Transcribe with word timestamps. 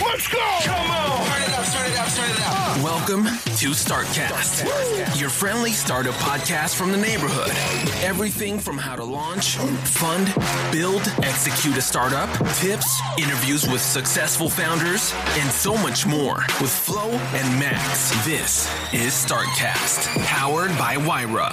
Let's 0.00 0.26
go! 0.26 0.38
Come 0.62 0.90
on! 0.90 1.26
Turn 1.26 1.42
it 1.42 1.58
up, 1.58 1.66
turn 1.66 1.90
it 1.90 1.98
up, 1.98 2.08
turn 2.08 2.30
it 2.30 2.40
up. 2.40 2.82
Welcome 2.82 3.24
to 3.24 3.70
StartCast, 3.70 5.20
your 5.20 5.28
friendly 5.28 5.72
startup 5.72 6.14
podcast 6.14 6.76
from 6.76 6.92
the 6.92 6.96
neighborhood. 6.96 7.50
Everything 8.02 8.58
from 8.58 8.78
how 8.78 8.96
to 8.96 9.04
launch, 9.04 9.56
fund, 9.56 10.34
build, 10.72 11.02
execute 11.22 11.76
a 11.76 11.82
startup, 11.82 12.30
tips, 12.56 13.00
interviews 13.18 13.68
with 13.68 13.82
successful 13.82 14.48
founders, 14.48 15.12
and 15.38 15.50
so 15.50 15.76
much 15.76 16.06
more 16.06 16.36
with 16.60 16.70
Flo 16.70 17.10
and 17.10 17.60
Max. 17.60 18.10
This 18.24 18.72
is 18.94 19.12
StartCast, 19.12 20.08
powered 20.24 20.70
by 20.78 20.96
Wyra. 20.96 21.50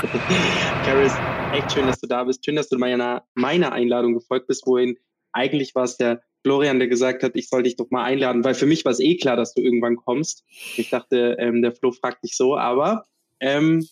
Karis, 0.85 1.13
echt 1.53 1.73
schön, 1.73 1.87
dass 1.87 1.99
du 1.99 2.07
da 2.07 2.23
bist. 2.23 2.45
Schön, 2.45 2.55
dass 2.55 2.69
du 2.69 2.77
meiner, 2.77 3.23
meiner 3.35 3.73
Einladung 3.73 4.13
gefolgt 4.13 4.47
bist, 4.47 4.65
wohin 4.65 4.95
eigentlich 5.33 5.75
war 5.75 5.83
es 5.83 5.97
der 5.97 6.21
Florian, 6.43 6.79
der 6.79 6.87
gesagt 6.87 7.23
hat, 7.23 7.35
ich 7.35 7.49
soll 7.49 7.63
dich 7.63 7.75
doch 7.75 7.89
mal 7.91 8.03
einladen, 8.03 8.43
weil 8.43 8.53
für 8.53 8.65
mich 8.65 8.85
war 8.85 8.91
es 8.91 8.99
eh 8.99 9.17
klar, 9.17 9.35
dass 9.35 9.53
du 9.53 9.61
irgendwann 9.61 9.97
kommst. 9.97 10.45
Ich 10.77 10.89
dachte, 10.89 11.35
ähm, 11.39 11.61
der 11.61 11.73
Flo 11.73 11.91
fragt 11.91 12.23
dich 12.23 12.35
so, 12.35 12.57
aber 12.57 13.05
ähm, 13.39 13.85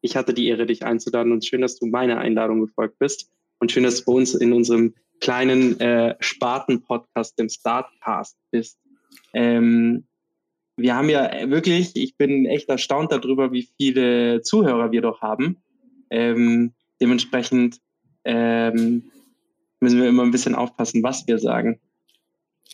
ich 0.00 0.16
hatte 0.16 0.34
die 0.34 0.48
Ehre, 0.48 0.66
dich 0.66 0.84
einzuladen 0.84 1.32
und 1.32 1.44
schön, 1.44 1.60
dass 1.60 1.78
du 1.78 1.86
meiner 1.86 2.18
Einladung 2.18 2.60
gefolgt 2.60 2.98
bist 2.98 3.30
und 3.58 3.72
schön, 3.72 3.84
dass 3.84 4.00
du 4.00 4.04
bei 4.06 4.12
uns 4.12 4.34
in 4.34 4.52
unserem 4.52 4.94
kleinen 5.20 5.80
äh, 5.80 6.16
Sparten-Podcast, 6.20 7.38
dem 7.38 7.48
Startcast 7.48 8.36
bist. 8.50 8.78
Ähm, 9.32 10.06
wir 10.76 10.96
haben 10.96 11.08
ja 11.08 11.48
wirklich, 11.48 11.94
ich 11.94 12.16
bin 12.16 12.46
echt 12.46 12.68
erstaunt 12.68 13.12
darüber, 13.12 13.52
wie 13.52 13.68
viele 13.76 14.42
Zuhörer 14.42 14.90
wir 14.92 15.02
doch 15.02 15.22
haben. 15.22 15.62
Ähm, 16.10 16.74
dementsprechend 17.00 17.80
ähm, 18.24 19.10
müssen 19.80 20.00
wir 20.00 20.08
immer 20.08 20.22
ein 20.22 20.30
bisschen 20.30 20.54
aufpassen, 20.54 21.02
was 21.02 21.26
wir 21.26 21.38
sagen. 21.38 21.80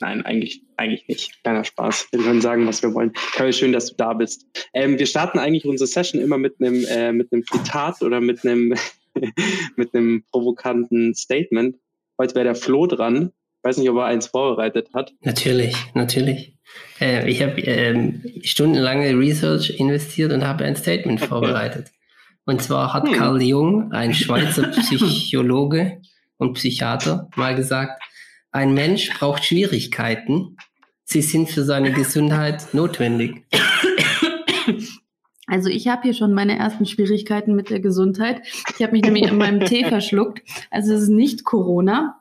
Nein, 0.01 0.25
eigentlich, 0.25 0.63
eigentlich 0.77 1.07
nicht. 1.09 1.43
Kleiner 1.43 1.65
Spaß. 1.65 2.09
Wir 2.11 2.23
können 2.23 2.41
sagen, 2.41 2.67
was 2.67 2.83
wir 2.83 2.95
wollen. 2.95 3.13
Carrie, 3.35 3.53
schön, 3.53 3.73
dass 3.73 3.87
du 3.87 3.97
da 3.97 4.15
bist. 4.15 4.47
Ähm, 4.73 4.99
wir 4.99 5.07
starten 5.07 5.39
eigentlich 5.39 5.67
unsere 5.67 5.87
Session 5.87 6.23
immer 6.23 6.39
mit 6.39 6.57
einem, 6.59 6.85
äh, 6.87 7.13
mit 7.13 7.33
einem 7.33 7.45
Zitat 7.45 8.01
oder 8.01 8.21
mit 8.21 8.45
einem, 8.45 8.75
mit 9.77 9.95
einem 9.95 10.25
provokanten 10.31 11.15
Statement. 11.15 11.77
Heute 12.19 12.35
wäre 12.35 12.45
der 12.45 12.55
Flo 12.55 12.87
dran. 12.87 13.33
Ich 13.59 13.69
weiß 13.69 13.77
nicht, 13.77 13.91
ob 13.91 13.99
er 13.99 14.07
eins 14.07 14.29
vorbereitet 14.29 14.89
hat. 14.95 15.13
Natürlich, 15.21 15.77
natürlich. 15.93 16.57
Äh, 16.99 17.29
ich 17.29 17.43
habe 17.43 17.61
ähm, 17.61 18.23
stundenlange 18.43 19.19
Research 19.19 19.79
investiert 19.79 20.33
und 20.33 20.47
habe 20.47 20.65
ein 20.65 20.77
Statement 20.77 21.21
vorbereitet. 21.21 21.91
Und 22.47 22.63
zwar 22.63 22.95
hat 22.95 23.07
hm. 23.07 23.15
Carl 23.15 23.43
Jung, 23.43 23.93
ein 23.93 24.15
Schweizer 24.15 24.63
Psychologe, 24.71 26.01
und 26.41 26.55
Psychiater 26.55 27.29
mal 27.37 27.55
gesagt, 27.55 28.03
ein 28.51 28.75
Mensch 28.75 29.17
braucht 29.17 29.45
Schwierigkeiten. 29.45 30.57
Sie 31.05 31.23
sind 31.23 31.49
für 31.49 31.63
seine 31.63 31.93
Gesundheit 31.93 32.75
notwendig. 32.75 33.45
Also 35.47 35.69
ich 35.69 35.89
habe 35.89 36.03
hier 36.03 36.15
schon 36.15 36.33
meine 36.33 36.57
ersten 36.57 36.87
Schwierigkeiten 36.87 37.55
mit 37.55 37.71
der 37.71 37.81
Gesundheit. 37.81 38.43
Ich 38.77 38.83
habe 38.83 38.93
mich 38.93 39.03
nämlich 39.03 39.29
in 39.29 39.37
meinem 39.37 39.61
Tee 39.61 39.85
verschluckt. 39.89 40.43
Also 40.71 40.95
es 40.95 41.03
ist 41.03 41.09
nicht 41.09 41.45
Corona. 41.45 42.21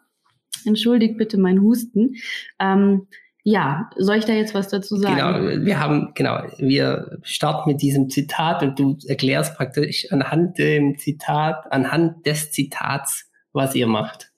Entschuldigt 0.65 1.17
bitte 1.17 1.37
mein 1.37 1.61
Husten. 1.61 2.15
Ähm, 2.59 3.07
ja, 3.43 3.89
soll 3.95 4.17
ich 4.17 4.25
da 4.25 4.33
jetzt 4.33 4.53
was 4.53 4.67
dazu 4.67 4.97
sagen? 4.97 5.15
Genau, 5.15 5.65
wir 5.65 5.79
haben, 5.79 6.11
genau, 6.13 6.41
wir 6.57 7.19
starten 7.23 7.71
mit 7.71 7.81
diesem 7.81 8.09
Zitat 8.09 8.63
und 8.63 8.77
du 8.77 8.97
erklärst 9.07 9.55
praktisch 9.55 10.11
anhand 10.11 10.57
dem 10.57 10.97
Zitat, 10.97 11.71
anhand 11.71 12.25
des 12.25 12.51
Zitats, 12.51 13.28
was 13.53 13.75
ihr 13.75 13.87
macht. 13.87 14.31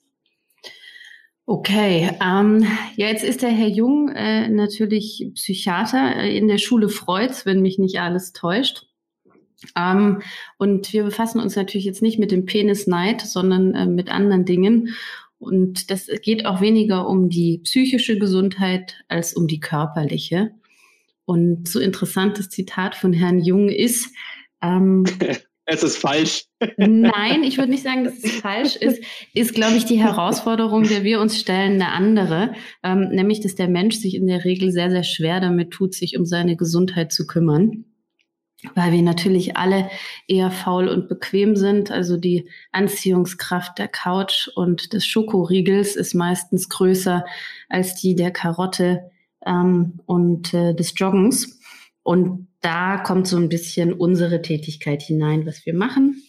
Okay, 1.44 2.10
ähm, 2.22 2.64
ja, 2.96 3.08
jetzt 3.08 3.24
ist 3.24 3.42
der 3.42 3.50
Herr 3.50 3.68
Jung 3.68 4.08
äh, 4.10 4.48
natürlich 4.48 5.28
Psychiater 5.34 6.16
äh, 6.16 6.36
in 6.36 6.46
der 6.46 6.58
Schule 6.58 6.88
Freuds, 6.88 7.44
wenn 7.44 7.62
mich 7.62 7.78
nicht 7.78 7.98
alles 8.00 8.32
täuscht. 8.32 8.86
Ähm, 9.76 10.22
und 10.58 10.92
wir 10.92 11.04
befassen 11.04 11.40
uns 11.40 11.56
natürlich 11.56 11.84
jetzt 11.84 12.02
nicht 12.02 12.18
mit 12.18 12.30
dem 12.30 12.46
Penisneid, 12.46 13.20
sondern 13.20 13.74
äh, 13.74 13.86
mit 13.86 14.08
anderen 14.08 14.44
Dingen. 14.44 14.94
Und 15.38 15.90
das 15.90 16.06
geht 16.22 16.46
auch 16.46 16.60
weniger 16.60 17.08
um 17.08 17.28
die 17.28 17.58
psychische 17.58 18.18
Gesundheit 18.18 19.04
als 19.08 19.34
um 19.34 19.48
die 19.48 19.60
körperliche. 19.60 20.52
Und 21.24 21.68
so 21.68 21.80
interessantes 21.80 22.48
Zitat 22.48 22.94
von 22.94 23.12
Herrn 23.12 23.40
Jung 23.40 23.68
ist, 23.68 24.10
ähm, 24.60 25.04
es 25.64 25.82
ist 25.82 25.96
falsch. 25.96 26.44
Nein, 26.76 27.44
ich 27.44 27.56
würde 27.56 27.70
nicht 27.70 27.84
sagen, 27.84 28.04
dass 28.04 28.22
es 28.22 28.40
falsch 28.40 28.76
ist. 28.76 29.02
Ist, 29.32 29.54
glaube 29.54 29.76
ich, 29.76 29.84
die 29.84 30.00
Herausforderung, 30.00 30.84
der 30.84 31.04
wir 31.04 31.20
uns 31.20 31.38
stellen, 31.38 31.80
eine 31.80 31.92
andere. 31.92 32.54
Ähm, 32.82 33.08
nämlich, 33.10 33.40
dass 33.40 33.54
der 33.54 33.68
Mensch 33.68 33.96
sich 33.96 34.14
in 34.14 34.26
der 34.26 34.44
Regel 34.44 34.72
sehr, 34.72 34.90
sehr 34.90 35.04
schwer 35.04 35.40
damit 35.40 35.70
tut, 35.70 35.94
sich 35.94 36.18
um 36.18 36.26
seine 36.26 36.56
Gesundheit 36.56 37.12
zu 37.12 37.26
kümmern. 37.26 37.84
Weil 38.74 38.92
wir 38.92 39.02
natürlich 39.02 39.56
alle 39.56 39.88
eher 40.28 40.50
faul 40.50 40.88
und 40.88 41.08
bequem 41.08 41.56
sind. 41.56 41.90
Also 41.90 42.16
die 42.16 42.48
Anziehungskraft 42.70 43.78
der 43.78 43.88
Couch 43.88 44.48
und 44.54 44.92
des 44.92 45.04
Schokoriegels 45.06 45.96
ist 45.96 46.14
meistens 46.14 46.68
größer 46.68 47.24
als 47.68 48.00
die 48.00 48.14
der 48.14 48.30
Karotte 48.30 49.10
ähm, 49.44 50.00
und 50.06 50.54
äh, 50.54 50.74
des 50.74 50.94
Joggens. 50.96 51.60
Und 52.02 52.48
da 52.60 52.98
kommt 52.98 53.26
so 53.26 53.36
ein 53.36 53.48
bisschen 53.48 53.92
unsere 53.92 54.42
Tätigkeit 54.42 55.02
hinein, 55.02 55.46
was 55.46 55.66
wir 55.66 55.74
machen. 55.74 56.22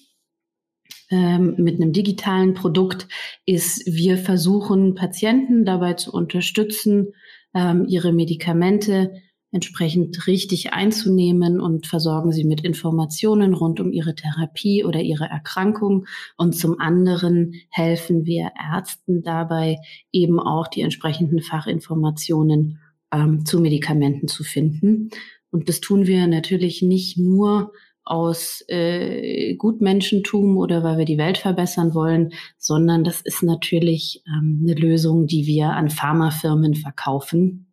Ähm, 1.10 1.56
mit 1.58 1.76
einem 1.76 1.94
digitalen 1.94 2.54
Produkt 2.54 3.08
ist, 3.46 3.86
wir 3.86 4.18
versuchen 4.18 4.96
Patienten 4.96 5.66
dabei 5.66 5.94
zu 5.94 6.12
unterstützen, 6.12 7.14
ähm, 7.54 7.86
ihre 7.88 8.14
Medikamente 8.14 9.22
entsprechend 9.52 10.26
richtig 10.26 10.74
einzunehmen 10.74 11.62
und 11.62 11.86
versorgen 11.86 12.32
sie 12.32 12.44
mit 12.44 12.62
Informationen 12.62 13.54
rund 13.54 13.80
um 13.80 13.92
ihre 13.92 14.16
Therapie 14.16 14.84
oder 14.84 15.02
ihre 15.02 15.26
Erkrankung. 15.26 16.08
Und 16.38 16.54
zum 16.54 16.80
anderen 16.80 17.54
helfen 17.70 18.26
wir 18.26 18.52
Ärzten 18.74 19.22
dabei, 19.22 19.78
eben 20.12 20.40
auch 20.40 20.68
die 20.68 20.82
entsprechenden 20.82 21.42
Fachinformationen 21.42 22.80
ähm, 23.14 23.46
zu 23.46 23.60
Medikamenten 23.60 24.28
zu 24.28 24.44
finden. 24.44 25.12
Und 25.54 25.70
das 25.70 25.82
tun 25.82 26.08
wir 26.08 26.26
natürlich 26.26 26.82
nicht 26.82 27.20
nur 27.20 27.72
aus 28.04 28.66
äh, 28.70 29.54
Gutmenschentum 29.56 30.58
oder 30.58 30.84
weil 30.84 30.98
wir 30.98 31.06
die 31.06 31.20
Welt 31.20 31.38
verbessern 31.38 31.94
wollen, 31.94 32.34
sondern 32.58 33.04
das 33.04 33.22
ist 33.22 33.44
natürlich 33.44 34.24
ähm, 34.28 34.62
eine 34.64 34.74
Lösung, 34.74 35.28
die 35.28 35.46
wir 35.46 35.70
an 35.70 35.92
Pharmafirmen 35.92 36.74
verkaufen, 36.74 37.72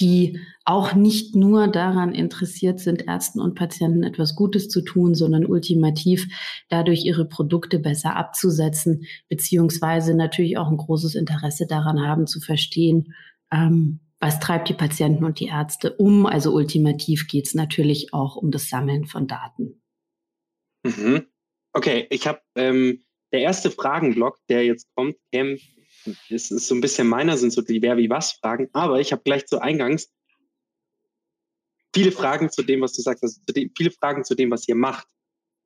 die 0.00 0.40
auch 0.64 0.94
nicht 0.94 1.36
nur 1.36 1.68
daran 1.68 2.14
interessiert 2.14 2.80
sind, 2.80 3.06
Ärzten 3.06 3.38
und 3.38 3.54
Patienten 3.54 4.02
etwas 4.02 4.34
Gutes 4.34 4.70
zu 4.70 4.80
tun, 4.80 5.14
sondern 5.14 5.44
ultimativ 5.44 6.26
dadurch 6.70 7.04
ihre 7.04 7.28
Produkte 7.28 7.78
besser 7.78 8.16
abzusetzen, 8.16 9.04
beziehungsweise 9.28 10.14
natürlich 10.14 10.56
auch 10.56 10.70
ein 10.70 10.78
großes 10.78 11.16
Interesse 11.16 11.66
daran 11.66 12.00
haben 12.00 12.26
zu 12.26 12.40
verstehen, 12.40 13.12
ähm, 13.52 14.00
was 14.20 14.40
treibt 14.40 14.68
die 14.68 14.74
Patienten 14.74 15.24
und 15.24 15.40
die 15.40 15.46
Ärzte 15.46 15.94
um? 15.96 16.26
Also 16.26 16.52
ultimativ 16.52 17.26
geht 17.28 17.46
es 17.46 17.54
natürlich 17.54 18.12
auch 18.12 18.36
um 18.36 18.50
das 18.50 18.68
Sammeln 18.68 19.06
von 19.06 19.26
Daten. 19.26 19.82
Mhm. 20.84 21.26
Okay, 21.72 22.06
ich 22.10 22.26
habe 22.26 22.40
ähm, 22.54 23.02
der 23.32 23.40
erste 23.40 23.70
Fragenblock, 23.70 24.38
der 24.48 24.64
jetzt 24.64 24.88
kommt, 24.94 25.16
Cam, 25.32 25.58
ist, 26.28 26.50
ist 26.50 26.68
so 26.68 26.74
ein 26.74 26.80
bisschen 26.80 27.08
meiner, 27.08 27.36
sind 27.36 27.52
so 27.52 27.60
die 27.60 27.82
Wer 27.82 27.96
wie 27.96 28.08
was 28.08 28.32
Fragen, 28.32 28.68
aber 28.72 29.00
ich 29.00 29.12
habe 29.12 29.22
gleich 29.22 29.46
zu 29.46 29.60
Eingangs 29.60 30.10
viele 31.96 32.12
Fragen 32.12 32.50
zu 32.50 32.62
dem, 32.62 32.82
was 32.82 32.92
du 32.92 33.00
sagst, 33.00 33.22
also 33.22 33.40
viele 33.74 33.90
Fragen 33.90 34.22
zu 34.22 34.34
dem, 34.34 34.50
was 34.50 34.68
ihr 34.68 34.74
macht. 34.74 35.08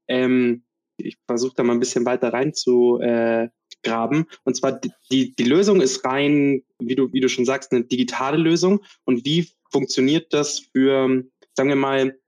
Ähm, 0.07 0.65
ich 0.97 1.19
versuche 1.27 1.55
da 1.57 1.65
mal 1.65 1.73
ein 1.73 1.81
bisschen 1.81 2.07
weiter 2.07 2.33
rein 2.33 2.55
zu, 2.55 3.01
äh, 3.01 3.49
graben. 3.83 4.27
Und 4.45 4.57
zwar 4.57 4.81
die, 5.11 5.35
die 5.35 5.45
Lösung 5.45 5.81
ist 5.81 6.05
rein, 6.05 6.63
wie 6.79 6.95
du, 6.95 7.13
wie 7.13 7.21
du 7.21 7.29
schon 7.29 7.45
sagst, 7.45 7.73
eine 7.73 7.85
digitale 7.85 8.37
Lösung. 8.37 8.81
Und 9.05 9.25
wie 9.25 9.49
funktioniert 9.71 10.33
das 10.33 10.61
für, 10.73 11.25
sagen 11.55 11.69
wir 11.69 11.77
mal, 11.77 12.19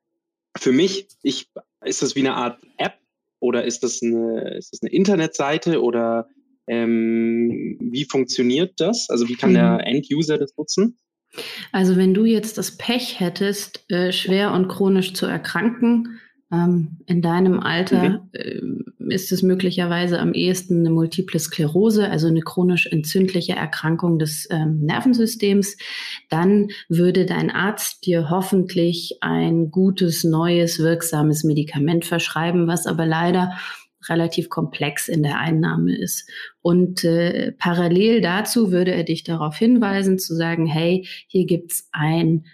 für 0.56 0.72
mich? 0.72 1.08
Ich, 1.22 1.48
ist 1.84 2.02
das 2.02 2.14
wie 2.14 2.20
eine 2.20 2.34
Art 2.34 2.60
App 2.78 2.98
oder 3.40 3.64
ist 3.64 3.82
das 3.82 4.02
eine, 4.02 4.56
ist 4.56 4.72
das 4.72 4.82
eine 4.82 4.92
Internetseite 4.92 5.82
oder 5.82 6.28
ähm, 6.68 7.76
wie 7.80 8.04
funktioniert 8.04 8.74
das? 8.78 9.08
Also 9.10 9.28
wie 9.28 9.34
kann 9.34 9.50
mhm. 9.50 9.54
der 9.54 9.86
End-User 9.86 10.38
das 10.38 10.56
nutzen? 10.56 10.96
Also 11.72 11.96
wenn 11.96 12.14
du 12.14 12.24
jetzt 12.24 12.58
das 12.58 12.76
Pech 12.76 13.18
hättest, 13.18 13.90
äh, 13.90 14.12
schwer 14.12 14.52
und 14.52 14.68
chronisch 14.68 15.14
zu 15.14 15.26
erkranken, 15.26 16.20
in 16.52 17.22
deinem 17.22 17.60
Alter 17.60 18.08
mhm. 18.10 18.20
äh, 18.32 19.14
ist 19.14 19.32
es 19.32 19.42
möglicherweise 19.42 20.20
am 20.20 20.34
ehesten 20.34 20.80
eine 20.80 20.90
Multiple 20.90 21.40
Sklerose, 21.40 22.10
also 22.10 22.26
eine 22.26 22.42
chronisch 22.42 22.86
entzündliche 22.86 23.54
Erkrankung 23.54 24.18
des 24.18 24.46
ähm, 24.50 24.80
Nervensystems. 24.80 25.78
Dann 26.28 26.68
würde 26.90 27.24
dein 27.24 27.50
Arzt 27.50 28.04
dir 28.04 28.28
hoffentlich 28.28 29.16
ein 29.22 29.70
gutes, 29.70 30.24
neues, 30.24 30.78
wirksames 30.78 31.42
Medikament 31.42 32.04
verschreiben, 32.04 32.66
was 32.66 32.86
aber 32.86 33.06
leider 33.06 33.52
relativ 34.08 34.50
komplex 34.50 35.08
in 35.08 35.22
der 35.22 35.38
Einnahme 35.38 35.96
ist. 35.96 36.28
Und 36.60 37.02
äh, 37.02 37.52
parallel 37.52 38.20
dazu 38.20 38.72
würde 38.72 38.92
er 38.92 39.04
dich 39.04 39.24
darauf 39.24 39.56
hinweisen, 39.56 40.18
zu 40.18 40.34
sagen, 40.34 40.66
hey, 40.66 41.08
hier 41.28 41.46
gibt's 41.46 41.88
ein 41.92 42.44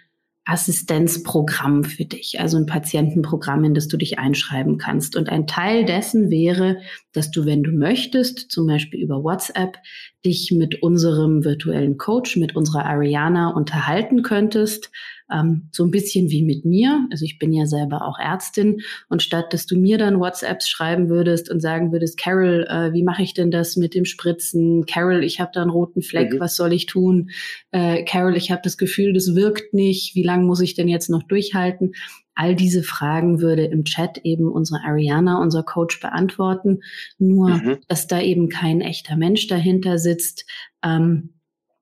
Assistenzprogramm 0.49 1.83
für 1.83 2.05
dich, 2.05 2.39
also 2.39 2.57
ein 2.57 2.65
Patientenprogramm, 2.65 3.63
in 3.63 3.75
das 3.75 3.87
du 3.87 3.97
dich 3.97 4.17
einschreiben 4.17 4.79
kannst. 4.79 5.15
Und 5.15 5.29
ein 5.29 5.45
Teil 5.45 5.85
dessen 5.85 6.31
wäre, 6.31 6.79
dass 7.13 7.29
du, 7.29 7.45
wenn 7.45 7.61
du 7.61 7.71
möchtest, 7.71 8.49
zum 8.49 8.65
Beispiel 8.65 8.99
über 8.99 9.23
WhatsApp, 9.23 9.77
dich 10.25 10.51
mit 10.51 10.81
unserem 10.81 11.45
virtuellen 11.45 11.97
Coach, 11.97 12.35
mit 12.35 12.55
unserer 12.55 12.85
Ariana 12.85 13.49
unterhalten 13.49 14.23
könntest 14.23 14.89
ähm, 15.31 15.69
so 15.71 15.83
ein 15.83 15.91
bisschen 15.91 16.29
wie 16.29 16.43
mit 16.43 16.65
mir. 16.65 17.07
Also 17.11 17.25
ich 17.25 17.39
bin 17.39 17.53
ja 17.53 17.65
selber 17.65 18.05
auch 18.05 18.19
Ärztin 18.19 18.81
und 19.09 19.21
statt 19.21 19.53
dass 19.53 19.65
du 19.65 19.77
mir 19.77 19.97
dann 19.97 20.19
WhatsApps 20.19 20.69
schreiben 20.69 21.09
würdest 21.09 21.49
und 21.49 21.59
sagen 21.61 21.91
würdest, 21.91 22.19
Carol, 22.19 22.65
äh, 22.69 22.93
wie 22.93 23.03
mache 23.03 23.23
ich 23.23 23.33
denn 23.33 23.51
das 23.51 23.75
mit 23.75 23.93
dem 23.93 24.05
Spritzen? 24.05 24.85
Carol, 24.85 25.23
ich 25.23 25.39
habe 25.39 25.51
da 25.53 25.61
einen 25.61 25.71
roten 25.71 26.01
Fleck, 26.01 26.33
mhm. 26.33 26.39
was 26.39 26.55
soll 26.55 26.73
ich 26.73 26.85
tun? 26.85 27.29
Äh, 27.71 28.03
Carol, 28.03 28.35
ich 28.35 28.51
habe 28.51 28.61
das 28.63 28.77
Gefühl, 28.77 29.13
das 29.13 29.35
wirkt 29.35 29.73
nicht. 29.73 30.15
Wie 30.15 30.23
lange 30.23 30.45
muss 30.45 30.61
ich 30.61 30.73
denn 30.73 30.87
jetzt 30.87 31.09
noch 31.09 31.23
durchhalten? 31.23 31.93
All 32.35 32.55
diese 32.55 32.83
Fragen 32.83 33.41
würde 33.41 33.65
im 33.65 33.83
Chat 33.83 34.19
eben 34.23 34.49
unsere 34.49 34.81
Ariana, 34.85 35.41
unser 35.41 35.61
Coach, 35.61 35.99
beantworten. 35.99 36.79
Nur, 37.17 37.49
mhm. 37.49 37.77
dass 37.89 38.07
da 38.07 38.21
eben 38.21 38.47
kein 38.47 38.79
echter 38.79 39.17
Mensch 39.17 39.47
dahinter 39.47 39.97
sitzt. 39.97 40.45
Ähm, 40.81 41.33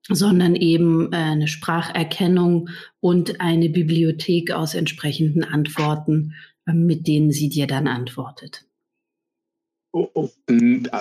sondern 0.09 0.55
eben 0.55 1.11
äh, 1.11 1.17
eine 1.17 1.47
Spracherkennung 1.47 2.69
und 2.99 3.41
eine 3.41 3.69
Bibliothek 3.69 4.51
aus 4.51 4.73
entsprechenden 4.73 5.43
Antworten, 5.43 6.33
äh, 6.65 6.73
mit 6.73 7.07
denen 7.07 7.31
sie 7.31 7.49
dir 7.49 7.67
dann 7.67 7.87
antwortet. 7.87 8.65
Oh, 9.91 10.07
oh, 10.13 10.29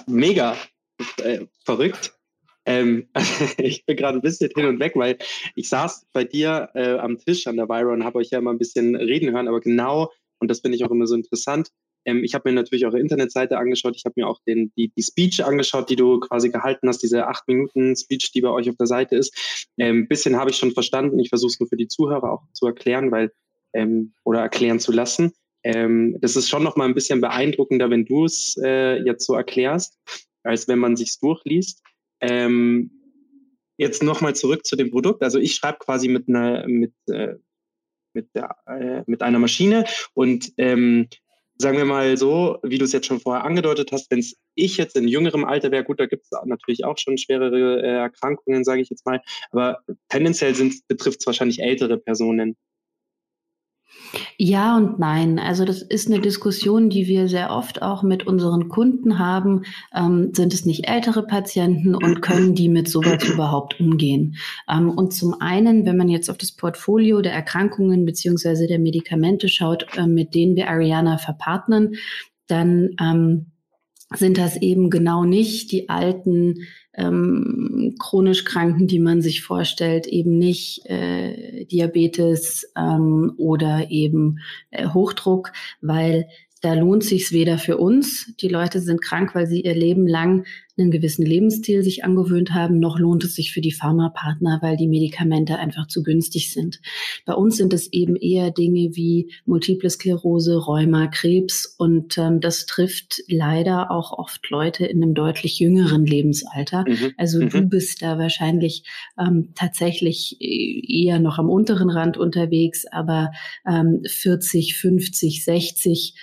mega 0.07 0.57
äh, 1.23 1.47
verrückt. 1.65 2.15
Ähm, 2.65 3.09
ich 3.59 3.85
bin 3.87 3.97
gerade 3.97 4.19
ein 4.19 4.23
bisschen 4.23 4.51
hin 4.55 4.67
und 4.67 4.81
weg, 4.81 4.93
weil 4.97 5.19
ich 5.55 5.69
saß 5.69 6.07
bei 6.13 6.25
dir 6.25 6.71
äh, 6.75 6.99
am 6.99 7.19
Tisch 7.19 7.47
an 7.47 7.57
der 7.57 7.67
Byron, 7.67 8.05
habe 8.05 8.19
euch 8.19 8.31
ja 8.31 8.39
immer 8.39 8.53
ein 8.53 8.59
bisschen 8.59 8.97
reden 8.97 9.33
hören, 9.33 9.49
aber 9.49 9.61
genau, 9.61 10.11
und 10.39 10.49
das 10.51 10.61
finde 10.61 10.77
ich 10.77 10.85
auch 10.85 10.91
immer 10.91 11.07
so 11.07 11.15
interessant, 11.15 11.71
ähm, 12.07 12.23
ich 12.25 12.35
habe 12.35 12.49
mir 12.49 12.55
natürlich 12.55 12.87
eure 12.87 13.01
Internetseite 13.01 13.59
angeschaut. 13.59 13.97
Ich 13.97 14.05
habe 14.05 14.15
mir 14.17 14.29
auch 14.29 14.41
den, 14.47 14.73
die, 14.77 14.93
die 14.97 15.03
Speech 15.03 15.45
angeschaut, 15.45 15.91
die 15.91 15.97
du 15.97 16.21
quasi 16.21 16.51
gehalten 16.51 16.89
hast, 16.89 17.03
diese 17.03 17.27
acht 17.27 17.47
Minuten 17.49 17.97
Speech, 17.97 18.31
die 18.33 18.41
bei 18.41 18.49
euch 18.49 18.71
auf 18.71 18.77
der 18.77 18.87
Seite 18.87 19.17
ist. 19.17 19.69
Ein 19.79 19.87
ähm, 19.87 20.09
bisschen 20.09 20.37
habe 20.37 20.51
ich 20.51 20.57
schon 20.57 20.73
verstanden. 20.73 21.19
Ich 21.19 21.29
versuche 21.29 21.51
es 21.51 21.61
nur 21.61 21.69
für 21.69 21.77
die 21.77 21.89
Zuhörer 21.89 22.33
auch 22.33 22.43
zu 22.53 22.67
erklären, 22.67 23.11
weil 23.11 23.33
ähm, 23.75 24.15
oder 24.25 24.41
erklären 24.41 24.79
zu 24.79 24.93
lassen. 24.93 25.33
Ähm, 25.65 26.17
das 26.21 26.37
ist 26.37 26.49
schon 26.49 26.63
noch 26.63 26.77
mal 26.77 26.85
ein 26.85 26.95
bisschen 26.95 27.21
beeindruckender, 27.21 27.91
wenn 27.91 28.05
du 28.05 28.25
es 28.25 28.57
äh, 28.63 29.03
jetzt 29.03 29.27
so 29.27 29.35
erklärst, 29.35 29.99
als 30.45 30.69
wenn 30.69 30.79
man 30.79 30.97
sich's 30.97 31.19
durchliest. 31.19 31.83
Ähm, 32.21 32.93
jetzt 33.79 34.03
noch 34.03 34.21
mal 34.21 34.35
zurück 34.35 34.65
zu 34.65 34.77
dem 34.77 34.93
Produkt. 34.93 35.25
Also 35.25 35.41
ich 35.41 35.55
schreibe 35.55 35.79
quasi 35.79 36.07
mit 36.09 36.29
einer 36.29 36.69
mit 36.69 36.95
äh, 37.09 37.35
mit, 38.13 38.35
der, 38.35 38.57
äh, 38.67 39.03
mit 39.07 39.23
einer 39.23 39.39
Maschine 39.39 39.85
und 40.15 40.53
ähm, 40.57 41.09
sagen 41.59 41.79
wir 41.79 41.85
mal 41.85 42.17
so, 42.17 42.59
wie 42.63 42.79
du 42.79 42.85
es 42.85 42.93
jetzt 42.93 43.07
schon 43.07 43.21
vorher 43.21 43.45
angedeutet 43.45 43.91
hast, 43.93 44.11
wenn 44.11 44.19
es 44.19 44.37
ich 44.55 44.77
jetzt 44.77 44.97
in 44.97 45.09
jüngerem 45.09 45.45
Alter 45.45 45.71
wäre, 45.71 45.85
gut, 45.85 46.01
da 46.01 46.07
gibt 46.07 46.25
es 46.25 46.31
natürlich 46.45 46.85
auch 46.85 46.99
schon 46.99 47.19
schwerere 47.19 47.83
äh, 47.83 47.97
Erkrankungen, 47.97 48.65
sage 48.65 48.83
ich 48.83 48.91
jetzt 48.91 49.07
mal, 49.07 49.21
aber 49.51 49.79
tendenziell 50.09 50.55
betrifft 50.89 51.21
es 51.21 51.27
wahrscheinlich 51.27 51.63
ältere 51.63 51.99
Personen. 51.99 52.57
Ja 54.39 54.77
und 54.77 54.99
nein. 54.99 55.39
Also 55.39 55.65
das 55.65 55.83
ist 55.83 56.09
eine 56.09 56.21
Diskussion, 56.21 56.91
die 56.91 57.07
wir 57.07 57.29
sehr 57.29 57.51
oft 57.51 57.83
auch 57.83 58.03
mit 58.03 58.27
unseren 58.27 58.69
Kunden 58.69 59.19
haben. 59.19 59.63
Ähm, 59.95 60.31
sind 60.33 60.53
es 60.55 60.65
nicht 60.65 60.89
ältere 60.89 61.27
Patienten 61.27 61.95
und 61.95 62.21
können 62.21 62.55
die 62.55 62.69
mit 62.69 62.89
sowas 62.89 63.25
überhaupt 63.25 63.81
umgehen? 63.81 64.37
Ähm, 64.69 64.91
und 64.91 65.13
zum 65.13 65.41
einen, 65.41 65.87
wenn 65.87 65.97
man 65.97 66.09
jetzt 66.09 66.31
auf 66.31 66.39
das 66.39 66.53
Portfolio 66.53 67.21
der 67.23 67.33
Erkrankungen 67.33 68.05
beziehungsweise 68.05 68.67
der 68.67 68.79
Medikamente 68.79 69.49
schaut, 69.49 69.87
äh, 69.97 70.07
mit 70.07 70.35
denen 70.35 70.57
wir 70.57 70.69
Ariana 70.69 71.19
verpartnern, 71.19 71.95
dann 72.47 72.91
ähm, 73.01 73.47
sind 74.15 74.39
das 74.39 74.61
eben 74.63 74.91
genau 74.91 75.25
nicht 75.25 75.73
die 75.73 75.89
alten 75.89 76.61
ähm, 76.97 77.95
chronisch 77.99 78.45
Kranken, 78.45 78.87
die 78.87 78.99
man 78.99 79.23
sich 79.23 79.43
vorstellt, 79.43 80.07
eben 80.07 80.39
nicht 80.39 80.87
äh, 80.87 81.65
Diabetes 81.67 82.73
ähm, 82.77 83.35
oder 83.37 83.91
eben 83.91 84.39
äh, 84.71 84.89
Hochdruck, 84.89 85.53
weil 85.81 86.27
da 86.63 86.75
lohnt 86.75 87.05
sich's 87.05 87.33
weder 87.33 87.59
für 87.59 87.77
uns, 87.77 88.33
die 88.41 88.49
Leute 88.49 88.81
sind 88.81 89.03
krank, 89.03 89.35
weil 89.35 89.47
sie 89.47 89.61
ihr 89.61 89.75
Leben 89.75 90.07
lang 90.07 90.45
einen 90.79 90.91
gewissen 90.91 91.25
Lebensstil 91.25 91.83
sich 91.83 92.05
angewöhnt 92.05 92.53
haben, 92.53 92.79
noch 92.79 92.99
lohnt 92.99 93.25
es 93.25 93.35
sich 93.35 93.53
für 93.53 93.61
die 93.61 93.73
Pharmapartner, 93.73 94.59
weil 94.63 94.77
die 94.77 94.89
Medikamente 94.89 95.59
einfach 95.59 95.87
zu 95.87 96.03
günstig 96.03 96.53
sind. 96.53 96.81
Bei 97.25 97.33
uns 97.35 97.57
sind 97.57 97.73
es 97.73 97.93
eben 97.93 98.17
eher 98.17 98.51
Dinge 98.51 98.91
wie 98.95 99.33
Multiple 99.47 99.89
Sklerose, 99.89 100.57
Rheuma, 100.57 101.07
Krebs 101.07 101.75
und 101.79 102.19
ähm, 102.19 102.41
das 102.41 102.67
trifft 102.67 103.23
leider 103.29 103.91
auch 103.91 104.13
oft 104.13 104.49
Leute 104.51 104.85
in 104.87 105.03
einem 105.03 105.15
deutlich 105.15 105.59
jüngeren 105.59 106.05
Lebensalter. 106.05 106.85
Mhm. 106.87 107.13
Also 107.17 107.41
mhm. 107.41 107.49
du 107.49 107.63
bist 107.63 108.03
da 108.03 108.19
wahrscheinlich 108.19 108.83
ähm, 109.19 109.53
tatsächlich 109.55 110.37
äh, 110.41 111.05
eher 111.05 111.21
noch 111.21 111.39
am 111.39 111.49
unteren 111.49 111.91
Rand 111.91 112.19
unterwegs, 112.19 112.85
aber 112.91 113.31
ähm, 113.67 114.03
40, 114.07 114.77
50, 114.77 115.45
60 115.45 116.15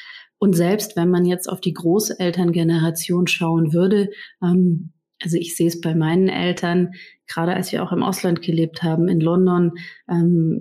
und 0.44 0.57
selbst 0.57 0.98
wenn 0.98 1.10
man 1.10 1.24
jetzt 1.24 1.48
auf 1.48 1.62
die 1.62 1.72
Großelterngeneration 1.72 3.28
schauen 3.28 3.72
würde, 3.72 4.10
ähm, 4.44 4.92
also 5.22 5.38
ich 5.38 5.56
sehe 5.56 5.69
es 5.69 5.80
bei 5.80 5.95
meinen 5.95 6.28
Eltern, 6.28 6.92
gerade 7.28 7.54
als 7.54 7.72
wir 7.72 7.81
auch 7.81 7.94
im 7.94 8.04
Ausland 8.04 8.42
gelebt 8.42 8.84
haben, 8.84 9.07
in 9.07 9.22
London, 9.22 9.72
ähm, 10.12 10.60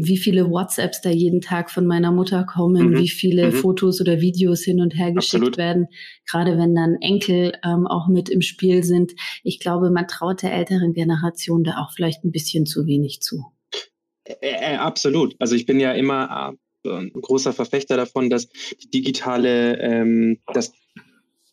wie 0.00 0.16
viele 0.16 0.48
WhatsApps 0.48 1.00
da 1.00 1.10
jeden 1.10 1.40
Tag 1.40 1.72
von 1.72 1.88
meiner 1.88 2.12
Mutter 2.12 2.44
kommen, 2.44 2.90
mhm. 2.90 2.98
wie 2.98 3.08
viele 3.08 3.48
mhm. 3.48 3.54
Fotos 3.54 4.00
oder 4.00 4.20
Videos 4.20 4.62
hin 4.62 4.80
und 4.80 4.96
her 4.96 5.10
geschickt 5.10 5.42
Absolut. 5.42 5.58
werden, 5.58 5.88
gerade 6.30 6.56
wenn 6.56 6.76
dann 6.76 6.94
Enkel 7.00 7.54
ähm, 7.64 7.88
auch 7.88 8.06
mit 8.06 8.28
im 8.28 8.42
Spiel 8.42 8.84
sind. 8.84 9.10
Ich 9.42 9.58
glaube, 9.58 9.90
man 9.90 10.06
traut 10.06 10.42
der 10.42 10.52
älteren 10.52 10.92
Generation 10.92 11.64
da 11.64 11.78
auch 11.78 11.90
vielleicht 11.90 12.24
ein 12.24 12.30
bisschen 12.30 12.64
zu 12.64 12.86
wenig 12.86 13.22
zu. 13.22 13.42
Äh, 14.22 14.36
äh, 14.40 14.76
absolut. 14.76 15.34
Also 15.40 15.56
ich 15.56 15.66
bin 15.66 15.80
ja 15.80 15.90
immer 15.90 16.54
ein 16.92 17.12
großer 17.12 17.52
Verfechter 17.52 17.96
davon, 17.96 18.30
dass 18.30 18.48
die 18.82 18.90
digitale, 18.90 19.78
ähm, 19.80 20.40
dass 20.52 20.72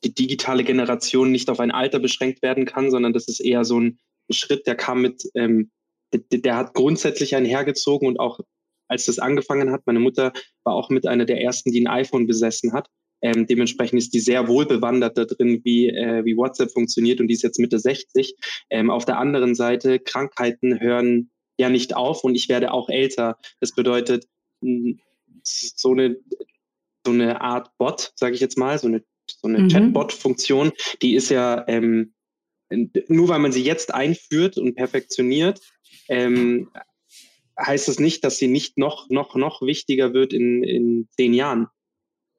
die 0.03 0.13
digitale 0.13 0.63
Generation 0.63 1.31
nicht 1.31 1.49
auf 1.49 1.59
ein 1.59 1.71
Alter 1.71 1.99
beschränkt 1.99 2.41
werden 2.41 2.65
kann, 2.65 2.91
sondern 2.91 3.13
das 3.13 3.27
ist 3.27 3.39
eher 3.39 3.63
so 3.63 3.79
ein 3.79 3.99
Schritt, 4.29 4.67
der 4.67 4.75
kam 4.75 5.01
mit, 5.01 5.23
ähm, 5.35 5.71
der, 6.13 6.39
der 6.39 6.55
hat 6.57 6.73
grundsätzlich 6.73 7.35
einhergezogen 7.35 8.07
und 8.07 8.19
auch 8.19 8.39
als 8.87 9.05
das 9.05 9.19
angefangen 9.19 9.71
hat, 9.71 9.81
meine 9.85 9.99
Mutter 9.99 10.33
war 10.63 10.75
auch 10.75 10.89
mit 10.89 11.07
einer 11.07 11.25
der 11.25 11.41
ersten, 11.41 11.71
die 11.71 11.81
ein 11.81 11.87
iPhone 11.87 12.27
besessen 12.27 12.73
hat. 12.73 12.87
Ähm, 13.21 13.47
dementsprechend 13.47 13.99
ist 13.99 14.13
die 14.13 14.19
sehr 14.19 14.47
wohl 14.47 14.65
bewandert 14.65 15.17
da 15.17 15.23
drin, 15.23 15.61
wie, 15.63 15.87
äh, 15.87 16.25
wie 16.25 16.35
WhatsApp 16.35 16.71
funktioniert 16.71 17.21
und 17.21 17.27
die 17.27 17.33
ist 17.33 17.41
jetzt 17.41 17.57
Mitte 17.57 17.79
60. 17.79 18.35
Ähm, 18.69 18.91
auf 18.91 19.05
der 19.05 19.17
anderen 19.17 19.55
Seite, 19.55 19.99
Krankheiten 19.99 20.79
hören 20.79 21.31
ja 21.57 21.69
nicht 21.69 21.95
auf 21.95 22.23
und 22.23 22.35
ich 22.35 22.49
werde 22.49 22.73
auch 22.73 22.89
älter. 22.89 23.37
Das 23.61 23.73
bedeutet, 23.73 24.27
so 25.43 25.91
eine, 25.91 26.17
so 27.05 27.11
eine 27.11 27.41
Art 27.41 27.71
Bot, 27.77 28.13
sage 28.15 28.35
ich 28.35 28.41
jetzt 28.41 28.57
mal, 28.57 28.77
so 28.79 28.87
eine, 28.87 29.03
so 29.29 29.47
eine 29.47 29.59
mhm. 29.59 29.69
Chatbot-Funktion, 29.69 30.71
die 31.01 31.15
ist 31.15 31.29
ja 31.29 31.65
ähm, 31.67 32.13
nur 33.07 33.27
weil 33.27 33.39
man 33.39 33.51
sie 33.51 33.63
jetzt 33.63 33.93
einführt 33.93 34.57
und 34.57 34.75
perfektioniert, 34.75 35.61
ähm, 36.07 36.71
heißt 37.59 37.87
es 37.87 37.95
das 37.95 38.03
nicht, 38.03 38.23
dass 38.23 38.37
sie 38.37 38.47
nicht 38.47 38.77
noch, 38.77 39.09
noch, 39.09 39.35
noch 39.35 39.61
wichtiger 39.61 40.13
wird 40.13 40.33
in, 40.33 40.63
in 40.63 41.07
zehn 41.11 41.33
Jahren. 41.33 41.67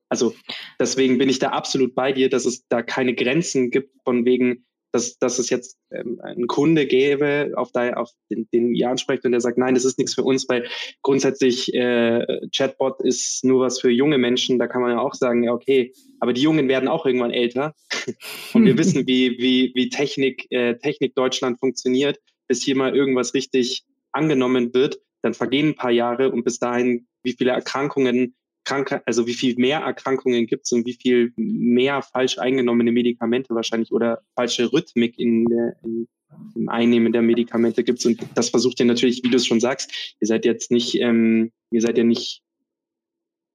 Also 0.09 0.35
deswegen 0.79 1.19
bin 1.19 1.29
ich 1.29 1.39
da 1.39 1.51
absolut 1.51 1.95
bei 1.95 2.13
dir, 2.13 2.29
dass 2.29 2.45
es 2.45 2.67
da 2.69 2.83
keine 2.83 3.15
Grenzen 3.15 3.71
gibt 3.71 3.95
von 4.05 4.25
wegen, 4.25 4.67
dass, 4.95 5.19
dass 5.19 5.41
es 5.41 5.51
jetzt 5.51 5.77
ähm, 5.91 6.21
einen 6.23 6.47
Kunde 6.47 6.87
gäbe, 6.87 7.51
auf, 7.57 7.73
der, 7.73 7.99
auf 7.99 8.11
den, 8.31 8.49
den 8.53 8.77
ihr 8.77 8.89
ansprecht 8.89 9.25
und 9.25 9.33
der 9.33 9.41
sagt, 9.41 9.59
nein, 9.59 9.75
das 9.75 9.85
ist 9.85 9.99
nichts 9.99 10.15
für 10.15 10.23
uns, 10.23 10.49
weil 10.49 10.69
grundsätzlich 11.03 11.75
äh, 11.75 12.25
Chatbot 12.55 13.03
ist 13.03 13.45
nur 13.45 13.63
was 13.63 13.81
für 13.81 13.91
junge 13.91 14.19
Menschen. 14.19 14.57
Da 14.61 14.69
kann 14.69 14.83
man 14.83 14.93
ja 14.93 15.01
auch 15.01 15.15
sagen, 15.15 15.43
ja, 15.43 15.53
okay, 15.53 15.93
aber 16.21 16.33
die 16.33 16.43
Jungen 16.43 16.69
werden 16.69 16.89
auch 16.89 17.07
irgendwann 17.07 17.33
älter. 17.33 17.75
und 18.55 18.67
wir 18.67 18.79
wissen, 18.79 19.05
wie, 19.09 19.37
wie, 19.39 19.73
wie 19.75 19.89
Technik, 19.89 20.47
äh, 20.51 20.77
Technik 20.77 21.17
Deutschland 21.17 21.59
funktioniert, 21.59 22.21
bis 22.47 22.63
hier 22.63 22.77
mal 22.77 22.95
irgendwas 22.95 23.35
richtig 23.35 23.85
angenommen 24.13 24.73
wird. 24.75 25.01
Dann 25.23 25.35
vergehen 25.35 25.71
ein 25.71 25.75
paar 25.75 25.91
Jahre 25.91 26.31
und 26.31 26.45
bis 26.45 26.61
dahin, 26.61 27.09
wie 27.25 27.33
viele 27.33 27.51
Erkrankungen 27.51 28.37
Krankheit, 28.65 29.03
also 29.07 29.27
wie 29.27 29.35
viel 29.35 29.55
mehr 29.57 29.81
Erkrankungen 29.81 30.47
gibt 30.47 30.67
es 30.67 30.73
und 30.73 30.87
wie 30.87 30.99
viel 31.01 31.33
mehr 31.37 32.03
falsch 32.03 32.39
eingenommene 32.39 32.93
Medikamente 32.93 33.55
wahrscheinlich 33.55 33.93
oder 33.93 34.23
falsche 34.35 34.73
Rhythmik 34.73 35.19
in, 35.19 35.47
in 35.83 36.09
im 36.55 36.69
Einnehmen 36.69 37.13
der 37.13 37.23
Medikamente 37.23 37.85
gibt 37.85 38.01
es. 38.01 38.07
Und 38.07 38.21
das 38.35 38.51
versucht 38.51 38.81
ihr 38.81 38.87
natürlich, 38.87 39.23
wie 39.23 39.31
du 39.31 39.37
es 39.37 39.47
schon 39.47 39.61
sagst, 39.61 40.17
ihr 40.21 40.27
seid 40.27 40.45
jetzt 40.45 40.71
nicht, 40.71 41.01
ähm, 41.01 41.53
ihr 41.71 41.81
seid 41.81 41.99
ja 41.99 42.05
nicht, 42.05 42.43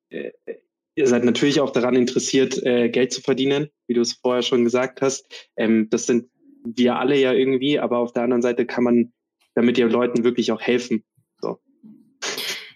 äh, 0.10 0.32
ihr 0.96 1.08
seid 1.08 1.24
natürlich 1.24 1.60
auch 1.60 1.72
daran 1.72 1.96
interessiert, 1.96 2.62
äh, 2.63 2.89
Geld 2.89 3.13
zu 3.13 3.22
verdienen, 3.22 3.70
wie 3.88 3.94
du 3.94 4.01
es 4.01 4.13
vorher 4.13 4.44
schon 4.44 4.63
gesagt 4.63 5.01
hast. 5.01 5.50
Ähm, 5.56 5.88
das 5.89 6.06
sind 6.06 6.30
wir 6.63 6.98
alle 6.98 7.18
ja 7.18 7.34
irgendwie, 7.34 7.80
aber 7.80 8.00
auf 8.00 8.13
der 8.13 8.24
anderen 8.24 8.42
Seite 8.42 8.66
kann 8.66 8.84
man 8.84 9.13
damit 9.56 9.78
ihr 9.78 9.88
Leuten 9.88 10.24
wirklich 10.24 10.51
auch 10.51 10.62
helfen. 10.62 11.04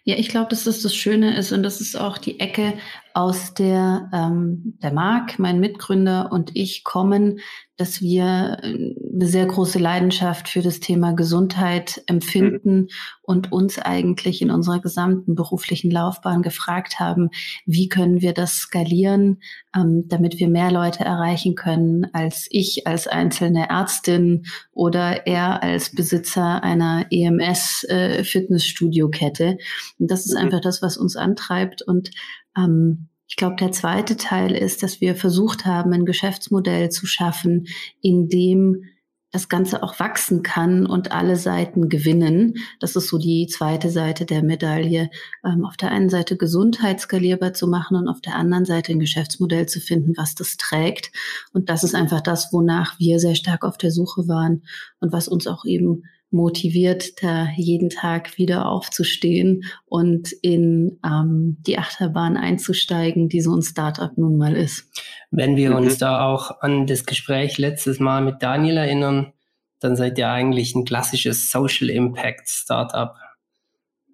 Ja, 0.05 0.15
ich 0.17 0.27
glaube, 0.27 0.50
dass 0.50 0.65
das 0.65 0.81
das 0.81 0.93
Schöne 0.93 1.38
ist 1.38 1.53
und 1.53 1.63
das 1.63 1.79
ist 1.79 1.95
auch 1.95 2.17
die 2.17 2.39
Ecke, 2.39 2.74
aus 3.13 3.53
der 3.53 4.10
ähm, 4.13 4.77
der 4.81 4.91
Marc, 4.91 5.39
mein 5.39 5.60
Mitgründer 5.60 6.31
und 6.31 6.55
ich 6.55 6.83
kommen, 6.83 7.39
dass 7.77 8.01
wir 8.01 8.58
äh, 8.62 8.94
eine 9.13 9.27
sehr 9.27 9.46
große 9.46 9.80
Leidenschaft 9.80 10.48
für 10.48 10.62
das 10.62 10.80
Thema 10.80 11.13
Gesundheit 11.13 12.03
empfinden 12.08 12.82
mhm. 12.82 12.88
und 13.22 13.51
uns 13.51 13.80
eigentlich 13.80 14.42
in 14.42 14.51
unserer 14.51 14.80
gesamten 14.80 15.36
beruflichen 15.36 15.89
Laufbahn 15.89 16.42
gefragt 16.42 17.00
haben, 17.00 17.30
wie 17.65 17.89
können 17.89 18.22
wir 18.22 18.34
das 18.34 18.56
skalieren, 18.56 19.42
ähm, 19.75 20.06
damit 20.08 20.39
wir 20.39 20.50
mehr 20.50 20.72
Leute 20.72 21.03
erreichen 21.03 21.56
können 21.56 22.08
als 22.13 22.48
ich 22.50 22.86
als 22.86 23.08
einzelne 23.08 23.70
Ärztin 23.70 24.46
oder 24.72 25.25
er 25.25 25.63
als 25.63 25.94
Besitzer 25.94 26.63
einer 26.63 27.08
EMS 27.10 27.86
äh, 27.89 28.24
das 28.24 30.25
ist 30.25 30.34
mhm. 30.34 30.39
einfach 30.39 30.62
das, 30.62 30.82
was 30.82 30.98
uns 30.98 31.15
antreibt 31.15 31.82
und 31.82 32.12
ähm, 32.58 33.10
ich 33.34 33.38
glaube, 33.38 33.56
der 33.56 33.72
zweite 33.72 34.16
Teil 34.16 34.56
ist, 34.56 34.84
dass 34.84 35.02
wir 35.02 35.16
versucht 35.16 35.66
haben, 35.66 35.92
ein 35.92 36.06
Geschäftsmodell 36.06 36.90
zu 36.90 37.08
schaffen, 37.08 37.66
in 38.00 38.30
dem 38.30 38.84
das 39.32 39.50
Ganze 39.50 39.82
auch 39.82 40.00
wachsen 40.00 40.44
kann 40.44 40.86
und 40.86 41.12
alle 41.12 41.36
Seiten 41.36 41.90
gewinnen. 41.90 42.54
Das 42.80 42.96
ist 42.96 43.08
so 43.08 43.18
die 43.18 43.48
zweite 43.48 43.90
Seite 43.90 44.25
der 44.25 44.44
Medaille. 44.44 45.10
Ähm, 45.44 45.66
auf 45.66 45.78
der 45.78 45.90
einen 45.90 46.10
Seite 46.10 46.38
Gesundheit 46.38 47.00
skalierbar 47.00 47.54
zu 47.54 47.68
machen 47.68 47.98
und 47.98 48.08
auf 48.08 48.22
der 48.22 48.36
anderen 48.36 48.66
Seite 48.66 48.92
ein 48.92 49.00
Geschäftsmodell 49.00 49.66
zu 49.66 49.80
finden, 49.80 50.13
was 50.16 50.36
das 50.36 50.56
trägt. 50.58 51.12
Und 51.54 51.70
das 51.70 51.84
ist 51.84 51.96
einfach 51.96 52.22
das, 52.22 52.54
wonach 52.54 53.00
wir 53.00 53.20
sehr 53.20 53.34
stark 53.34 53.66
auf 53.66 53.80
der 53.80 53.90
Suche 53.90 54.28
waren 54.28 54.62
und 55.00 55.12
was 55.12 55.28
uns 55.28 55.48
auch 55.48 55.66
eben 55.66 56.04
motiviert, 56.34 57.24
da 57.24 57.48
jeden 57.56 57.90
Tag 57.90 58.38
wieder 58.38 58.68
aufzustehen 58.68 59.63
und 59.86 60.32
in 60.42 61.00
ähm, 61.06 61.58
die 61.66 61.78
Achterbahn 61.78 62.36
einzusteigen, 62.36 63.30
die 63.30 63.42
so 63.42 63.56
ein 63.56 63.62
Startup 63.62 64.18
nun 64.18 64.38
mal 64.38 64.56
ist. 64.56 64.90
Wenn 65.32 65.56
wir 65.56 65.70
mhm. 65.70 65.75
uns 65.78 65.98
da 65.98 66.25
auch 66.25 66.62
an 66.62 66.88
das 66.88 67.06
Gespräch 67.06 67.58
letztes 67.58 68.00
Mal 68.00 68.22
mit 68.22 68.42
Daniel 68.42 68.78
erinnern, 68.78 69.34
dann 69.80 69.96
seid 69.96 70.18
ihr 70.18 70.30
eigentlich 70.30 70.75
ein 70.75 70.86
klassisches 70.86 71.52
Social 71.52 71.90
Impact 71.90 72.50
Startup. 72.50 73.16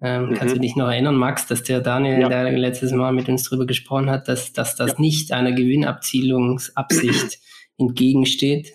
Ähm, 0.02 0.30
mhm. 0.30 0.34
Kannst 0.34 0.54
du 0.54 0.60
dich 0.60 0.76
noch 0.76 0.88
erinnern, 0.88 1.16
Max, 1.16 1.46
dass 1.46 1.62
der 1.62 1.80
Daniel, 1.80 2.20
ja. 2.20 2.28
der 2.28 2.52
letztes 2.52 2.92
Mal 2.92 3.12
mit 3.12 3.28
uns 3.28 3.44
darüber 3.44 3.66
gesprochen 3.66 4.10
hat, 4.10 4.28
dass, 4.28 4.52
dass 4.52 4.76
das 4.76 4.92
ja. 4.92 5.00
nicht 5.00 5.32
einer 5.32 5.52
Gewinnabzielungsabsicht 5.52 7.38
entgegensteht? 7.78 8.72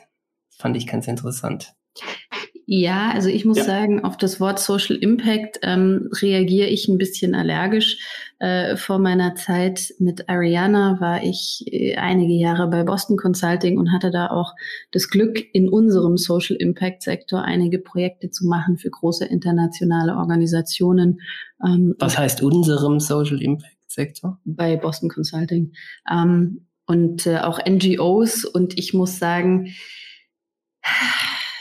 Fand 0.57 0.77
ich 0.77 0.87
ganz 0.87 1.07
interessant. 1.07 1.75
Ja, 2.67 3.11
also 3.11 3.29
ich 3.29 3.45
muss 3.45 3.57
ja. 3.57 3.63
sagen, 3.63 4.03
auf 4.03 4.17
das 4.17 4.39
Wort 4.39 4.59
Social 4.59 4.95
Impact 4.95 5.59
ähm, 5.61 6.09
reagiere 6.21 6.67
ich 6.67 6.87
ein 6.87 6.97
bisschen 6.97 7.35
allergisch. 7.35 7.99
Äh, 8.39 8.75
vor 8.75 8.97
meiner 8.97 9.35
Zeit 9.35 9.93
mit 9.99 10.27
Ariana 10.29 10.99
war 10.99 11.23
ich 11.23 11.63
äh, 11.67 11.95
einige 11.95 12.33
Jahre 12.33 12.67
bei 12.67 12.83
Boston 12.83 13.17
Consulting 13.17 13.77
und 13.77 13.91
hatte 13.91 14.09
da 14.09 14.27
auch 14.27 14.53
das 14.91 15.09
Glück, 15.09 15.43
in 15.53 15.69
unserem 15.69 16.17
Social 16.17 16.55
Impact 16.55 17.03
Sektor 17.03 17.43
einige 17.43 17.77
Projekte 17.77 18.31
zu 18.31 18.47
machen 18.47 18.77
für 18.77 18.89
große 18.89 19.25
internationale 19.25 20.15
Organisationen. 20.15 21.21
Ähm, 21.63 21.95
Was 21.99 22.17
heißt 22.17 22.41
unserem 22.41 22.99
Social 22.99 23.41
Impact 23.43 23.77
Sektor? 23.87 24.39
Bei 24.43 24.75
Boston 24.75 25.09
Consulting. 25.09 25.73
Ähm, 26.11 26.65
und 26.87 27.27
äh, 27.27 27.39
auch 27.39 27.59
NGOs 27.63 28.43
und 28.43 28.77
ich 28.77 28.93
muss 28.93 29.19
sagen, 29.19 29.73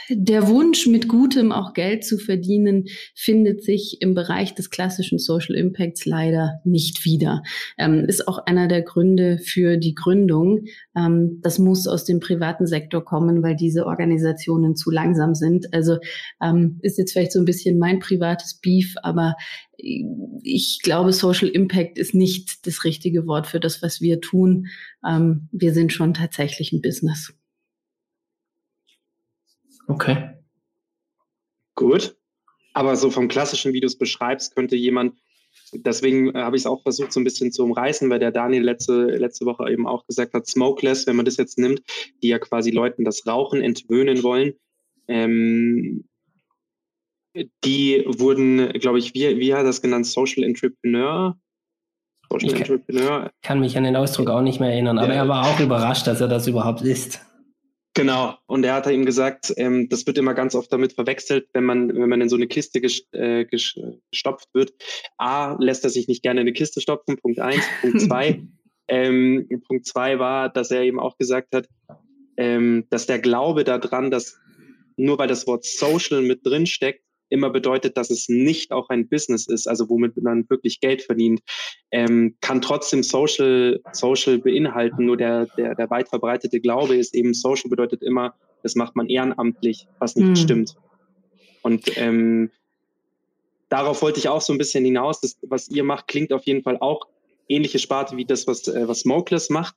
der 0.09 0.47
Wunsch, 0.47 0.87
mit 0.87 1.07
Gutem 1.07 1.51
auch 1.51 1.73
Geld 1.73 2.05
zu 2.05 2.17
verdienen, 2.17 2.85
findet 3.15 3.63
sich 3.63 3.97
im 4.01 4.13
Bereich 4.13 4.53
des 4.53 4.69
klassischen 4.69 5.19
Social 5.19 5.55
Impacts 5.55 6.05
leider 6.05 6.61
nicht 6.63 7.05
wieder. 7.05 7.41
Ähm, 7.77 8.05
ist 8.05 8.27
auch 8.27 8.45
einer 8.45 8.67
der 8.67 8.81
Gründe 8.81 9.39
für 9.39 9.77
die 9.77 9.95
Gründung. 9.95 10.65
Ähm, 10.95 11.39
das 11.41 11.59
muss 11.59 11.87
aus 11.87 12.05
dem 12.05 12.19
privaten 12.19 12.67
Sektor 12.67 13.03
kommen, 13.03 13.41
weil 13.43 13.55
diese 13.55 13.85
Organisationen 13.85 14.75
zu 14.75 14.91
langsam 14.91 15.35
sind. 15.35 15.73
Also 15.73 15.97
ähm, 16.41 16.79
ist 16.81 16.97
jetzt 16.97 17.13
vielleicht 17.13 17.31
so 17.31 17.39
ein 17.39 17.45
bisschen 17.45 17.79
mein 17.79 17.99
privates 17.99 18.59
Beef, 18.61 18.95
aber 19.01 19.35
ich 19.77 20.79
glaube, 20.83 21.11
Social 21.11 21.49
Impact 21.49 21.97
ist 21.97 22.13
nicht 22.13 22.65
das 22.65 22.83
richtige 22.83 23.27
Wort 23.27 23.47
für 23.47 23.59
das, 23.59 23.81
was 23.81 24.01
wir 24.01 24.21
tun. 24.21 24.67
Ähm, 25.05 25.49
wir 25.51 25.73
sind 25.73 25.91
schon 25.91 26.13
tatsächlich 26.13 26.71
ein 26.71 26.81
Business. 26.81 27.33
Okay. 29.87 30.35
Gut. 31.75 32.15
Aber 32.73 32.95
so 32.95 33.09
vom 33.09 33.27
klassischen, 33.27 33.73
wie 33.73 33.79
du 33.79 33.87
es 33.87 33.97
beschreibst, 33.97 34.55
könnte 34.55 34.75
jemand, 34.75 35.15
deswegen 35.73 36.35
äh, 36.35 36.39
habe 36.39 36.55
ich 36.55 36.63
es 36.63 36.65
auch 36.65 36.81
versucht, 36.81 37.13
so 37.13 37.19
ein 37.19 37.23
bisschen 37.23 37.51
zu 37.51 37.63
umreißen, 37.63 38.09
weil 38.09 38.19
der 38.19 38.31
Daniel 38.31 38.63
letzte, 38.63 39.05
letzte 39.05 39.45
Woche 39.45 39.71
eben 39.71 39.87
auch 39.87 40.05
gesagt 40.07 40.33
hat, 40.33 40.47
Smokeless, 40.47 41.07
wenn 41.07 41.15
man 41.15 41.25
das 41.25 41.37
jetzt 41.37 41.57
nimmt, 41.57 41.81
die 42.21 42.29
ja 42.29 42.39
quasi 42.39 42.71
Leuten 42.71 43.05
das 43.05 43.25
Rauchen 43.25 43.61
entwöhnen 43.61 44.23
wollen. 44.23 44.53
Ähm, 45.07 46.05
die 47.63 48.03
wurden, 48.07 48.71
glaube 48.79 48.99
ich, 48.99 49.13
wie, 49.13 49.39
wie 49.39 49.53
hat 49.53 49.65
das 49.65 49.81
genannt, 49.81 50.05
Social 50.05 50.43
Entrepreneur? 50.43 51.37
Social 52.31 52.49
ich 52.49 52.59
Entrepreneur. 52.59 53.19
Kann, 53.21 53.31
kann 53.41 53.59
mich 53.59 53.77
an 53.77 53.83
den 53.83 53.95
Ausdruck 53.95 54.29
auch 54.29 54.41
nicht 54.41 54.59
mehr 54.59 54.71
erinnern, 54.71 54.97
aber 54.97 55.13
ja. 55.13 55.23
er 55.23 55.27
war 55.27 55.47
auch 55.47 55.59
überrascht, 55.59 56.07
dass 56.07 56.21
er 56.21 56.27
das 56.27 56.47
überhaupt 56.47 56.81
ist. 56.81 57.21
Genau. 57.95 58.35
Und 58.45 58.65
er 58.65 58.73
hat 58.73 58.87
ihm 58.87 59.05
gesagt, 59.05 59.53
ähm, 59.55 59.87
das 59.87 60.05
wird 60.05 60.17
immer 60.17 60.33
ganz 60.33 60.53
oft 60.53 60.71
damit 60.71 60.93
verwechselt, 60.93 61.47
wenn 61.53 61.63
man, 61.63 61.87
wenn 61.95 62.09
man 62.09 62.19
in 62.19 62.27
so 62.27 62.35
eine 62.35 62.45
Kiste 62.45 62.81
äh, 63.13 63.45
gestopft 63.45 64.49
wird. 64.53 64.73
A, 65.17 65.55
lässt 65.59 65.85
er 65.85 65.89
sich 65.89 66.09
nicht 66.09 66.21
gerne 66.21 66.41
in 66.41 66.47
eine 66.47 66.53
Kiste 66.53 66.81
stopfen. 66.81 67.15
Punkt 67.17 67.39
eins. 67.39 67.63
Punkt 67.81 68.01
zwei. 68.01 68.43
Ähm, 68.87 69.49
Punkt 69.67 69.87
zwei 69.87 70.19
war, 70.19 70.47
dass 70.47 70.69
er 70.69 70.83
eben 70.83 70.99
auch 70.99 71.17
gesagt 71.17 71.55
hat, 71.55 71.67
ähm, 72.37 72.85
dass 72.91 73.07
der 73.07 73.17
Glaube 73.17 73.63
daran, 73.63 74.11
dass 74.11 74.37
nur 74.95 75.17
weil 75.17 75.27
das 75.27 75.47
Wort 75.47 75.65
Social 75.65 76.21
mit 76.21 76.45
drin 76.45 76.67
steckt, 76.67 77.01
immer 77.29 77.49
bedeutet, 77.49 77.97
dass 77.97 78.09
es 78.09 78.29
nicht 78.29 78.71
auch 78.71 78.89
ein 78.89 79.07
Business 79.07 79.47
ist, 79.47 79.67
also 79.67 79.89
womit 79.89 80.21
man 80.21 80.49
wirklich 80.49 80.79
Geld 80.79 81.01
verdient, 81.01 81.41
ähm, 81.91 82.35
kann 82.41 82.61
trotzdem 82.61 83.03
Social, 83.03 83.79
Social 83.91 84.37
beinhalten. 84.37 85.05
Nur 85.05 85.17
der, 85.17 85.47
der, 85.57 85.75
der 85.75 85.89
weit 85.89 86.09
verbreitete 86.09 86.59
Glaube 86.59 86.95
ist 86.95 87.15
eben, 87.15 87.33
Social 87.33 87.69
bedeutet 87.69 88.03
immer, 88.03 88.35
das 88.63 88.75
macht 88.75 88.95
man 88.95 89.09
ehrenamtlich, 89.09 89.87
was 89.99 90.15
nicht 90.15 90.27
mhm. 90.27 90.35
stimmt. 90.35 90.75
Und 91.61 91.97
ähm, 91.97 92.51
darauf 93.69 94.01
wollte 94.01 94.19
ich 94.19 94.29
auch 94.29 94.41
so 94.41 94.53
ein 94.53 94.59
bisschen 94.59 94.85
hinaus. 94.85 95.21
Das, 95.21 95.37
was 95.43 95.67
ihr 95.69 95.83
macht, 95.83 96.07
klingt 96.07 96.31
auf 96.31 96.43
jeden 96.43 96.63
Fall 96.63 96.77
auch 96.79 97.07
ähnliche 97.47 97.79
Sparte 97.79 98.17
wie 98.17 98.25
das, 98.25 98.47
was, 98.47 98.67
äh, 98.67 98.87
was 98.87 99.01
Smokeless 99.01 99.49
macht. 99.49 99.75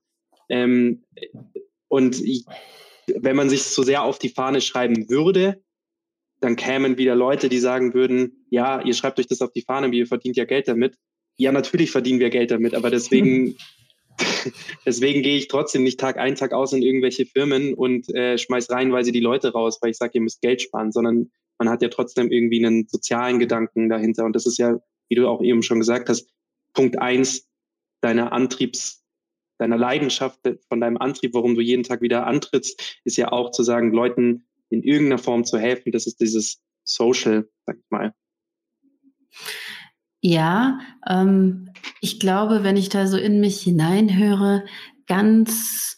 Ähm, 0.48 1.04
und 1.88 2.20
ich, 2.20 2.44
wenn 3.06 3.36
man 3.36 3.48
sich 3.48 3.62
so 3.62 3.82
sehr 3.82 4.02
auf 4.02 4.18
die 4.18 4.28
Fahne 4.28 4.60
schreiben 4.60 5.08
würde, 5.08 5.62
dann 6.40 6.56
kämen 6.56 6.98
wieder 6.98 7.16
Leute, 7.16 7.48
die 7.48 7.58
sagen 7.58 7.94
würden, 7.94 8.46
ja, 8.50 8.80
ihr 8.82 8.94
schreibt 8.94 9.18
euch 9.18 9.26
das 9.26 9.42
auf 9.42 9.52
die 9.52 9.62
Fahne, 9.62 9.94
ihr 9.94 10.06
verdient 10.06 10.36
ja 10.36 10.44
Geld 10.44 10.68
damit. 10.68 10.96
Ja, 11.36 11.52
natürlich 11.52 11.90
verdienen 11.90 12.20
wir 12.20 12.30
Geld 12.30 12.50
damit, 12.50 12.74
aber 12.74 12.90
deswegen, 12.90 13.56
deswegen 14.86 15.22
gehe 15.22 15.36
ich 15.36 15.48
trotzdem 15.48 15.82
nicht 15.84 16.00
Tag 16.00 16.16
ein, 16.18 16.34
Tag 16.34 16.52
aus 16.52 16.72
in 16.72 16.82
irgendwelche 16.82 17.26
Firmen 17.26 17.74
und 17.74 18.12
äh, 18.14 18.38
schmeiß 18.38 18.70
reihenweise 18.70 19.12
die 19.12 19.20
Leute 19.20 19.52
raus, 19.52 19.78
weil 19.80 19.90
ich 19.90 19.96
sage, 19.96 20.12
ihr 20.14 20.20
müsst 20.20 20.40
Geld 20.40 20.62
sparen, 20.62 20.92
sondern 20.92 21.30
man 21.58 21.68
hat 21.68 21.82
ja 21.82 21.88
trotzdem 21.88 22.30
irgendwie 22.30 22.64
einen 22.64 22.86
sozialen 22.88 23.38
Gedanken 23.38 23.88
dahinter. 23.88 24.24
Und 24.24 24.34
das 24.34 24.46
ist 24.46 24.58
ja, 24.58 24.78
wie 25.08 25.16
du 25.16 25.28
auch 25.28 25.42
eben 25.42 25.62
schon 25.62 25.78
gesagt 25.78 26.08
hast, 26.08 26.28
Punkt 26.72 26.98
eins 26.98 27.48
deiner 28.00 28.32
Antriebs, 28.32 29.04
deiner 29.58 29.76
Leidenschaft, 29.76 30.40
von 30.68 30.80
deinem 30.80 30.98
Antrieb, 30.98 31.34
warum 31.34 31.56
du 31.56 31.60
jeden 31.60 31.82
Tag 31.82 32.00
wieder 32.00 32.26
antrittst, 32.26 33.00
ist 33.04 33.16
ja 33.16 33.32
auch 33.32 33.50
zu 33.50 33.64
sagen, 33.64 33.92
Leuten 33.92 34.47
in 34.70 34.82
irgendeiner 34.82 35.18
Form 35.18 35.44
zu 35.44 35.58
helfen. 35.58 35.92
Das 35.92 36.06
ist 36.06 36.20
dieses 36.20 36.60
Social, 36.84 37.48
sag 37.66 37.76
ich 37.76 37.90
mal. 37.90 38.14
Ja, 40.20 40.80
ähm, 41.08 41.70
ich 42.00 42.18
glaube, 42.18 42.64
wenn 42.64 42.76
ich 42.76 42.88
da 42.88 43.06
so 43.06 43.16
in 43.16 43.40
mich 43.40 43.62
hineinhöre, 43.62 44.64
ganz 45.06 45.97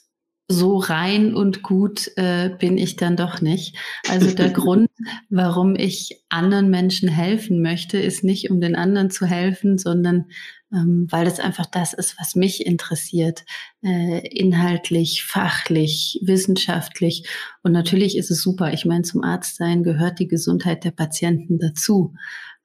so 0.51 0.79
rein 0.79 1.35
und 1.35 1.63
gut 1.63 2.11
äh, 2.17 2.51
bin 2.59 2.77
ich 2.77 2.97
dann 2.97 3.17
doch 3.17 3.41
nicht. 3.41 3.77
Also 4.09 4.35
der 4.35 4.51
Grund, 4.51 4.89
warum 5.29 5.77
ich 5.77 6.25
anderen 6.29 6.71
Menschen 6.71 7.09
helfen 7.09 7.63
möchte, 7.63 7.99
ist 7.99 8.25
nicht, 8.25 8.51
um 8.51 8.61
den 8.61 8.75
anderen 8.75 9.11
zu 9.11 9.27
helfen, 9.27 9.79
sondern 9.79 10.27
ähm, 10.73 11.07
weil 11.11 11.25
das 11.25 11.41
einfach 11.41 11.67
das 11.67 11.93
ist, 11.93 12.17
was 12.19 12.35
mich 12.35 12.67
interessiert, 12.67 13.45
äh, 13.83 14.27
inhaltlich, 14.29 15.25
fachlich, 15.25 16.21
wissenschaftlich. 16.23 17.29
Und 17.63 17.73
natürlich 17.73 18.17
ist 18.17 18.31
es 18.31 18.43
super. 18.43 18.73
Ich 18.73 18.85
meine, 18.85 19.03
zum 19.03 19.23
Arzt 19.23 19.57
sein 19.57 19.83
gehört 19.83 20.19
die 20.19 20.29
Gesundheit 20.29 20.85
der 20.85 20.93
Patienten 20.93 21.59
dazu. 21.59 22.15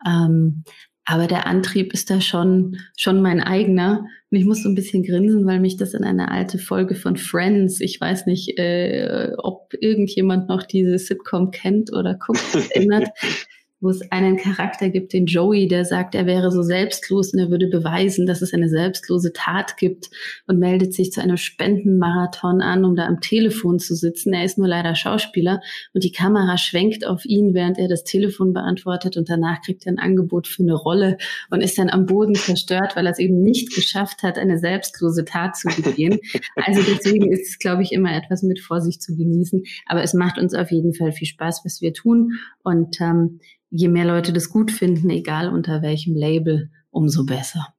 Ähm, 0.05 0.63
aber 1.05 1.27
der 1.27 1.45
Antrieb 1.45 1.93
ist 1.93 2.09
da 2.09 2.19
schon, 2.19 2.77
schon 2.97 3.21
mein 3.21 3.39
eigener. 3.39 4.07
Und 4.31 4.37
ich 4.37 4.45
muss 4.45 4.63
so 4.63 4.69
ein 4.69 4.75
bisschen 4.75 5.03
grinsen, 5.03 5.45
weil 5.45 5.59
mich 5.59 5.77
das 5.77 5.93
in 5.93 6.03
eine 6.03 6.31
alte 6.31 6.57
Folge 6.57 6.95
von 6.95 7.15
Friends, 7.15 7.79
ich 7.79 8.01
weiß 8.01 8.25
nicht, 8.25 8.57
äh, 8.57 9.31
ob 9.37 9.73
irgendjemand 9.79 10.49
noch 10.49 10.63
diese 10.63 10.97
Sitcom 10.97 11.51
kennt 11.51 11.93
oder 11.93 12.15
guckt, 12.15 12.43
erinnert 12.71 13.09
wo 13.81 13.89
es 13.89 14.01
einen 14.11 14.37
Charakter 14.37 14.89
gibt, 14.89 15.13
den 15.13 15.25
Joey, 15.25 15.67
der 15.67 15.85
sagt, 15.85 16.15
er 16.15 16.25
wäre 16.25 16.51
so 16.51 16.61
selbstlos 16.61 17.33
und 17.33 17.39
er 17.39 17.49
würde 17.49 17.67
beweisen, 17.67 18.25
dass 18.25 18.41
es 18.41 18.53
eine 18.53 18.69
selbstlose 18.69 19.33
Tat 19.33 19.77
gibt 19.77 20.09
und 20.47 20.59
meldet 20.59 20.93
sich 20.93 21.11
zu 21.11 21.21
einem 21.21 21.37
Spendenmarathon 21.37 22.61
an, 22.61 22.85
um 22.85 22.95
da 22.95 23.05
am 23.05 23.19
Telefon 23.19 23.79
zu 23.79 23.95
sitzen. 23.95 24.33
Er 24.33 24.45
ist 24.45 24.57
nur 24.57 24.67
leider 24.67 24.95
Schauspieler 24.95 25.61
und 25.93 26.03
die 26.03 26.11
Kamera 26.11 26.57
schwenkt 26.57 27.05
auf 27.05 27.25
ihn, 27.25 27.53
während 27.53 27.77
er 27.77 27.87
das 27.87 28.03
Telefon 28.03 28.53
beantwortet 28.53 29.17
und 29.17 29.29
danach 29.29 29.61
kriegt 29.61 29.85
er 29.85 29.93
ein 29.93 29.99
Angebot 29.99 30.47
für 30.47 30.63
eine 30.63 30.73
Rolle 30.73 31.17
und 31.49 31.61
ist 31.61 31.77
dann 31.77 31.89
am 31.89 32.05
Boden 32.05 32.35
zerstört, 32.35 32.95
weil 32.95 33.05
er 33.05 33.11
es 33.11 33.19
eben 33.19 33.41
nicht 33.41 33.75
geschafft 33.75 34.23
hat, 34.23 34.37
eine 34.37 34.57
selbstlose 34.57 35.25
Tat 35.25 35.57
zu 35.57 35.67
begehen. 35.81 36.19
Also 36.55 36.81
deswegen 36.81 37.31
ist 37.31 37.49
es, 37.49 37.59
glaube 37.59 37.83
ich, 37.83 37.91
immer 37.91 38.15
etwas 38.15 38.41
mit 38.41 38.59
Vorsicht 38.59 39.01
zu 39.01 39.15
genießen. 39.15 39.63
Aber 39.85 40.01
es 40.01 40.13
macht 40.13 40.37
uns 40.37 40.53
auf 40.53 40.71
jeden 40.71 40.93
Fall 40.93 41.11
viel 41.11 41.27
Spaß, 41.27 41.61
was 41.63 41.81
wir 41.81 41.93
tun. 41.93 42.33
Und 42.63 42.99
ähm, 43.01 43.39
je 43.75 43.89
mehr 43.89 44.05
Leute 44.05 44.31
das 44.31 44.49
gut 44.49 44.71
finden, 44.71 45.09
egal 45.09 45.49
unter 45.49 45.81
welchem 45.81 46.15
Label, 46.15 46.71
umso 46.91 47.25
besser. 47.25 47.75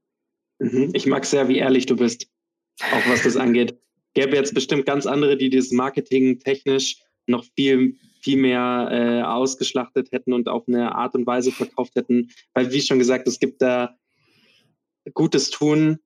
Mhm. 0.59 0.91
Ich 0.93 1.07
mag 1.07 1.25
sehr, 1.25 1.49
wie 1.49 1.57
ehrlich 1.57 1.87
du 1.87 1.97
bist, 1.97 2.27
auch 2.81 3.09
was 3.09 3.23
das 3.23 3.37
angeht. 3.37 3.79
Gäbe 4.15 4.37
jetzt 4.37 4.55
bestimmt 4.55 4.87
ganz 4.87 5.07
andere, 5.07 5.37
die 5.37 5.51
das 5.51 5.71
Marketing 5.71 6.39
technisch 6.39 7.03
noch 7.27 7.45
viel, 7.57 7.97
viel 8.21 8.37
mehr 8.37 8.89
äh, 8.91 9.23
ausgeschlachtet 9.23 10.13
hätten 10.13 10.33
und 10.33 10.49
auf 10.49 10.69
eine 10.69 10.95
Art 10.95 11.15
und 11.15 11.27
Weise 11.27 11.51
verkauft 11.51 11.95
hätten. 11.97 12.31
Weil, 12.53 12.73
wie 12.73 12.81
schon 12.81 12.99
gesagt, 12.99 13.27
es 13.27 13.39
gibt 13.39 13.63
da 13.63 13.97
Gutes 15.15 15.51
tun, 15.51 15.99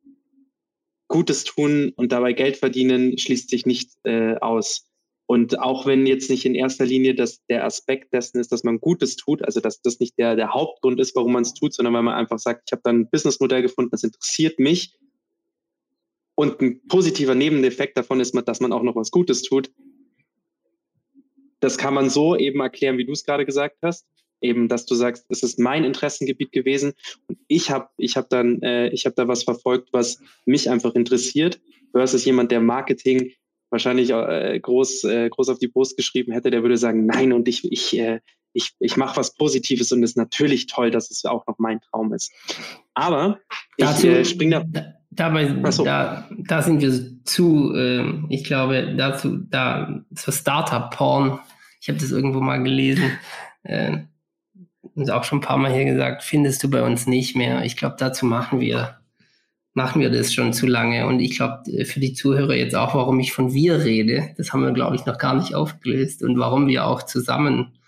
Gutes 1.09 1.43
tun 1.43 1.93
und 1.97 2.13
dabei 2.13 2.33
Geld 2.33 2.57
verdienen 2.57 3.19
schließt 3.19 3.51
sich 3.51 3.67
nicht 3.67 3.91
äh, 4.05 4.37
aus. 4.37 4.90
Und 5.31 5.61
auch 5.61 5.87
wenn 5.87 6.09
jetzt 6.09 6.29
nicht 6.29 6.45
in 6.45 6.57
erster 6.57 6.85
Linie 6.85 7.15
das, 7.15 7.41
der 7.47 7.65
Aspekt 7.65 8.13
dessen 8.13 8.41
ist, 8.41 8.51
dass 8.51 8.65
man 8.65 8.81
Gutes 8.81 9.15
tut, 9.15 9.45
also 9.45 9.61
dass 9.61 9.81
das 9.81 10.01
nicht 10.01 10.19
der, 10.19 10.35
der 10.35 10.53
Hauptgrund 10.53 10.99
ist, 10.99 11.15
warum 11.15 11.35
man 11.35 11.43
es 11.43 11.55
tut, 11.55 11.73
sondern 11.73 11.95
weil 11.95 12.03
man 12.03 12.15
einfach 12.15 12.41
sagt, 12.41 12.65
ich 12.67 12.73
habe 12.73 12.83
da 12.83 12.91
ein 12.91 13.09
Businessmodell 13.09 13.63
gefunden, 13.63 13.93
das 13.93 14.03
interessiert 14.03 14.59
mich. 14.59 14.99
Und 16.35 16.61
ein 16.61 16.85
positiver 16.89 17.37
Nebeneffekt 17.37 17.97
davon 17.97 18.19
ist, 18.19 18.35
dass 18.45 18.59
man 18.59 18.73
auch 18.73 18.83
noch 18.83 18.97
was 18.97 19.13
Gutes 19.13 19.43
tut. 19.43 19.71
Das 21.61 21.79
kann 21.79 21.95
man 21.95 22.11
so 22.11 22.35
eben 22.35 22.59
erklären, 22.59 22.99
wie 22.99 23.05
du 23.05 23.13
es 23.13 23.25
gerade 23.25 23.47
gesagt 23.47 23.77
hast. 23.83 24.09
Eben, 24.41 24.67
dass 24.67 24.85
du 24.85 24.97
sagst, 24.97 25.27
es 25.29 25.45
ist 25.45 25.61
mein 25.61 25.85
Interessengebiet 25.85 26.51
gewesen 26.51 26.95
und 27.29 27.39
ich 27.47 27.71
habe 27.71 27.89
ich 27.99 28.17
hab 28.17 28.31
dann, 28.31 28.61
äh, 28.63 28.89
ich 28.89 29.07
habe 29.07 29.15
da 29.15 29.29
was 29.29 29.45
verfolgt, 29.45 29.91
was 29.93 30.19
mich 30.45 30.69
einfach 30.69 30.97
interessiert, 30.97 31.61
versus 31.93 32.25
jemand, 32.25 32.51
der 32.51 32.61
Marketing 32.61 33.31
wahrscheinlich 33.71 34.11
äh, 34.11 34.59
groß, 34.61 35.05
äh, 35.05 35.29
groß 35.29 35.49
auf 35.49 35.59
die 35.59 35.69
Brust 35.69 35.97
geschrieben 35.97 36.33
hätte, 36.33 36.51
der 36.51 36.63
würde 36.63 36.77
sagen, 36.77 37.07
nein, 37.07 37.33
und 37.33 37.49
ich, 37.49 37.71
ich, 37.71 37.99
äh, 37.99 38.21
ich, 38.53 38.73
ich 38.81 38.97
mache 38.97 39.17
was 39.17 39.35
Positives 39.35 39.93
und 39.93 40.03
es 40.03 40.11
ist 40.11 40.17
natürlich 40.17 40.67
toll, 40.67 40.91
dass 40.91 41.11
es 41.11 41.25
auch 41.25 41.47
noch 41.47 41.59
mein 41.59 41.81
Traum 41.81 42.13
ist. 42.13 42.33
Aber 42.95 43.39
ich 43.77 43.85
Dazu, 43.85 44.09
äh, 44.09 44.25
springe 44.25 44.67
da. 44.67 44.95
Dabei, 45.13 45.71
so. 45.73 45.85
da, 45.85 46.29
da 46.39 46.63
sind 46.63 46.81
wir 46.81 47.25
zu, 47.25 47.75
äh, 47.75 48.05
ich 48.29 48.45
glaube, 48.45 48.95
dazu, 48.97 49.39
da, 49.39 50.05
zur 50.15 50.33
Startup-Porn, 50.33 51.41
ich 51.81 51.89
habe 51.89 51.99
das 51.99 52.13
irgendwo 52.13 52.41
mal 52.41 52.63
gelesen, 52.63 53.11
äh, 53.65 53.99
und 54.95 55.11
auch 55.11 55.25
schon 55.25 55.39
ein 55.39 55.43
paar 55.43 55.59
Mal 55.59 55.73
hier 55.73 55.85
gesagt, 55.85 56.23
findest 56.23 56.63
du 56.63 56.71
bei 56.71 56.83
uns 56.83 57.07
nicht 57.07 57.37
mehr. 57.37 57.65
Ich 57.65 57.77
glaube, 57.77 57.97
dazu 57.99 58.25
machen 58.25 58.61
wir 58.61 59.00
machen 59.75 60.01
wir 60.01 60.11
das 60.11 60.33
schon 60.33 60.53
zu 60.53 60.67
lange. 60.67 61.07
Und 61.07 61.21
ich 61.21 61.37
glaube, 61.37 61.63
für 61.85 62.01
die 62.01 62.13
Zuhörer 62.13 62.55
jetzt 62.55 62.75
auch, 62.75 62.95
warum 62.95 63.21
ich 63.21 63.33
von 63.33 63.53
wir 63.53 63.85
rede, 63.85 64.35
das 64.37 64.53
haben 64.53 64.63
wir, 64.63 64.73
glaube 64.73 64.97
ich, 64.97 65.07
noch 65.07 65.19
gar 65.19 65.35
nicht 65.35 65.55
aufgelöst. 65.55 66.23
Und 66.23 66.39
warum 66.39 66.67
wir 66.67 66.87
auch 66.87 67.03
zusammen, 67.03 67.79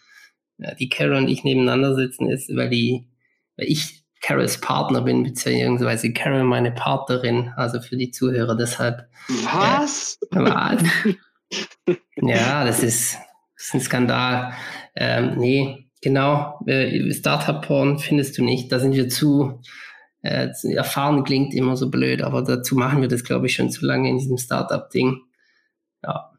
ja, 0.59 0.75
die 0.75 0.89
Carol 0.89 1.17
und 1.17 1.29
ich 1.29 1.45
nebeneinander 1.45 1.95
sitzen, 1.95 2.29
ist, 2.29 2.55
weil 2.55 2.71
die, 2.71 3.09
weil 3.57 3.67
ich 3.67 4.03
Carols 4.23 4.61
Partner 4.61 5.03
bin, 5.03 5.25
beziehungsweise 5.25 6.13
Carol 6.13 6.45
meine 6.45 6.71
Partnerin, 6.71 7.53
also 7.57 7.81
für 7.81 7.97
die 7.97 8.13
Zuhörer. 8.13 8.57
Deshalb. 8.57 9.09
Was? 9.29 10.19
Äh, 10.31 10.39
was? 10.39 10.83
ja, 12.17 12.65
das 12.65 12.83
ist, 12.85 13.19
das 13.57 13.67
ist 13.67 13.75
ein 13.75 13.81
Skandal. 13.81 14.53
Ähm, 14.95 15.35
nee, 15.39 15.89
genau. 16.01 16.61
Äh, 16.67 17.13
Startup-Porn 17.13 17.99
findest 17.99 18.39
du 18.39 18.45
nicht. 18.45 18.71
Da 18.71 18.79
sind 18.79 18.95
wir 18.95 19.09
zu, 19.09 19.61
äh, 20.23 20.49
erfahren 20.75 21.25
klingt 21.25 21.55
immer 21.55 21.77
so 21.77 21.91
blöd, 21.91 22.23
aber 22.23 22.43
dazu 22.43 22.77
machen 22.77 23.01
wir 23.01 23.09
das, 23.09 23.25
glaube 23.25 23.47
ich, 23.47 23.55
schon 23.55 23.71
zu 23.71 23.85
lange 23.85 24.09
in 24.09 24.19
diesem 24.19 24.39
Startup-Ding. 24.39 25.21
Ja. 26.05 26.33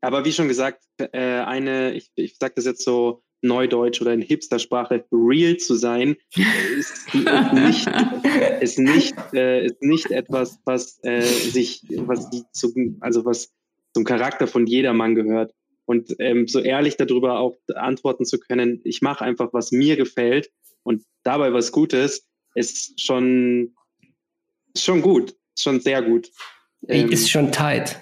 Aber 0.00 0.24
wie 0.24 0.32
schon 0.32 0.48
gesagt, 0.48 0.84
äh, 0.98 1.40
eine, 1.40 1.92
ich, 1.92 2.10
ich 2.14 2.36
sage 2.38 2.54
das 2.56 2.64
jetzt 2.64 2.84
so 2.84 3.22
Neudeutsch 3.40 4.00
oder 4.00 4.12
in 4.12 4.22
Hipster-Sprache, 4.22 5.04
real 5.12 5.56
zu 5.56 5.74
sein, 5.74 6.16
ist, 6.76 7.14
nicht, 7.52 7.88
ist, 8.60 8.78
nicht, 8.78 9.14
äh, 9.32 9.66
ist 9.66 9.82
nicht 9.82 10.10
etwas, 10.10 10.58
was 10.64 10.98
äh, 11.02 11.22
sich, 11.22 11.82
was 11.88 12.28
zu, 12.52 12.72
also 13.00 13.24
was 13.24 13.52
zum 13.94 14.04
Charakter 14.04 14.46
von 14.46 14.66
jedermann 14.66 15.14
gehört. 15.14 15.52
Und 15.86 16.14
ähm, 16.18 16.46
so 16.46 16.60
ehrlich 16.60 16.96
darüber 16.96 17.38
auch 17.38 17.56
antworten 17.74 18.26
zu 18.26 18.38
können, 18.38 18.80
ich 18.84 19.00
mache 19.00 19.24
einfach, 19.24 19.52
was 19.52 19.72
mir 19.72 19.96
gefällt 19.96 20.50
und 20.82 21.02
dabei 21.22 21.52
was 21.52 21.72
Gutes, 21.72 22.27
ist 22.58 23.00
schon, 23.00 23.74
ist 24.74 24.84
schon 24.84 25.02
gut, 25.02 25.34
schon 25.56 25.80
sehr 25.80 26.02
gut. 26.02 26.30
Ähm, 26.86 27.10
ist 27.10 27.30
schon 27.30 27.50
tight. 27.52 27.98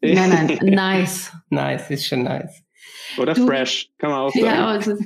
Nein, 0.00 0.30
nein, 0.30 0.58
nice. 0.62 1.32
nice, 1.50 1.90
ist 1.90 2.06
schon 2.06 2.24
nice. 2.24 2.62
Oder 3.18 3.34
du, 3.34 3.46
fresh, 3.46 3.90
kann 3.98 4.10
man 4.10 4.20
auch 4.20 4.32
sagen. 4.32 4.44
Ja, 4.44 4.66
also, 4.66 4.96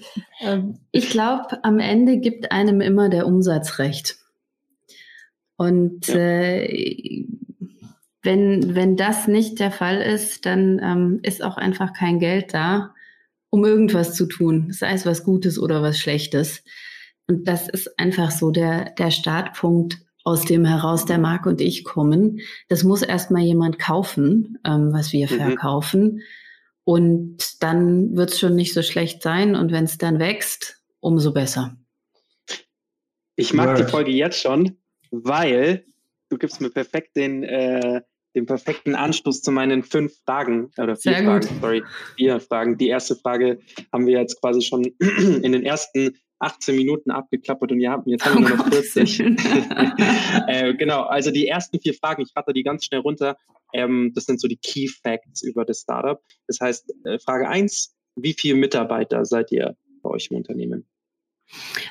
äh, 0.40 0.60
ich 0.90 1.10
glaube, 1.10 1.62
am 1.62 1.78
Ende 1.78 2.18
gibt 2.18 2.50
einem 2.52 2.80
immer 2.80 3.08
der 3.08 3.26
Umsatz 3.26 3.78
recht. 3.78 4.16
Und 5.56 6.06
ja. 6.08 6.16
äh, 6.16 7.26
wenn, 8.22 8.74
wenn 8.74 8.96
das 8.96 9.28
nicht 9.28 9.60
der 9.60 9.70
Fall 9.70 10.00
ist, 10.00 10.46
dann 10.46 10.80
ähm, 10.82 11.20
ist 11.22 11.42
auch 11.42 11.56
einfach 11.56 11.92
kein 11.92 12.18
Geld 12.18 12.52
da, 12.54 12.94
um 13.50 13.64
irgendwas 13.64 14.14
zu 14.14 14.26
tun, 14.26 14.72
sei 14.72 14.92
es 14.92 15.06
was 15.06 15.24
Gutes 15.24 15.58
oder 15.58 15.82
was 15.82 15.98
Schlechtes. 15.98 16.62
Und 17.30 17.46
das 17.46 17.68
ist 17.68 17.96
einfach 17.96 18.32
so 18.32 18.50
der, 18.50 18.90
der 18.98 19.12
Startpunkt, 19.12 19.98
aus 20.24 20.44
dem 20.44 20.64
heraus 20.64 21.04
der 21.04 21.18
Marc 21.18 21.46
und 21.46 21.60
ich 21.60 21.84
kommen. 21.84 22.40
Das 22.68 22.82
muss 22.82 23.02
erstmal 23.02 23.42
jemand 23.42 23.78
kaufen, 23.78 24.58
ähm, 24.66 24.92
was 24.92 25.12
wir 25.12 25.30
mhm. 25.30 25.36
verkaufen. 25.36 26.22
Und 26.82 27.62
dann 27.62 28.16
wird 28.16 28.32
es 28.32 28.40
schon 28.40 28.56
nicht 28.56 28.74
so 28.74 28.82
schlecht 28.82 29.22
sein. 29.22 29.54
Und 29.54 29.70
wenn 29.70 29.84
es 29.84 29.96
dann 29.96 30.18
wächst, 30.18 30.82
umso 30.98 31.32
besser. 31.32 31.76
Ich 33.36 33.54
mag 33.54 33.68
Word. 33.68 33.78
die 33.78 33.90
Folge 33.92 34.10
jetzt 34.10 34.40
schon, 34.40 34.76
weil 35.12 35.84
du 36.30 36.36
gibst 36.36 36.60
mir 36.60 36.70
perfekt 36.70 37.14
den, 37.14 37.44
äh, 37.44 38.02
den 38.34 38.46
perfekten 38.46 38.96
Anschluss 38.96 39.40
zu 39.40 39.52
meinen 39.52 39.84
fünf 39.84 40.14
Fragen 40.26 40.72
oder 40.78 40.96
vier 40.96 41.12
Sehr 41.12 41.22
Fragen, 41.22 41.46
gut. 41.46 41.60
sorry, 41.60 41.82
vier 42.16 42.40
Fragen. 42.40 42.76
Die 42.76 42.88
erste 42.88 43.14
Frage 43.14 43.60
haben 43.92 44.06
wir 44.06 44.18
jetzt 44.18 44.40
quasi 44.40 44.62
schon 44.62 44.82
in 44.98 45.52
den 45.52 45.62
ersten 45.62 46.16
18 46.40 46.74
Minuten 46.74 47.10
abgeklappert 47.10 47.70
und 47.72 47.80
ja, 47.80 48.02
jetzt 48.06 48.24
haben 48.24 48.42
wir 48.42 48.48
nur 48.48 48.58
noch 48.58 48.68
40. 48.68 49.20
äh, 50.46 50.74
genau, 50.74 51.02
also 51.02 51.30
die 51.30 51.46
ersten 51.46 51.80
vier 51.80 51.94
Fragen, 51.94 52.22
ich 52.22 52.32
rate 52.34 52.52
die 52.52 52.62
ganz 52.62 52.84
schnell 52.84 53.00
runter. 53.00 53.36
Ähm, 53.72 54.12
das 54.14 54.24
sind 54.24 54.40
so 54.40 54.48
die 54.48 54.56
Key 54.56 54.88
Facts 54.88 55.42
über 55.42 55.64
das 55.64 55.80
Startup. 55.80 56.20
Das 56.46 56.60
heißt, 56.60 56.92
äh, 57.04 57.18
Frage 57.18 57.48
eins: 57.48 57.94
wie 58.16 58.32
viele 58.32 58.56
Mitarbeiter 58.56 59.24
seid 59.24 59.52
ihr 59.52 59.76
bei 60.02 60.10
euch 60.10 60.28
im 60.30 60.38
Unternehmen? 60.38 60.86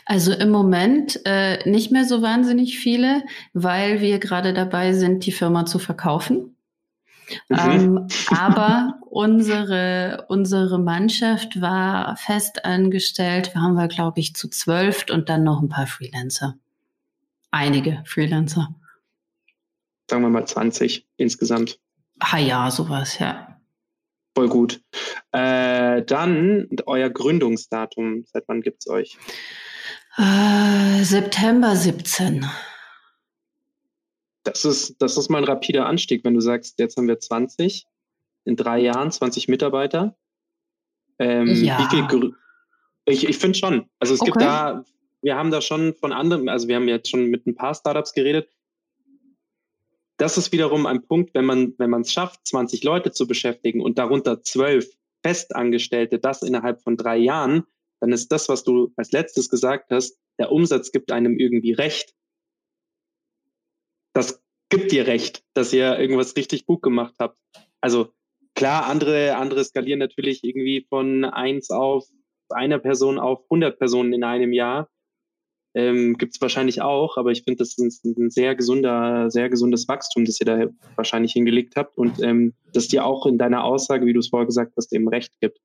Also 0.05 0.31
im 0.31 0.49
Moment 0.49 1.19
äh, 1.25 1.69
nicht 1.69 1.91
mehr 1.91 2.05
so 2.05 2.21
wahnsinnig 2.21 2.79
viele, 2.79 3.23
weil 3.53 4.01
wir 4.01 4.19
gerade 4.19 4.53
dabei 4.53 4.93
sind, 4.93 5.25
die 5.25 5.31
Firma 5.31 5.65
zu 5.65 5.79
verkaufen. 5.79 6.55
Mhm. 7.49 7.57
Ähm, 7.57 8.07
aber 8.37 8.99
unsere, 9.09 10.25
unsere 10.29 10.79
Mannschaft 10.79 11.61
war 11.61 12.15
fest 12.17 12.65
angestellt. 12.65 13.53
Wir 13.53 13.61
haben 13.61 13.75
wir, 13.75 13.87
glaube 13.87 14.19
ich, 14.19 14.35
zu 14.35 14.49
zwölf 14.49 15.05
und 15.11 15.29
dann 15.29 15.43
noch 15.43 15.61
ein 15.61 15.69
paar 15.69 15.87
Freelancer. 15.87 16.55
Einige 17.51 18.03
Freelancer. 18.05 18.75
Sagen 20.09 20.23
wir 20.23 20.29
mal 20.29 20.45
20 20.45 21.07
insgesamt. 21.17 21.79
Ah 22.19 22.37
ja, 22.37 22.69
sowas, 22.69 23.19
ja. 23.19 23.59
Voll 24.35 24.49
gut. 24.49 24.81
Äh, 25.31 26.03
dann 26.03 26.67
euer 26.85 27.09
Gründungsdatum. 27.09 28.25
Seit 28.31 28.45
wann 28.47 28.61
gibt 28.61 28.83
es 28.83 28.89
euch? 28.89 29.17
Äh, 30.17 31.03
September 31.03 31.75
17. 31.75 32.45
Das 34.43 34.65
ist, 34.65 35.02
das 35.02 35.17
ist 35.17 35.30
mal 35.30 35.39
ein 35.39 35.43
rapider 35.43 35.86
Anstieg, 35.86 36.23
wenn 36.23 36.34
du 36.34 36.39
sagst, 36.39 36.80
jetzt 36.80 36.97
haben 36.97 37.08
wir 37.08 37.19
20, 37.19 37.86
in 38.45 38.56
drei 38.56 38.80
Jahren 38.80 39.12
20 39.12 39.47
Mitarbeiter. 39.47 40.17
Ähm, 41.19 41.47
ja. 41.63 41.80
Wie 41.80 41.95
viel 41.95 42.34
ich 43.06 43.28
ich 43.28 43.38
finde 43.38 43.58
schon. 43.58 43.89
Also 43.99 44.13
es 44.13 44.21
okay. 44.21 44.32
gibt 44.32 44.41
da 44.41 44.86
wir 45.21 45.36
haben 45.36 45.52
da 45.52 45.62
schon 45.62 45.93
von 45.95 46.13
anderen, 46.13 46.49
also 46.49 46.67
wir 46.67 46.75
haben 46.75 46.88
jetzt 46.88 47.10
schon 47.10 47.28
mit 47.28 47.45
ein 47.45 47.56
paar 47.56 47.75
Startups 47.75 48.13
geredet. 48.13 48.49
Das 50.17 50.38
ist 50.38 50.52
wiederum 50.52 50.86
ein 50.86 51.06
Punkt, 51.06 51.34
wenn 51.34 51.45
man, 51.45 51.73
wenn 51.78 51.89
man 51.89 52.02
es 52.02 52.12
schafft, 52.12 52.45
20 52.47 52.84
Leute 52.84 53.12
zu 53.12 53.28
beschäftigen 53.28 53.82
und 53.82 53.97
darunter 53.97 54.41
zwölf 54.41 54.89
Festangestellte, 55.23 56.19
das 56.19 56.41
innerhalb 56.41 56.82
von 56.82 56.97
drei 56.97 57.17
Jahren, 57.17 57.63
dann 57.99 58.12
ist 58.12 58.32
das, 58.32 58.47
was 58.49 58.63
du 58.63 58.93
als 58.95 59.12
letztes 59.12 59.49
gesagt 59.49 59.91
hast, 59.91 60.17
der 60.38 60.52
Umsatz 60.52 60.91
gibt 60.91 61.12
einem 61.12 61.38
irgendwie 61.38 61.73
recht. 61.73 62.13
Das 64.13 64.41
gibt 64.69 64.91
dir 64.91 65.08
recht, 65.08 65.43
dass 65.54 65.74
ihr 65.74 65.98
irgendwas 65.98 66.36
richtig 66.36 66.65
gut 66.65 66.82
gemacht 66.82 67.15
habt. 67.19 67.38
Also 67.82 68.13
klar, 68.56 68.86
andere, 68.88 69.36
andere 69.36 69.63
skalieren 69.63 70.00
natürlich 70.00 70.43
irgendwie 70.43 70.86
von 70.89 71.26
eins 71.26 71.69
auf 71.69 72.06
einer 72.50 72.80
Person 72.80 73.19
auf 73.19 73.43
100 73.43 73.78
Personen 73.78 74.13
in 74.13 74.24
einem 74.24 74.54
Jahr. 74.54 74.89
Ähm, 75.76 76.17
Gibt 76.17 76.34
es 76.34 76.41
wahrscheinlich 76.41 76.82
auch, 76.82 77.17
aber 77.17 77.32
ich 77.32 77.43
finde, 77.43 77.60
das 77.60 77.78
ist 77.78 78.04
ein 78.04 78.32
sehr 78.32 78.56
gesunder, 78.56 79.30
sehr 79.30 79.50
gesundes 79.50 79.88
Wachstum, 79.88 80.26
das 80.26 80.39
ihr 80.41 80.45
da 80.45 80.67
wahrscheinlich 80.95 81.34
hingelegt 81.34 81.76
habt 81.76 81.95
und 81.98 82.22
ähm, 82.24 82.54
das 82.74 82.88
dir 82.88 83.06
auch 83.06 83.28
in 83.28 83.38
deiner 83.38 83.63
Aussage, 83.63 84.06
wie 84.08 84.13
du 84.13 84.19
es 84.19 84.30
vorher 84.30 84.48
gesagt 84.48 84.74
hast, 84.78 84.91
eben 84.93 85.08
recht 85.08 85.32
gibt. 85.41 85.60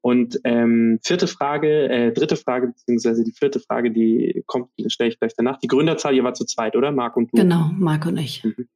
Und 0.00 0.38
ähm, 0.44 1.00
vierte 1.02 1.26
Frage, 1.26 1.88
äh, 1.88 2.12
dritte 2.12 2.36
Frage, 2.36 2.68
beziehungsweise 2.68 3.24
die 3.24 3.32
vierte 3.32 3.60
Frage, 3.60 3.90
die 3.90 4.44
kommt, 4.46 4.70
stelle 4.86 5.10
ich 5.10 5.18
gleich 5.18 5.34
danach. 5.36 5.58
Die 5.58 5.66
Gründerzahl, 5.66 6.14
ihr 6.14 6.24
war 6.24 6.34
zu 6.34 6.44
zweit, 6.44 6.76
oder? 6.76 6.92
Marc 6.92 7.16
und 7.16 7.32
du? 7.32 7.36
Genau, 7.36 7.70
Marc 7.76 8.06
und 8.06 8.16
ich. 8.16 8.44
Mhm. 8.44 8.68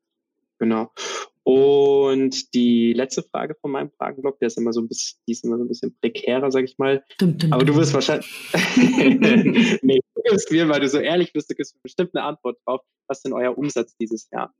Genau. 0.58 0.92
Und 1.44 2.54
die 2.54 2.92
letzte 2.92 3.22
Frage 3.22 3.56
von 3.60 3.72
meinem 3.72 3.90
Fragenblock, 3.90 4.38
der 4.38 4.46
ist 4.46 4.58
immer 4.58 4.72
so 4.72 4.80
ein 4.80 4.86
bisschen, 4.86 5.18
die 5.26 5.32
ist 5.32 5.44
immer 5.44 5.58
so 5.58 5.64
ein 5.64 5.68
bisschen 5.68 5.96
prekärer, 6.00 6.52
sag 6.52 6.64
ich 6.64 6.78
mal. 6.78 7.04
Dum, 7.18 7.36
dum, 7.36 7.52
Aber 7.52 7.64
du 7.64 7.74
wirst 7.74 7.94
wahrscheinlich, 7.94 8.30
nee, 9.82 9.98
du 10.14 10.22
gibst 10.22 10.52
mir, 10.52 10.68
weil 10.68 10.80
du 10.80 10.88
so 10.88 10.98
ehrlich 10.98 11.32
bist, 11.32 11.50
du 11.50 11.54
gibst 11.54 11.82
bestimmt 11.82 12.14
eine 12.14 12.24
Antwort 12.24 12.58
drauf. 12.64 12.80
Was 13.08 13.18
ist 13.18 13.24
denn 13.24 13.32
euer 13.32 13.58
Umsatz 13.58 13.96
dieses 13.96 14.28
Jahr? 14.30 14.54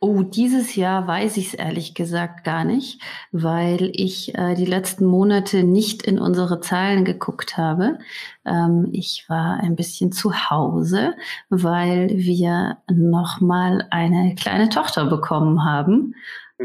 Oh, 0.00 0.22
dieses 0.22 0.76
Jahr 0.76 1.06
weiß 1.06 1.36
ich 1.36 1.48
es 1.48 1.54
ehrlich 1.54 1.94
gesagt 1.94 2.44
gar 2.44 2.64
nicht, 2.64 3.00
weil 3.30 3.90
ich 3.94 4.34
äh, 4.36 4.54
die 4.54 4.66
letzten 4.66 5.06
Monate 5.06 5.62
nicht 5.64 6.02
in 6.02 6.18
unsere 6.18 6.60
Zahlen 6.60 7.04
geguckt 7.04 7.56
habe. 7.56 7.98
Ähm, 8.44 8.88
ich 8.92 9.26
war 9.28 9.60
ein 9.60 9.76
bisschen 9.76 10.12
zu 10.12 10.50
Hause, 10.50 11.14
weil 11.48 12.08
wir 12.10 12.78
nochmal 12.90 13.86
eine 13.90 14.34
kleine 14.34 14.68
Tochter 14.68 15.06
bekommen 15.06 15.64
haben. 15.64 16.14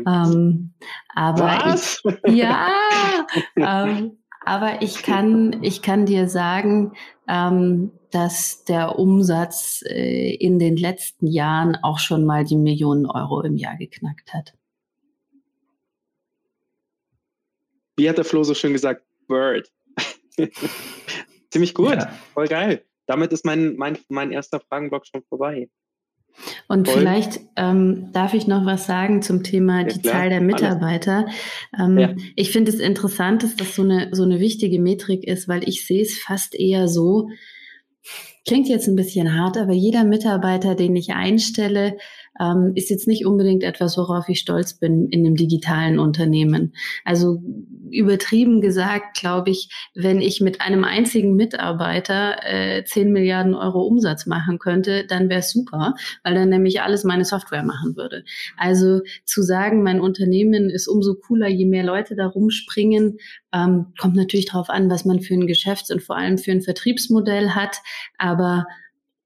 Ähm, 0.05 0.73
aber 1.15 1.61
Was? 1.65 2.01
Ich, 2.25 2.35
ja, 2.35 2.67
ähm, 3.55 4.17
aber 4.45 4.81
ich 4.81 5.03
kann, 5.03 5.61
ich 5.61 5.81
kann 5.81 6.05
dir 6.05 6.29
sagen, 6.29 6.93
ähm, 7.27 7.91
dass 8.11 8.63
der 8.63 8.97
Umsatz 8.97 9.83
äh, 9.85 10.33
in 10.35 10.59
den 10.59 10.77
letzten 10.77 11.27
Jahren 11.27 11.75
auch 11.75 11.99
schon 11.99 12.25
mal 12.25 12.43
die 12.43 12.55
Millionen 12.55 13.05
Euro 13.05 13.41
im 13.41 13.57
Jahr 13.57 13.77
geknackt 13.77 14.33
hat. 14.33 14.53
Wie 17.97 18.07
hat 18.07 18.17
der 18.17 18.25
Flo 18.25 18.43
so 18.43 18.53
schön 18.53 18.73
gesagt? 18.73 19.03
Bird. 19.27 19.71
Ziemlich 21.51 21.73
gut, 21.73 21.95
ja. 21.95 22.07
voll 22.33 22.47
geil. 22.47 22.85
Damit 23.07 23.31
ist 23.33 23.45
mein, 23.45 23.75
mein, 23.75 23.97
mein 24.09 24.31
erster 24.31 24.59
Fragenblock 24.59 25.07
schon 25.07 25.23
vorbei. 25.23 25.69
Und 26.67 26.87
Voll. 26.87 26.99
vielleicht 26.99 27.39
ähm, 27.55 28.09
darf 28.13 28.33
ich 28.33 28.47
noch 28.47 28.65
was 28.65 28.85
sagen 28.85 29.21
zum 29.21 29.43
Thema 29.43 29.81
ja, 29.81 29.87
die 29.87 30.01
klar. 30.01 30.13
Zahl 30.13 30.29
der 30.29 30.41
Mitarbeiter. 30.41 31.27
Ähm, 31.77 31.97
ja. 31.97 32.13
Ich 32.35 32.51
finde 32.51 32.71
es 32.71 32.79
interessant, 32.79 33.43
dass 33.43 33.55
das 33.55 33.75
so 33.75 33.81
eine, 33.81 34.09
so 34.11 34.23
eine 34.23 34.39
wichtige 34.39 34.79
Metrik 34.79 35.23
ist, 35.25 35.47
weil 35.47 35.67
ich 35.67 35.85
sehe 35.85 36.01
es 36.01 36.17
fast 36.17 36.55
eher 36.55 36.87
so, 36.87 37.29
Klingt 38.47 38.69
jetzt 38.69 38.87
ein 38.87 38.95
bisschen 38.95 39.37
hart, 39.37 39.57
aber 39.57 39.73
jeder 39.73 40.05
Mitarbeiter, 40.05 40.73
den 40.73 40.95
ich 40.95 41.11
einstelle, 41.11 41.97
ähm, 42.39 42.73
ist 42.75 42.89
jetzt 42.89 43.07
nicht 43.07 43.25
unbedingt 43.25 43.63
etwas, 43.63 43.97
worauf 43.97 44.29
ich 44.29 44.39
stolz 44.39 44.73
bin 44.73 45.07
in 45.09 45.25
einem 45.25 45.35
digitalen 45.35 45.99
Unternehmen. 45.99 46.73
Also 47.05 47.41
übertrieben 47.91 48.61
gesagt, 48.61 49.17
glaube 49.17 49.49
ich, 49.51 49.69
wenn 49.95 50.21
ich 50.21 50.41
mit 50.41 50.61
einem 50.61 50.83
einzigen 50.83 51.35
Mitarbeiter 51.35 52.37
äh, 52.43 52.83
10 52.83 53.11
Milliarden 53.11 53.55
Euro 53.55 53.81
Umsatz 53.83 54.25
machen 54.25 54.59
könnte, 54.59 55.05
dann 55.07 55.29
wäre 55.29 55.39
es 55.39 55.51
super, 55.51 55.95
weil 56.23 56.35
dann 56.35 56.49
nämlich 56.49 56.81
alles 56.81 57.03
meine 57.03 57.25
Software 57.25 57.63
machen 57.63 57.95
würde. 57.95 58.23
Also 58.57 59.01
zu 59.25 59.41
sagen, 59.41 59.83
mein 59.83 60.01
Unternehmen 60.01 60.69
ist 60.69 60.87
umso 60.87 61.15
cooler, 61.15 61.47
je 61.47 61.65
mehr 61.65 61.83
Leute 61.83 62.15
da 62.15 62.27
rumspringen, 62.27 63.17
ähm, 63.53 63.87
kommt 63.99 64.15
natürlich 64.15 64.47
darauf 64.47 64.69
an, 64.69 64.89
was 64.89 65.05
man 65.05 65.21
für 65.21 65.33
ein 65.33 65.47
Geschäfts- 65.47 65.91
und 65.91 66.03
vor 66.03 66.17
allem 66.17 66.37
für 66.37 66.51
ein 66.51 66.61
Vertriebsmodell 66.61 67.51
hat. 67.51 67.77
Aber 68.17 68.67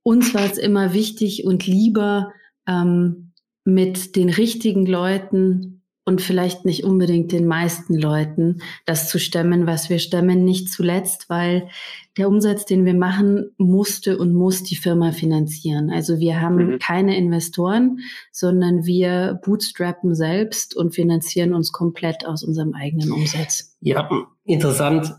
uns 0.04 0.34
war 0.34 0.46
es 0.46 0.58
immer 0.58 0.94
wichtig 0.94 1.46
und 1.46 1.68
lieber, 1.68 2.34
ähm, 2.68 3.34
mit 3.64 4.16
den 4.16 4.30
richtigen 4.30 4.86
Leuten 4.86 5.82
und 6.04 6.22
vielleicht 6.22 6.66
nicht 6.66 6.84
unbedingt 6.84 7.32
den 7.32 7.46
meisten 7.46 7.94
Leuten 7.96 8.62
das 8.86 9.08
zu 9.08 9.20
stemmen, 9.20 9.68
was 9.68 9.90
wir 9.90 10.00
stemmen, 10.00 10.44
nicht 10.44 10.70
zuletzt, 10.70 11.30
weil 11.30 11.70
der 12.18 12.28
Umsatz, 12.28 12.66
den 12.66 12.86
wir 12.86 12.96
machen, 12.96 13.52
musste 13.58 14.18
und 14.18 14.34
muss 14.34 14.64
die 14.64 14.76
Firma 14.76 15.12
finanzieren. 15.12 15.92
Also 15.92 16.20
wir 16.20 16.42
haben 16.42 16.56
mhm. 16.56 16.80
keine 16.80 17.16
Investoren, 17.16 18.00
sondern 18.32 18.86
wir 18.86 19.40
bootstrappen 19.46 20.16
selbst 20.16 20.76
und 20.76 20.96
finanzieren 20.96 21.54
uns 21.54 21.72
komplett 21.72 22.26
aus 22.26 22.44
unserem 22.44 22.74
eigenen 22.74 23.12
Umsatz. 23.12 23.78
Ja, 23.80 24.10
interessant. 24.44 25.14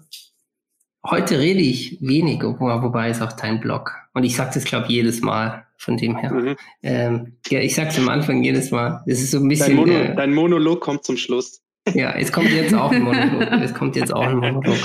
Heute 1.08 1.38
rede 1.38 1.60
ich 1.60 1.98
wenig, 2.00 2.42
wobei 2.42 3.08
es 3.08 3.22
auch 3.22 3.32
dein 3.32 3.60
Blog. 3.60 3.92
Und 4.14 4.24
ich 4.24 4.36
sage 4.36 4.52
das, 4.54 4.64
glaube 4.64 4.86
ich, 4.86 4.92
jedes 4.92 5.20
Mal 5.20 5.66
von 5.82 5.96
dem 5.96 6.16
her. 6.16 6.32
Mhm. 6.32 6.56
Ähm, 6.82 7.36
ja, 7.48 7.60
ich 7.60 7.74
sage 7.74 7.90
es 7.90 7.98
am 7.98 8.08
Anfang 8.08 8.42
jedes 8.42 8.70
Mal. 8.70 9.02
Es 9.06 9.20
ist 9.20 9.32
so 9.32 9.38
ein 9.38 9.48
bisschen. 9.48 9.76
Dein, 9.76 9.76
Mono, 9.76 9.92
äh, 9.92 10.14
dein, 10.14 10.32
Monolog 10.32 10.80
kommt 10.80 11.04
zum 11.04 11.16
Schluss. 11.16 11.60
Ja, 11.92 12.12
es 12.12 12.30
kommt 12.30 12.50
jetzt 12.50 12.72
auch 12.72 12.92
ein 12.92 13.02
Monolog. 13.02 13.48
es 13.62 13.74
kommt 13.74 13.96
jetzt 13.96 14.14
auch 14.14 14.26
ein 14.26 14.36
Monolog. 14.36 14.78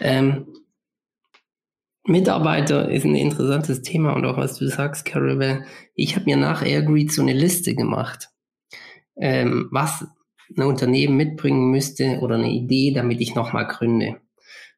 Ähm, 0.00 0.46
Mitarbeiter 2.06 2.90
ist 2.90 3.04
ein 3.04 3.14
interessantes 3.14 3.80
Thema 3.80 4.12
und 4.12 4.26
auch 4.26 4.36
was 4.36 4.58
du 4.58 4.68
sagst, 4.68 5.06
Carol, 5.06 5.38
weil 5.38 5.64
ich 5.94 6.16
habe 6.16 6.26
mir 6.26 6.36
nach 6.36 6.62
Airgreed 6.64 7.10
so 7.10 7.22
eine 7.22 7.32
Liste 7.32 7.74
gemacht, 7.74 8.28
ähm, 9.16 9.68
was 9.70 10.06
ein 10.54 10.62
Unternehmen 10.64 11.16
mitbringen 11.16 11.70
müsste 11.70 12.18
oder 12.20 12.34
eine 12.34 12.50
Idee, 12.50 12.92
damit 12.92 13.22
ich 13.22 13.34
nochmal 13.34 13.66
gründe. 13.66 14.20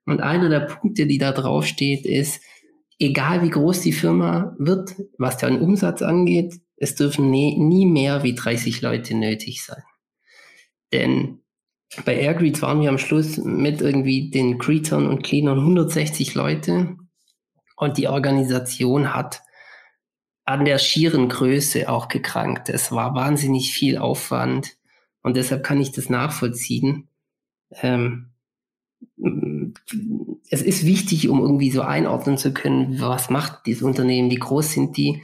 Und 0.04 0.20
einer 0.20 0.48
der 0.48 0.60
Punkte, 0.60 1.08
die 1.08 1.18
da 1.18 1.32
drauf 1.32 1.66
steht, 1.66 2.06
ist, 2.06 2.40
egal 2.98 3.42
wie 3.42 3.50
groß 3.50 3.80
die 3.80 3.92
Firma 3.92 4.54
wird, 4.58 4.94
was 5.18 5.38
den 5.38 5.60
Umsatz 5.60 6.02
angeht, 6.02 6.60
es 6.76 6.94
dürfen 6.94 7.30
nie, 7.30 7.58
nie 7.58 7.86
mehr 7.86 8.22
wie 8.22 8.34
30 8.34 8.82
Leute 8.82 9.14
nötig 9.14 9.64
sein. 9.64 9.82
Denn 10.92 11.40
bei 12.04 12.18
Airgreets 12.18 12.62
waren 12.62 12.80
wir 12.80 12.88
am 12.88 12.98
Schluss 12.98 13.38
mit 13.38 13.80
irgendwie 13.80 14.30
den 14.30 14.58
Greetern 14.58 15.06
und 15.06 15.22
Cleanern 15.22 15.58
160 15.58 16.34
Leute 16.34 16.96
und 17.76 17.98
die 17.98 18.08
Organisation 18.08 19.14
hat 19.14 19.42
an 20.44 20.64
der 20.64 20.78
schieren 20.78 21.28
Größe 21.28 21.88
auch 21.88 22.08
gekrankt. 22.08 22.68
Es 22.68 22.92
war 22.92 23.14
wahnsinnig 23.14 23.72
viel 23.72 23.98
Aufwand 23.98 24.76
und 25.22 25.36
deshalb 25.36 25.64
kann 25.64 25.80
ich 25.80 25.92
das 25.92 26.08
nachvollziehen. 26.08 27.08
Ähm, 27.70 28.32
es 30.50 30.62
ist 30.62 30.86
wichtig, 30.86 31.28
um 31.28 31.40
irgendwie 31.40 31.70
so 31.70 31.82
einordnen 31.82 32.38
zu 32.38 32.52
können, 32.52 33.00
was 33.00 33.30
macht 33.30 33.66
dieses 33.66 33.82
Unternehmen, 33.82 34.30
wie 34.30 34.36
groß 34.36 34.72
sind 34.72 34.96
die, 34.96 35.22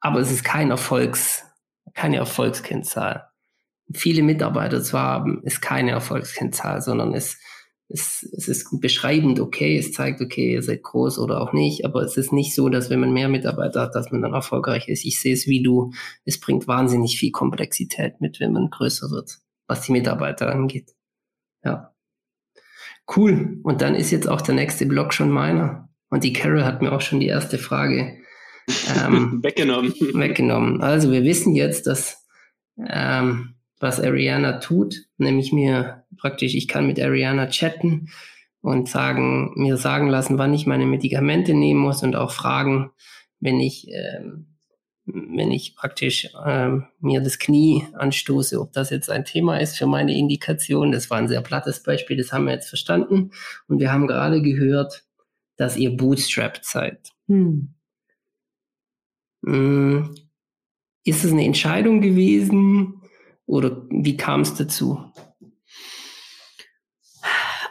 aber 0.00 0.20
es 0.20 0.30
ist 0.30 0.44
kein 0.44 0.70
Erfolgs, 0.70 1.44
keine 1.94 2.16
Erfolgskennzahl. 2.16 3.28
Viele 3.92 4.22
Mitarbeiter 4.22 4.82
zu 4.82 4.98
haben, 4.98 5.42
ist 5.44 5.60
keine 5.62 5.92
Erfolgskennzahl, 5.92 6.82
sondern 6.82 7.14
es, 7.14 7.38
es, 7.88 8.28
es 8.36 8.48
ist 8.48 8.80
beschreibend 8.80 9.40
okay, 9.40 9.78
es 9.78 9.92
zeigt, 9.92 10.20
okay, 10.20 10.52
ihr 10.54 10.62
seid 10.62 10.82
groß 10.82 11.18
oder 11.18 11.40
auch 11.40 11.52
nicht, 11.52 11.84
aber 11.84 12.02
es 12.02 12.16
ist 12.16 12.32
nicht 12.32 12.54
so, 12.54 12.68
dass 12.68 12.90
wenn 12.90 13.00
man 13.00 13.12
mehr 13.12 13.28
Mitarbeiter 13.28 13.82
hat, 13.82 13.94
dass 13.94 14.10
man 14.10 14.22
dann 14.22 14.34
erfolgreich 14.34 14.88
ist. 14.88 15.04
Ich 15.04 15.20
sehe 15.20 15.34
es 15.34 15.46
wie 15.46 15.62
du, 15.62 15.92
es 16.24 16.40
bringt 16.40 16.66
wahnsinnig 16.66 17.18
viel 17.18 17.30
Komplexität 17.30 18.20
mit, 18.20 18.40
wenn 18.40 18.52
man 18.52 18.70
größer 18.70 19.10
wird, 19.10 19.38
was 19.68 19.82
die 19.82 19.92
Mitarbeiter 19.92 20.50
angeht. 20.50 20.94
Ja. 21.64 21.95
Cool. 23.14 23.58
Und 23.62 23.82
dann 23.82 23.94
ist 23.94 24.10
jetzt 24.10 24.28
auch 24.28 24.40
der 24.40 24.54
nächste 24.54 24.86
Block 24.86 25.14
schon 25.14 25.30
meiner. 25.30 25.88
Und 26.10 26.24
die 26.24 26.32
Carol 26.32 26.64
hat 26.64 26.82
mir 26.82 26.92
auch 26.92 27.00
schon 27.00 27.20
die 27.20 27.26
erste 27.26 27.58
Frage 27.58 28.18
ähm, 29.04 29.38
weggenommen. 29.42 29.92
weggenommen. 30.14 30.80
Also 30.82 31.12
wir 31.12 31.24
wissen 31.24 31.54
jetzt, 31.54 31.86
dass 31.86 32.26
ähm, 32.78 33.54
was 33.78 34.00
Ariana 34.00 34.58
tut, 34.58 35.06
nämlich 35.18 35.52
mir 35.52 36.04
praktisch, 36.16 36.54
ich 36.54 36.68
kann 36.68 36.86
mit 36.86 37.00
Ariana 37.00 37.48
chatten 37.48 38.08
und 38.60 38.88
sagen, 38.88 39.52
mir 39.54 39.76
sagen 39.76 40.08
lassen, 40.08 40.38
wann 40.38 40.54
ich 40.54 40.66
meine 40.66 40.86
Medikamente 40.86 41.54
nehmen 41.54 41.80
muss 41.80 42.02
und 42.02 42.16
auch 42.16 42.32
fragen, 42.32 42.90
wenn 43.38 43.60
ich 43.60 43.88
ähm, 43.88 44.55
wenn 45.06 45.52
ich 45.52 45.76
praktisch 45.76 46.28
ähm, 46.44 46.86
mir 46.98 47.20
das 47.20 47.38
Knie 47.38 47.86
anstoße, 47.94 48.60
ob 48.60 48.72
das 48.72 48.90
jetzt 48.90 49.08
ein 49.08 49.24
Thema 49.24 49.58
ist 49.58 49.78
für 49.78 49.86
meine 49.86 50.16
Indikation. 50.16 50.90
Das 50.90 51.10
war 51.10 51.18
ein 51.18 51.28
sehr 51.28 51.42
plattes 51.42 51.82
Beispiel, 51.82 52.16
das 52.16 52.32
haben 52.32 52.46
wir 52.46 52.52
jetzt 52.52 52.68
verstanden. 52.68 53.30
Und 53.68 53.78
wir 53.78 53.92
haben 53.92 54.08
gerade 54.08 54.42
gehört, 54.42 55.04
dass 55.56 55.76
ihr 55.76 55.96
bootstrapped 55.96 56.64
seid. 56.64 57.10
Hm. 57.28 57.74
hm. 59.44 60.14
Ist 61.04 61.24
es 61.24 61.30
eine 61.30 61.44
Entscheidung 61.44 62.00
gewesen 62.00 63.00
oder 63.46 63.86
wie 63.90 64.16
kam 64.16 64.40
es 64.40 64.54
dazu? 64.54 65.12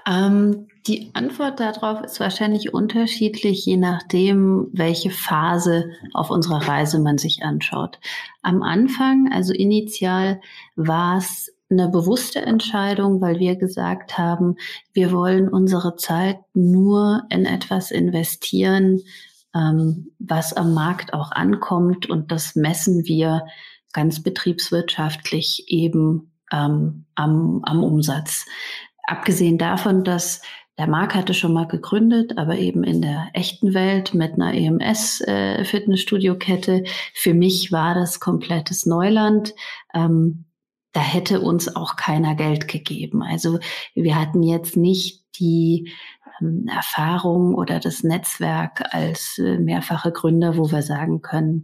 Ähm, 0.07 0.67
die 0.87 1.09
Antwort 1.13 1.59
darauf 1.59 2.01
ist 2.01 2.19
wahrscheinlich 2.19 2.73
unterschiedlich, 2.73 3.65
je 3.65 3.77
nachdem, 3.77 4.67
welche 4.71 5.09
Phase 5.09 5.91
auf 6.13 6.29
unserer 6.29 6.67
Reise 6.67 6.99
man 6.99 7.17
sich 7.17 7.41
anschaut. 7.41 7.99
Am 8.43 8.61
Anfang, 8.61 9.29
also 9.31 9.53
initial, 9.53 10.41
war 10.75 11.17
es 11.17 11.51
eine 11.71 11.89
bewusste 11.89 12.41
Entscheidung, 12.41 13.21
weil 13.21 13.39
wir 13.39 13.55
gesagt 13.55 14.17
haben, 14.19 14.57
wir 14.93 15.11
wollen 15.11 15.49
unsere 15.49 15.95
Zeit 15.95 16.37
nur 16.53 17.23
in 17.29 17.45
etwas 17.45 17.89
investieren, 17.89 19.01
ähm, 19.55 20.11
was 20.19 20.53
am 20.53 20.75
Markt 20.75 21.13
auch 21.13 21.31
ankommt. 21.31 22.07
Und 22.07 22.31
das 22.31 22.55
messen 22.55 23.05
wir 23.05 23.47
ganz 23.93 24.21
betriebswirtschaftlich 24.21 25.63
eben 25.67 26.31
ähm, 26.51 27.05
am, 27.15 27.61
am 27.63 27.83
Umsatz. 27.83 28.45
Abgesehen 29.07 29.57
davon, 29.57 30.03
dass 30.03 30.41
der 30.77 30.87
Marc 30.87 31.15
hatte 31.15 31.33
schon 31.33 31.53
mal 31.53 31.67
gegründet, 31.67 32.37
aber 32.37 32.57
eben 32.57 32.83
in 32.83 33.01
der 33.01 33.29
echten 33.33 33.73
Welt 33.73 34.13
mit 34.13 34.33
einer 34.33 34.53
EMS-Fitnessstudio-Kette. 34.53 36.83
Äh, 36.83 36.89
Für 37.13 37.33
mich 37.33 37.71
war 37.71 37.95
das 37.95 38.19
komplettes 38.19 38.85
Neuland. 38.85 39.55
Ähm, 39.93 40.45
da 40.91 40.99
hätte 41.01 41.39
uns 41.41 41.75
auch 41.75 41.95
keiner 41.95 42.35
Geld 42.35 42.67
gegeben. 42.67 43.23
Also 43.23 43.57
wir 43.93 44.19
hatten 44.19 44.43
jetzt 44.43 44.77
nicht 44.77 45.23
die 45.39 45.91
ähm, 46.41 46.67
Erfahrung 46.67 47.55
oder 47.55 47.79
das 47.79 48.03
Netzwerk 48.03 48.93
als 48.93 49.37
äh, 49.37 49.57
mehrfache 49.57 50.11
Gründer, 50.11 50.57
wo 50.57 50.71
wir 50.71 50.81
sagen 50.81 51.21
können, 51.21 51.63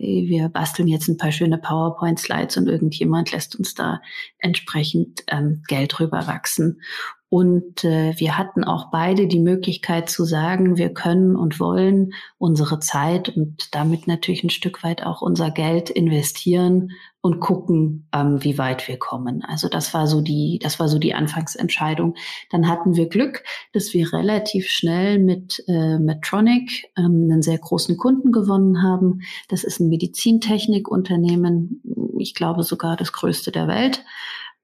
wir 0.00 0.48
basteln 0.48 0.88
jetzt 0.88 1.08
ein 1.08 1.18
paar 1.18 1.30
schöne 1.30 1.58
PowerPoint-Slides 1.58 2.56
und 2.56 2.68
irgendjemand 2.68 3.32
lässt 3.32 3.56
uns 3.56 3.74
da 3.74 4.00
entsprechend 4.38 5.24
ähm, 5.28 5.62
Geld 5.68 6.00
rüberwachsen. 6.00 6.80
Und 7.28 7.84
äh, 7.84 8.14
wir 8.16 8.38
hatten 8.38 8.64
auch 8.64 8.90
beide 8.90 9.28
die 9.28 9.38
Möglichkeit 9.38 10.10
zu 10.10 10.24
sagen, 10.24 10.76
wir 10.76 10.92
können 10.92 11.36
und 11.36 11.60
wollen 11.60 12.12
unsere 12.38 12.80
Zeit 12.80 13.28
und 13.28 13.74
damit 13.74 14.08
natürlich 14.08 14.42
ein 14.42 14.50
Stück 14.50 14.82
weit 14.82 15.04
auch 15.04 15.22
unser 15.22 15.50
Geld 15.50 15.90
investieren 15.90 16.90
und 17.22 17.40
gucken, 17.40 18.08
ähm, 18.14 18.42
wie 18.42 18.56
weit 18.56 18.88
wir 18.88 18.98
kommen. 18.98 19.42
Also 19.44 19.68
das 19.68 19.92
war 19.92 20.06
so 20.06 20.22
die, 20.22 20.58
das 20.62 20.80
war 20.80 20.88
so 20.88 20.98
die 20.98 21.14
Anfangsentscheidung. 21.14 22.14
Dann 22.50 22.66
hatten 22.66 22.96
wir 22.96 23.08
Glück, 23.08 23.44
dass 23.72 23.92
wir 23.92 24.12
relativ 24.12 24.68
schnell 24.68 25.18
mit 25.18 25.62
äh, 25.68 25.98
Medtronic 25.98 26.90
ähm, 26.96 27.28
einen 27.30 27.42
sehr 27.42 27.58
großen 27.58 27.96
Kunden 27.98 28.32
gewonnen 28.32 28.82
haben. 28.82 29.20
Das 29.48 29.64
ist 29.64 29.80
ein 29.80 29.90
Medizintechnikunternehmen, 29.90 31.82
ich 32.18 32.34
glaube 32.34 32.62
sogar 32.62 32.96
das 32.96 33.12
größte 33.12 33.52
der 33.52 33.68
Welt 33.68 34.02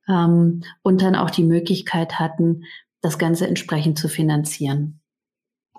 ähm, 0.08 0.62
und 0.82 1.02
dann 1.02 1.14
auch 1.14 1.30
die 1.30 1.44
Möglichkeit 1.44 2.18
hatten, 2.18 2.64
das 3.02 3.18
Ganze 3.18 3.46
entsprechend 3.46 3.98
zu 3.98 4.08
finanzieren. 4.08 5.00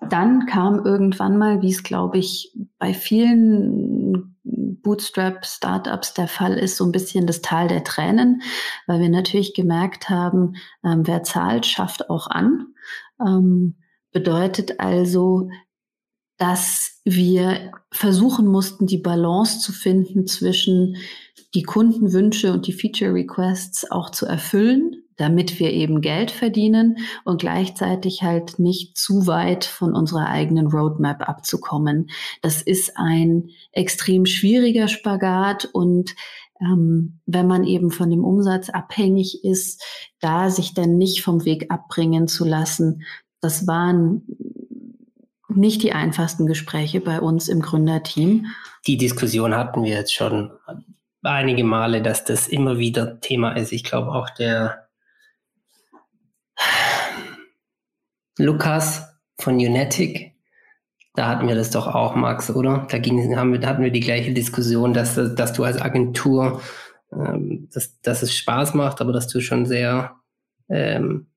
Dann 0.10 0.46
kam 0.46 0.86
irgendwann 0.86 1.40
mal, 1.40 1.64
wie 1.64 1.72
es 1.72 1.82
glaube 1.82 2.20
ich 2.20 2.56
bei 2.78 2.94
vielen 2.94 4.37
Bootstrap-Startups 4.82 6.14
der 6.14 6.28
Fall 6.28 6.58
ist, 6.58 6.78
so 6.78 6.86
ein 6.86 6.92
bisschen 6.92 7.28
das 7.28 7.42
Tal 7.42 7.68
der 7.68 7.84
Tränen, 7.84 8.42
weil 8.86 9.00
wir 9.00 9.10
natürlich 9.10 9.54
gemerkt 9.54 10.10
haben, 10.10 10.56
ähm, 10.84 11.06
wer 11.06 11.24
zahlt, 11.24 11.66
schafft 11.66 12.10
auch 12.10 12.28
an. 12.28 12.68
Ähm, 13.20 13.76
bedeutet 14.12 14.80
also, 14.80 15.50
dass 16.38 17.02
wir 17.04 17.72
versuchen 17.92 18.48
mussten, 18.48 18.86
die 18.86 19.00
Balance 19.00 19.60
zu 19.60 19.72
finden 19.72 20.28
zwischen 20.28 20.98
die 21.54 21.64
Kundenwünsche 21.64 22.52
und 22.52 22.68
die 22.68 22.74
Feature 22.74 23.14
Requests 23.14 23.90
auch 23.90 24.10
zu 24.10 24.26
erfüllen, 24.26 25.04
damit 25.16 25.60
wir 25.60 25.72
eben 25.72 26.02
Geld 26.02 26.32
verdienen 26.32 26.98
und 27.26 27.42
gleichzeitig 27.42 28.22
halt 28.22 28.60
nicht 28.60 28.98
zu 28.98 29.28
weit 29.28 29.66
von 29.66 29.94
unserer 29.96 30.28
eigenen 30.28 30.68
Roadmap 30.68 31.28
abzukommen. 31.28 32.10
Das 32.42 32.62
ist 32.62 32.98
ein 32.98 33.50
extrem 33.72 34.26
schwieriger 34.26 34.88
Spagat 34.88 35.66
und 35.66 36.16
ähm, 36.62 37.20
wenn 37.26 37.48
man 37.48 37.64
eben 37.64 37.92
von 37.92 38.10
dem 38.10 38.24
Umsatz 38.24 38.70
abhängig 38.70 39.44
ist, 39.44 39.84
da 40.20 40.50
sich 40.50 40.74
dann 40.74 40.98
nicht 40.98 41.22
vom 41.22 41.46
Weg 41.46 41.72
abbringen 41.72 42.28
zu 42.28 42.46
lassen, 42.46 43.04
das 43.42 43.68
waren 43.68 44.24
nicht 45.50 45.82
die 45.84 45.94
einfachsten 45.94 46.46
Gespräche 46.46 47.02
bei 47.02 47.22
uns 47.22 47.48
im 47.48 47.62
Gründerteam. 47.62 48.48
Die 48.86 48.98
Diskussion 48.98 49.56
hatten 49.56 49.84
wir 49.84 49.92
jetzt 49.92 50.14
schon 50.14 50.52
einige 51.28 51.64
Male, 51.64 52.02
dass 52.02 52.24
das 52.24 52.48
immer 52.48 52.78
wieder 52.78 53.20
Thema 53.20 53.54
ist. 53.54 53.72
Ich 53.72 53.84
glaube 53.84 54.12
auch 54.12 54.30
der 54.32 54.88
Lukas 58.38 59.08
von 59.40 59.56
Unetic, 59.56 60.34
da 61.16 61.28
hatten 61.28 61.48
wir 61.48 61.56
das 61.56 61.72
doch 61.72 61.88
auch, 61.88 62.16
Max, 62.16 62.52
oder? 62.52 62.88
Da, 62.90 63.00
ging, 63.00 63.36
haben 63.36 63.54
wir, 63.54 63.68
hatten 63.68 63.84
wir 63.84 63.92
die 63.92 64.02
gleiche 64.02 64.34
Diskussion, 64.34 64.94
dass, 64.94 65.16
dass 65.16 65.54
du 65.54 65.64
als 65.64 65.82
Agentur, 65.82 66.62
ähm, 67.12 67.68
dass, 67.74 68.00
dass 68.02 68.22
es 68.22 68.36
Spaß 68.36 68.76
macht, 68.76 69.02
aber 69.02 69.14
dass 69.14 69.28
du 69.28 69.42
schon 69.42 69.66
sehr, 69.66 70.16
ähm, 70.70 71.28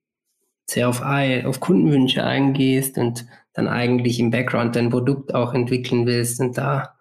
sehr 0.67 0.89
auf, 0.89 1.03
auf 1.03 1.61
Kundenwünsche 1.61 2.23
eingehst 2.25 2.99
und 2.99 3.27
dann 3.55 3.69
eigentlich 3.69 4.21
im 4.21 4.31
Background 4.31 4.77
dein 4.77 4.91
Produkt 4.91 5.35
auch 5.35 5.55
entwickeln 5.55 6.07
willst 6.07 6.41
und 6.41 6.59
da 6.59 7.01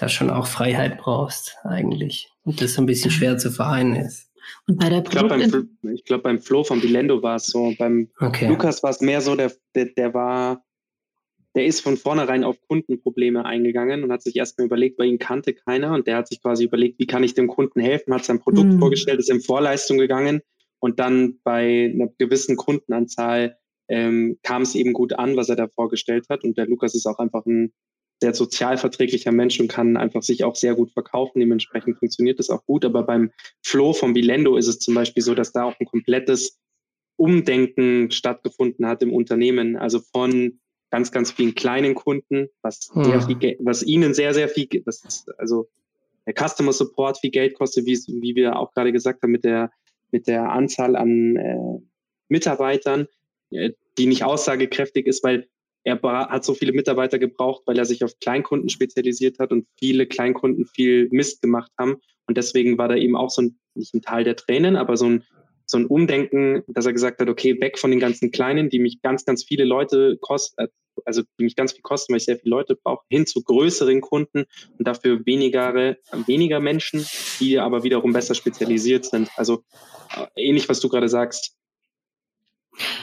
da 0.00 0.08
schon 0.08 0.30
auch 0.30 0.46
Freiheit 0.46 0.98
brauchst 0.98 1.58
eigentlich. 1.62 2.29
Und 2.44 2.60
das 2.60 2.78
ein 2.78 2.86
bisschen 2.86 3.10
schwer 3.10 3.38
zu 3.38 3.50
vereinen 3.50 3.96
ist. 3.96 4.30
Und 4.66 4.78
bei 4.78 4.88
der 4.88 5.02
ich 5.02 5.10
glaube, 5.10 5.28
beim, 5.28 5.68
glaub, 6.04 6.22
beim 6.22 6.40
Flo 6.40 6.64
von 6.64 6.80
Bilendo 6.80 7.22
war 7.22 7.36
es 7.36 7.46
so. 7.46 7.74
Beim 7.78 8.08
okay. 8.18 8.48
Lukas 8.48 8.82
war 8.82 8.90
es 8.90 9.00
mehr 9.00 9.20
so, 9.20 9.36
der, 9.36 9.52
der, 9.74 9.86
der 9.86 10.14
war, 10.14 10.64
der 11.54 11.66
ist 11.66 11.80
von 11.80 11.96
vornherein 11.96 12.44
auf 12.44 12.56
Kundenprobleme 12.66 13.44
eingegangen 13.44 14.02
und 14.02 14.12
hat 14.12 14.22
sich 14.22 14.36
erstmal 14.36 14.66
überlegt, 14.66 14.98
weil 14.98 15.08
ihn 15.08 15.18
kannte 15.18 15.54
keiner 15.54 15.92
und 15.92 16.06
der 16.06 16.16
hat 16.16 16.28
sich 16.28 16.40
quasi 16.40 16.64
überlegt, 16.64 16.98
wie 16.98 17.06
kann 17.06 17.24
ich 17.24 17.34
dem 17.34 17.48
Kunden 17.48 17.80
helfen, 17.80 18.14
hat 18.14 18.24
sein 18.24 18.40
Produkt 18.40 18.72
mhm. 18.72 18.78
vorgestellt, 18.78 19.20
ist 19.20 19.30
in 19.30 19.40
Vorleistung 19.40 19.98
gegangen 19.98 20.40
und 20.80 20.98
dann 20.98 21.38
bei 21.44 21.90
einer 21.92 22.08
gewissen 22.18 22.56
Kundenanzahl 22.56 23.56
ähm, 23.88 24.38
kam 24.42 24.62
es 24.62 24.74
eben 24.74 24.92
gut 24.92 25.12
an, 25.12 25.36
was 25.36 25.48
er 25.48 25.56
da 25.56 25.68
vorgestellt 25.68 26.26
hat. 26.30 26.44
Und 26.44 26.56
der 26.56 26.66
Lukas 26.66 26.94
ist 26.94 27.06
auch 27.06 27.18
einfach 27.18 27.44
ein 27.44 27.72
sehr 28.20 28.34
sozialverträglicher 28.34 29.32
Mensch 29.32 29.58
und 29.60 29.68
kann 29.68 29.96
einfach 29.96 30.22
sich 30.22 30.44
auch 30.44 30.54
sehr 30.54 30.74
gut 30.74 30.92
verkaufen. 30.92 31.40
Dementsprechend 31.40 31.98
funktioniert 31.98 32.38
das 32.38 32.50
auch 32.50 32.64
gut. 32.66 32.84
Aber 32.84 33.02
beim 33.02 33.32
Flow 33.62 33.92
von 33.92 34.12
Bilendo 34.12 34.56
ist 34.56 34.66
es 34.66 34.78
zum 34.78 34.94
Beispiel 34.94 35.22
so, 35.22 35.34
dass 35.34 35.52
da 35.52 35.64
auch 35.64 35.74
ein 35.80 35.86
komplettes 35.86 36.58
Umdenken 37.16 38.10
stattgefunden 38.10 38.86
hat 38.86 39.02
im 39.02 39.12
Unternehmen. 39.12 39.76
Also 39.76 40.00
von 40.00 40.60
ganz, 40.90 41.12
ganz 41.12 41.30
vielen 41.32 41.54
kleinen 41.54 41.94
Kunden, 41.94 42.48
was, 42.62 42.90
hm. 42.92 43.04
sehr 43.04 43.22
viel, 43.22 43.56
was 43.60 43.82
ihnen 43.82 44.12
sehr, 44.12 44.34
sehr 44.34 44.48
viel, 44.48 44.68
ist 44.86 45.30
also 45.38 45.68
der 46.26 46.34
Customer 46.34 46.72
Support 46.72 47.18
viel 47.18 47.30
Geld 47.30 47.54
kostet, 47.54 47.86
wie, 47.86 47.96
wie 48.20 48.34
wir 48.34 48.56
auch 48.56 48.72
gerade 48.72 48.92
gesagt 48.92 49.22
haben, 49.22 49.30
mit 49.30 49.44
der, 49.44 49.70
mit 50.10 50.26
der 50.26 50.50
Anzahl 50.50 50.96
an 50.96 51.36
äh, 51.36 51.78
Mitarbeitern, 52.28 53.06
äh, 53.50 53.70
die 53.98 54.06
nicht 54.06 54.24
aussagekräftig 54.24 55.06
ist, 55.06 55.24
weil 55.24 55.48
er 55.84 56.00
hat 56.02 56.44
so 56.44 56.54
viele 56.54 56.72
Mitarbeiter 56.72 57.18
gebraucht, 57.18 57.62
weil 57.66 57.78
er 57.78 57.84
sich 57.84 58.04
auf 58.04 58.18
Kleinkunden 58.20 58.68
spezialisiert 58.68 59.38
hat 59.38 59.52
und 59.52 59.66
viele 59.78 60.06
Kleinkunden 60.06 60.66
viel 60.66 61.08
Mist 61.10 61.42
gemacht 61.42 61.70
haben. 61.78 61.96
Und 62.26 62.36
deswegen 62.36 62.78
war 62.78 62.88
da 62.88 62.96
eben 62.96 63.16
auch 63.16 63.30
so 63.30 63.42
ein, 63.42 63.58
nicht 63.74 63.94
ein 63.94 64.02
Teil 64.02 64.24
der 64.24 64.36
Tränen, 64.36 64.76
aber 64.76 64.96
so 64.96 65.06
ein, 65.06 65.24
so 65.66 65.78
ein 65.78 65.86
Umdenken, 65.86 66.62
dass 66.68 66.86
er 66.86 66.92
gesagt 66.92 67.20
hat, 67.20 67.28
okay, 67.28 67.60
weg 67.60 67.78
von 67.78 67.90
den 67.90 68.00
ganzen 68.00 68.30
Kleinen, 68.30 68.68
die 68.68 68.78
mich 68.78 69.00
ganz, 69.02 69.24
ganz 69.24 69.44
viele 69.44 69.64
Leute 69.64 70.18
kosten, 70.20 70.66
also 71.04 71.22
die 71.38 71.44
mich 71.44 71.56
ganz 71.56 71.72
viel 71.72 71.82
kosten, 71.82 72.12
weil 72.12 72.18
ich 72.18 72.24
sehr 72.24 72.38
viele 72.38 72.50
Leute 72.50 72.76
brauche, 72.76 73.04
hin 73.08 73.26
zu 73.26 73.42
größeren 73.42 74.00
Kunden 74.00 74.44
und 74.78 74.86
dafür 74.86 75.24
weniger, 75.26 75.96
weniger 76.26 76.60
Menschen, 76.60 77.06
die 77.38 77.58
aber 77.58 77.84
wiederum 77.84 78.12
besser 78.12 78.34
spezialisiert 78.34 79.06
sind. 79.06 79.30
Also 79.36 79.62
äh, 80.14 80.26
ähnlich, 80.36 80.68
was 80.68 80.80
du 80.80 80.88
gerade 80.88 81.08
sagst, 81.08 81.56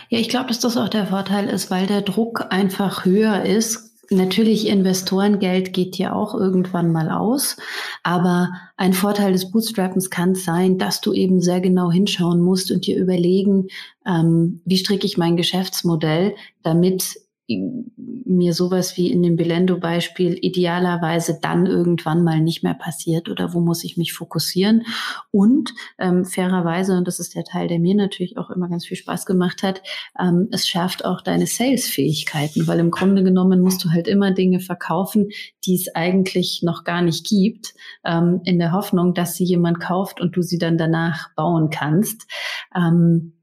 ja, 0.10 0.20
ich 0.20 0.30
glaube, 0.30 0.48
dass 0.48 0.60
das 0.60 0.78
auch 0.78 0.90
der 0.90 1.08
Vorteil 1.08 1.50
ist, 1.50 1.70
weil 1.70 1.88
der 1.88 2.02
Druck 2.02 2.46
einfach 2.50 3.06
höher 3.06 3.44
ist. 3.44 3.88
Natürlich, 4.10 4.68
Investorengeld 4.68 5.74
geht 5.74 5.98
ja 5.98 6.14
auch 6.14 6.34
irgendwann 6.34 6.92
mal 6.94 7.12
aus. 7.12 7.58
Aber 8.04 8.52
ein 8.78 8.94
Vorteil 8.94 9.34
des 9.34 9.52
Bootstrappens 9.52 10.10
kann 10.10 10.34
sein, 10.34 10.78
dass 10.78 11.02
du 11.02 11.12
eben 11.12 11.42
sehr 11.42 11.60
genau 11.60 11.92
hinschauen 11.92 12.42
musst 12.42 12.72
und 12.72 12.88
dir 12.88 12.98
überlegen, 12.98 13.68
ähm, 14.06 14.62
wie 14.64 14.78
stricke 14.78 15.06
ich 15.06 15.18
mein 15.18 15.36
Geschäftsmodell, 15.36 16.36
damit 16.64 17.20
mir 17.50 18.54
sowas 18.54 18.98
wie 18.98 19.10
in 19.10 19.24
dem 19.24 19.38
Belendo-Beispiel 19.38 20.38
idealerweise 20.42 21.40
dann 21.42 21.66
irgendwann 21.66 22.24
mal 22.24 22.42
nicht 22.42 22.62
mehr 22.62 22.74
passiert 22.74 23.30
oder 23.30 23.54
wo 23.54 23.62
muss 23.62 23.86
ich 23.86 23.96
mich 23.96 24.12
fokussieren. 24.12 24.84
Und 25.32 25.74
ähm, 25.98 26.26
fairerweise, 26.26 26.98
und 26.98 27.08
das 27.08 27.20
ist 27.20 27.36
der 27.36 27.46
Teil, 27.46 27.70
der 27.70 27.80
mir 27.80 27.96
natürlich 27.96 28.38
auch 28.38 28.50
immer 28.50 28.68
ganz 28.68 28.86
viel 28.86 28.98
Spaß 28.98 29.26
gemacht 29.26 29.64
hat, 29.64 29.82
ähm, 30.20 30.50
es 30.52 30.68
schärft 30.68 31.06
auch 31.06 31.22
deine 31.22 31.48
Sales-Fähigkeiten, 31.48 32.68
weil 32.68 32.80
im 32.80 32.92
Grunde 32.92 33.24
genommen 33.24 33.62
musst 33.62 33.84
du 33.84 33.92
halt 33.92 34.10
immer 34.10 34.32
Dinge 34.32 34.60
verkaufen, 34.60 35.30
die 35.66 35.76
es 35.76 35.96
eigentlich 35.96 36.64
noch 36.64 36.84
gar 36.84 37.02
nicht 37.02 37.26
gibt, 37.26 37.74
ähm, 38.04 38.42
in 38.44 38.60
der 38.60 38.74
Hoffnung, 38.74 39.14
dass 39.14 39.36
sie 39.36 39.46
jemand 39.46 39.80
kauft 39.80 40.20
und 40.20 40.36
du 40.36 40.42
sie 40.42 40.58
dann 40.58 40.78
danach 40.78 41.34
bauen 41.36 41.70
kannst. 41.70 42.28
Ähm, 42.76 43.37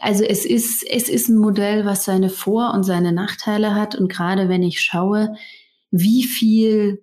also 0.00 0.24
es 0.24 0.44
ist, 0.44 0.84
es 0.88 1.08
ist 1.08 1.28
ein 1.28 1.36
Modell, 1.36 1.84
was 1.84 2.04
seine 2.04 2.30
Vor- 2.30 2.72
und 2.74 2.84
seine 2.84 3.12
Nachteile 3.12 3.74
hat. 3.74 3.94
Und 3.94 4.10
gerade 4.10 4.48
wenn 4.48 4.62
ich 4.62 4.80
schaue, 4.80 5.34
wie 5.90 6.24
viel 6.24 7.02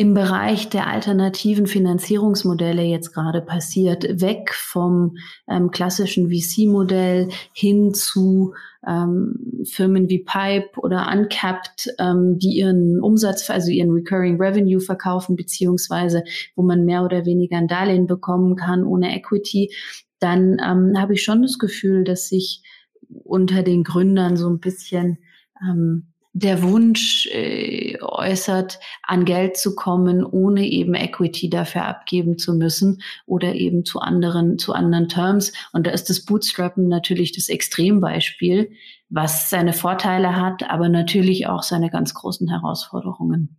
im 0.00 0.14
Bereich 0.14 0.68
der 0.68 0.86
alternativen 0.86 1.66
Finanzierungsmodelle 1.66 2.82
jetzt 2.82 3.12
gerade 3.12 3.40
passiert, 3.40 4.20
weg 4.20 4.54
vom 4.54 5.16
ähm, 5.48 5.72
klassischen 5.72 6.30
VC-Modell 6.30 7.30
hin 7.52 7.92
zu 7.94 8.54
ähm, 8.86 9.64
Firmen 9.64 10.08
wie 10.08 10.20
Pipe 10.20 10.78
oder 10.78 11.10
Uncapped, 11.12 11.92
ähm, 11.98 12.38
die 12.38 12.58
ihren 12.58 13.00
Umsatz, 13.02 13.50
also 13.50 13.72
ihren 13.72 13.90
Recurring 13.90 14.40
Revenue 14.40 14.80
verkaufen, 14.80 15.34
beziehungsweise 15.34 16.22
wo 16.54 16.62
man 16.62 16.84
mehr 16.84 17.02
oder 17.02 17.26
weniger 17.26 17.56
ein 17.56 17.66
Darlehen 17.66 18.06
bekommen 18.06 18.54
kann 18.54 18.84
ohne 18.84 19.16
Equity 19.16 19.74
dann 20.20 20.58
ähm, 20.64 21.00
habe 21.00 21.14
ich 21.14 21.22
schon 21.22 21.42
das 21.42 21.58
Gefühl, 21.58 22.04
dass 22.04 22.28
sich 22.28 22.62
unter 23.08 23.62
den 23.62 23.84
Gründern 23.84 24.36
so 24.36 24.48
ein 24.48 24.60
bisschen 24.60 25.18
ähm, 25.62 26.12
der 26.32 26.62
Wunsch 26.62 27.26
äh, 27.32 27.98
äußert, 28.00 28.78
an 29.02 29.24
Geld 29.24 29.56
zu 29.56 29.74
kommen, 29.74 30.24
ohne 30.24 30.66
eben 30.66 30.94
Equity 30.94 31.50
dafür 31.50 31.86
abgeben 31.86 32.38
zu 32.38 32.54
müssen 32.54 33.02
oder 33.26 33.54
eben 33.54 33.84
zu 33.84 34.00
anderen, 34.00 34.58
zu 34.58 34.72
anderen 34.72 35.08
Terms. 35.08 35.52
Und 35.72 35.86
da 35.86 35.90
ist 35.90 36.10
das 36.10 36.24
Bootstrappen 36.24 36.86
natürlich 36.88 37.32
das 37.32 37.48
Extrembeispiel, 37.48 38.70
was 39.08 39.50
seine 39.50 39.72
Vorteile 39.72 40.36
hat, 40.36 40.68
aber 40.68 40.88
natürlich 40.88 41.46
auch 41.46 41.62
seine 41.62 41.90
ganz 41.90 42.14
großen 42.14 42.48
Herausforderungen. 42.48 43.58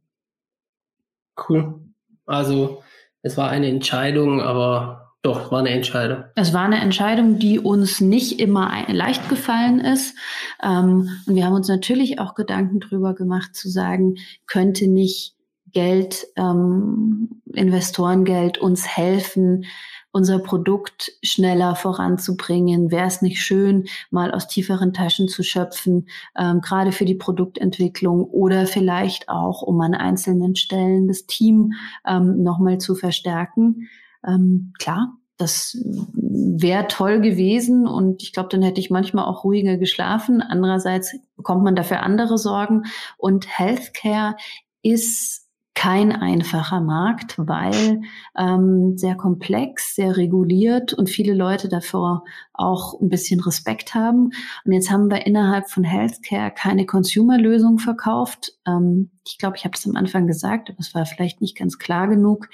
Cool. 1.50 1.82
Also 2.26 2.84
es 3.22 3.36
war 3.36 3.50
eine 3.50 3.68
Entscheidung, 3.68 4.42
aber 4.42 5.09
doch, 5.22 5.52
war 5.52 5.60
eine 5.60 5.72
Entscheidung. 5.72 6.24
Es 6.36 6.54
war 6.54 6.64
eine 6.64 6.80
Entscheidung, 6.80 7.40
die 7.40 7.60
uns 7.60 8.00
nicht 8.00 8.40
immer 8.40 8.86
leicht 8.88 9.28
gefallen 9.28 9.80
ist. 9.80 10.16
Ähm, 10.64 11.10
und 11.28 11.36
wir 11.36 11.46
haben 11.46 11.56
uns 11.56 11.68
natürlich 11.68 12.20
auch 12.20 12.36
Gedanken 12.36 12.80
drüber 12.80 13.14
gemacht, 13.14 13.54
zu 13.54 13.70
sagen, 13.70 14.16
könnte 14.48 14.88
nicht 14.88 15.36
Geld, 15.72 16.26
ähm, 16.38 17.42
Investorengeld 17.54 18.60
uns 18.60 18.88
helfen, 18.88 19.66
unser 20.12 20.40
Produkt 20.40 21.12
schneller 21.22 21.76
voranzubringen? 21.76 22.90
Wäre 22.90 23.08
es 23.08 23.22
nicht 23.22 23.42
schön, 23.42 23.88
mal 24.10 24.32
aus 24.32 24.48
tieferen 24.48 24.94
Taschen 24.94 25.28
zu 25.28 25.44
schöpfen, 25.44 26.08
ähm, 26.38 26.62
gerade 26.62 26.92
für 26.92 27.06
die 27.06 27.16
Produktentwicklung 27.16 28.24
oder 28.24 28.66
vielleicht 28.68 29.30
auch, 29.30 29.62
um 29.62 29.80
an 29.82 29.94
einzelnen 29.94 30.56
Stellen 30.56 31.08
das 31.08 31.26
Team 31.26 31.74
ähm, 32.08 32.42
nochmal 32.42 32.78
zu 32.78 32.96
verstärken? 32.96 33.90
Ähm, 34.26 34.74
klar, 34.80 35.14
das 35.38 35.78
wäre 36.14 36.88
toll 36.88 37.22
gewesen 37.22 37.88
und 37.88 38.22
ich 38.22 38.34
glaube, 38.34 38.50
dann 38.50 38.62
hätte 38.62 38.82
ich 38.82 38.90
manchmal 38.90 39.26
auch 39.26 39.46
ruhiger 39.46 39.78
geschlafen. 39.78 40.42
Andererseits 40.42 41.16
bekommt 41.38 41.64
man 41.64 41.76
dafür 41.76 42.04
andere 42.04 42.38
Sorgen 42.38 42.84
und 43.18 43.48
Healthcare 43.48 44.36
ist 44.82 45.50
kein 45.80 46.12
einfacher 46.12 46.82
Markt, 46.82 47.36
weil 47.38 48.02
ähm, 48.38 48.98
sehr 48.98 49.16
komplex, 49.16 49.96
sehr 49.96 50.18
reguliert 50.18 50.92
und 50.92 51.10
viele 51.10 51.34
Leute 51.34 51.70
davor 51.70 52.26
auch 52.52 53.00
ein 53.00 53.08
bisschen 53.08 53.40
Respekt 53.40 53.96
haben. 53.96 54.32
Und 54.66 54.74
jetzt 54.74 54.92
haben 54.92 55.10
wir 55.10 55.26
innerhalb 55.26 55.70
von 55.70 55.86
Healthcare 55.86 56.52
keine 56.52 56.86
Consumer-Lösung 56.86 57.80
verkauft. 57.80 58.52
Ähm, 58.68 59.12
ich 59.26 59.38
glaube, 59.38 59.56
ich 59.56 59.64
habe 59.64 59.74
es 59.78 59.88
am 59.88 59.96
Anfang 59.96 60.28
gesagt, 60.28 60.70
aber 60.70 60.80
es 60.80 60.94
war 60.94 61.06
vielleicht 61.06 61.40
nicht 61.40 61.58
ganz 61.58 61.78
klar 61.78 62.10
genug. 62.10 62.50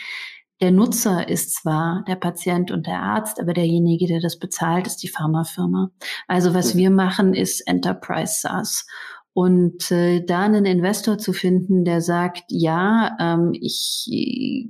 Der 0.61 0.71
Nutzer 0.71 1.27
ist 1.27 1.53
zwar 1.55 2.05
der 2.07 2.15
Patient 2.15 2.71
und 2.71 2.87
der 2.87 3.01
Arzt, 3.01 3.41
aber 3.41 3.53
derjenige, 3.53 4.07
der 4.07 4.21
das 4.21 4.39
bezahlt, 4.39 4.87
ist 4.87 5.03
die 5.03 5.09
Pharmafirma. 5.09 5.91
Also 6.27 6.53
was 6.53 6.77
wir 6.77 6.89
machen, 6.91 7.33
ist 7.33 7.61
Enterprise 7.67 8.39
SaaS. 8.41 8.87
Und 9.33 9.91
äh, 9.91 10.23
da 10.23 10.43
einen 10.43 10.65
Investor 10.65 11.17
zu 11.17 11.33
finden, 11.33 11.83
der 11.83 11.99
sagt, 11.99 12.45
ja, 12.47 13.17
ähm, 13.19 13.51
ich 13.53 14.07
äh, 14.09 14.69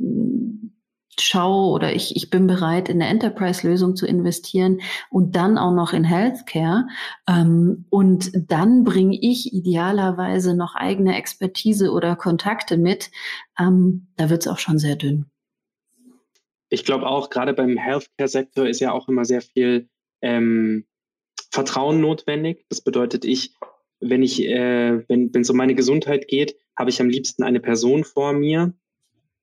schaue 1.20 1.72
oder 1.72 1.94
ich, 1.94 2.16
ich 2.16 2.32
bin 2.32 2.48
bereit, 2.48 2.90
in 2.90 3.00
eine 3.00 3.12
Enterprise-Lösung 3.12 3.96
zu 3.96 4.08
investieren 4.08 4.82
und 5.12 5.36
dann 5.36 5.60
auch 5.60 5.72
noch 5.72 5.94
in 5.94 6.04
Healthcare. 6.04 6.88
Ähm, 7.28 7.86
und 7.92 8.32
dann 8.50 8.84
bringe 8.84 9.18
ich 9.22 9.54
idealerweise 9.54 10.56
noch 10.56 10.74
eigene 10.74 11.16
Expertise 11.16 11.92
oder 11.92 12.16
Kontakte 12.16 12.78
mit. 12.78 13.12
Ähm, 13.60 14.08
da 14.18 14.32
wird 14.32 14.42
es 14.42 14.52
auch 14.52 14.60
schon 14.60 14.80
sehr 14.80 14.96
dünn 14.96 15.28
ich 16.76 16.84
glaube 16.84 17.08
auch, 17.08 17.30
gerade 17.30 17.54
beim 17.54 17.78
Healthcare-Sektor 17.78 18.68
ist 18.68 18.82
ja 18.82 18.92
auch 18.92 19.08
immer 19.08 19.24
sehr 19.24 19.42
viel 19.42 19.88
ähm, 20.22 20.86
Vertrauen 21.52 22.02
notwendig. 22.02 22.66
Das 22.70 22.82
bedeutet, 22.82 23.24
ich, 23.24 23.56
wenn 24.02 24.22
ich, 24.22 24.44
äh, 24.44 25.08
wenn 25.08 25.32
es 25.34 25.50
um 25.50 25.56
meine 25.56 25.74
Gesundheit 25.74 26.28
geht, 26.28 26.58
habe 26.78 26.90
ich 26.90 27.00
am 27.00 27.10
liebsten 27.10 27.44
eine 27.44 27.62
Person 27.62 28.04
vor 28.04 28.34
mir, 28.34 28.74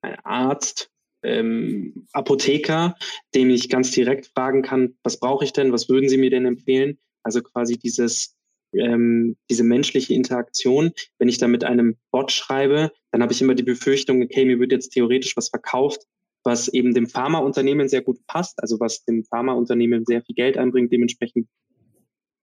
ein 0.03 0.17
Arzt, 0.25 0.91
ähm, 1.23 2.07
Apotheker, 2.13 2.97
dem 3.35 3.49
ich 3.49 3.71
ganz 3.71 3.93
direkt 3.93 4.27
fragen 4.27 4.61
kann, 4.61 4.99
was 5.03 5.19
brauche 5.19 5.45
ich 5.45 5.55
denn, 5.55 5.73
was 5.73 5.89
würden 5.89 6.11
Sie 6.11 6.19
mir 6.19 6.31
denn 6.31 6.45
empfehlen? 6.45 6.99
Also 7.23 7.41
quasi 7.41 7.79
dieses, 7.79 8.37
ähm, 8.75 9.37
diese 9.49 9.65
menschliche 9.65 10.13
Interaktion. 10.13 10.93
Wenn 11.19 11.29
ich 11.31 11.39
da 11.39 11.49
mit 11.49 11.65
einem 11.65 11.97
Bot 12.11 12.31
schreibe, 12.31 12.93
dann 13.11 13.23
habe 13.23 13.33
ich 13.33 13.41
immer 13.41 13.55
die 13.55 13.63
Befürchtung, 13.63 14.21
okay, 14.23 14.45
mir 14.45 14.59
wird 14.59 14.73
jetzt 14.73 14.91
theoretisch 14.91 15.35
was 15.37 15.49
verkauft, 15.49 16.03
was 16.45 16.69
eben 16.69 16.95
dem 16.95 17.07
Pharmaunternehmen 17.07 17.89
sehr 17.89 18.03
gut 18.03 18.27
passt, 18.27 18.61
also 18.61 18.81
was 18.81 19.05
dem 19.05 19.25
Pharmaunternehmen 19.25 20.05
sehr 20.05 20.23
viel 20.23 20.35
Geld 20.35 20.57
einbringt. 20.57 20.93
Dementsprechend 20.93 21.49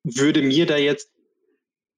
würde 0.04 0.42
mir 0.42 0.66
da 0.66 0.78
jetzt, 0.78 1.12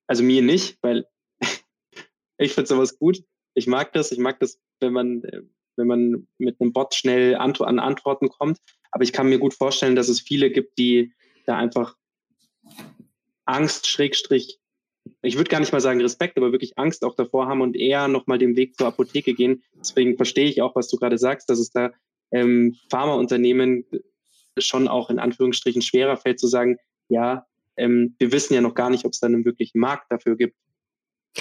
also 0.07 0.23
mir 0.23 0.41
nicht, 0.41 0.77
weil 0.81 1.05
ich 2.37 2.53
finde 2.53 2.67
sowas 2.67 2.97
gut. 2.97 3.23
Ich 3.53 3.67
mag 3.67 3.93
das. 3.93 4.11
Ich 4.11 4.19
mag 4.19 4.39
das, 4.39 4.59
wenn 4.79 4.93
man, 4.93 5.21
wenn 5.75 5.87
man 5.87 6.27
mit 6.37 6.59
einem 6.59 6.73
Bot 6.73 6.95
schnell 6.95 7.35
an 7.35 7.79
Antworten 7.79 8.29
kommt. 8.29 8.59
Aber 8.91 9.03
ich 9.03 9.13
kann 9.13 9.29
mir 9.29 9.39
gut 9.39 9.53
vorstellen, 9.53 9.95
dass 9.95 10.09
es 10.09 10.21
viele 10.21 10.51
gibt, 10.51 10.77
die 10.77 11.13
da 11.45 11.57
einfach 11.57 11.95
Angst, 13.45 13.87
Schrägstrich, 13.87 14.60
ich 15.21 15.37
würde 15.37 15.49
gar 15.49 15.59
nicht 15.59 15.71
mal 15.71 15.81
sagen 15.81 16.01
Respekt, 16.01 16.37
aber 16.37 16.51
wirklich 16.51 16.77
Angst 16.77 17.03
auch 17.03 17.15
davor 17.15 17.47
haben 17.47 17.61
und 17.61 17.75
eher 17.75 18.07
nochmal 18.07 18.37
den 18.37 18.55
Weg 18.55 18.77
zur 18.77 18.87
Apotheke 18.87 19.33
gehen. 19.33 19.63
Deswegen 19.79 20.15
verstehe 20.15 20.47
ich 20.47 20.61
auch, 20.61 20.75
was 20.75 20.87
du 20.89 20.97
gerade 20.97 21.17
sagst, 21.17 21.49
dass 21.49 21.59
es 21.59 21.71
da 21.71 21.91
ähm, 22.31 22.75
Pharmaunternehmen 22.89 23.85
schon 24.57 24.87
auch 24.87 25.09
in 25.09 25.19
Anführungsstrichen 25.19 25.81
schwerer 25.81 26.17
fällt 26.17 26.39
zu 26.39 26.47
sagen, 26.47 26.77
ja, 27.09 27.45
ähm, 27.77 28.15
wir 28.19 28.31
wissen 28.31 28.53
ja 28.53 28.61
noch 28.61 28.73
gar 28.73 28.89
nicht, 28.89 29.05
ob 29.05 29.13
es 29.13 29.19
dann 29.19 29.33
einen 29.33 29.45
wirklichen 29.45 29.79
Markt 29.79 30.11
dafür 30.11 30.35
gibt. 30.35 30.55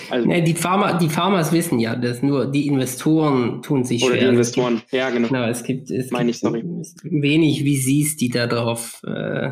Also, 0.08 0.28
nee, 0.28 0.42
die, 0.42 0.54
Pharma, 0.54 0.92
die 0.98 1.08
Pharmas 1.08 1.50
wissen 1.50 1.80
ja, 1.80 1.96
dass 1.96 2.22
nur 2.22 2.46
die 2.46 2.68
Investoren 2.68 3.60
tun 3.60 3.82
sich 3.82 4.02
oder 4.04 4.12
schwer. 4.12 4.20
Oder 4.20 4.28
die 4.28 4.34
Investoren, 4.34 4.82
ja 4.92 5.10
genau. 5.10 5.28
genau 5.28 5.48
es 5.48 5.64
gibt, 5.64 5.90
es 5.90 6.12
Meine 6.12 6.30
gibt 6.30 6.44
ich, 6.44 6.94
wenig 7.02 7.64
VCs, 7.64 8.16
die 8.16 8.28
da 8.28 8.46
drauf, 8.46 9.02
äh, 9.04 9.50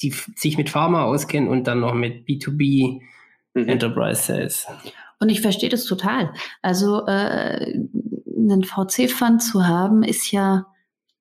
die 0.00 0.14
sich 0.36 0.56
mit 0.56 0.70
Pharma 0.70 1.04
auskennen 1.04 1.48
und 1.48 1.66
dann 1.66 1.80
noch 1.80 1.94
mit 1.94 2.24
B2B 2.26 3.00
mhm. 3.54 3.68
Enterprise 3.68 4.22
Sales. 4.22 4.66
Und 5.18 5.28
ich 5.28 5.40
verstehe 5.40 5.68
das 5.68 5.84
total. 5.84 6.32
Also 6.62 7.06
äh, 7.06 7.74
einen 8.36 8.64
VC-Fund 8.64 9.42
zu 9.42 9.66
haben, 9.66 10.02
ist 10.02 10.30
ja 10.30 10.66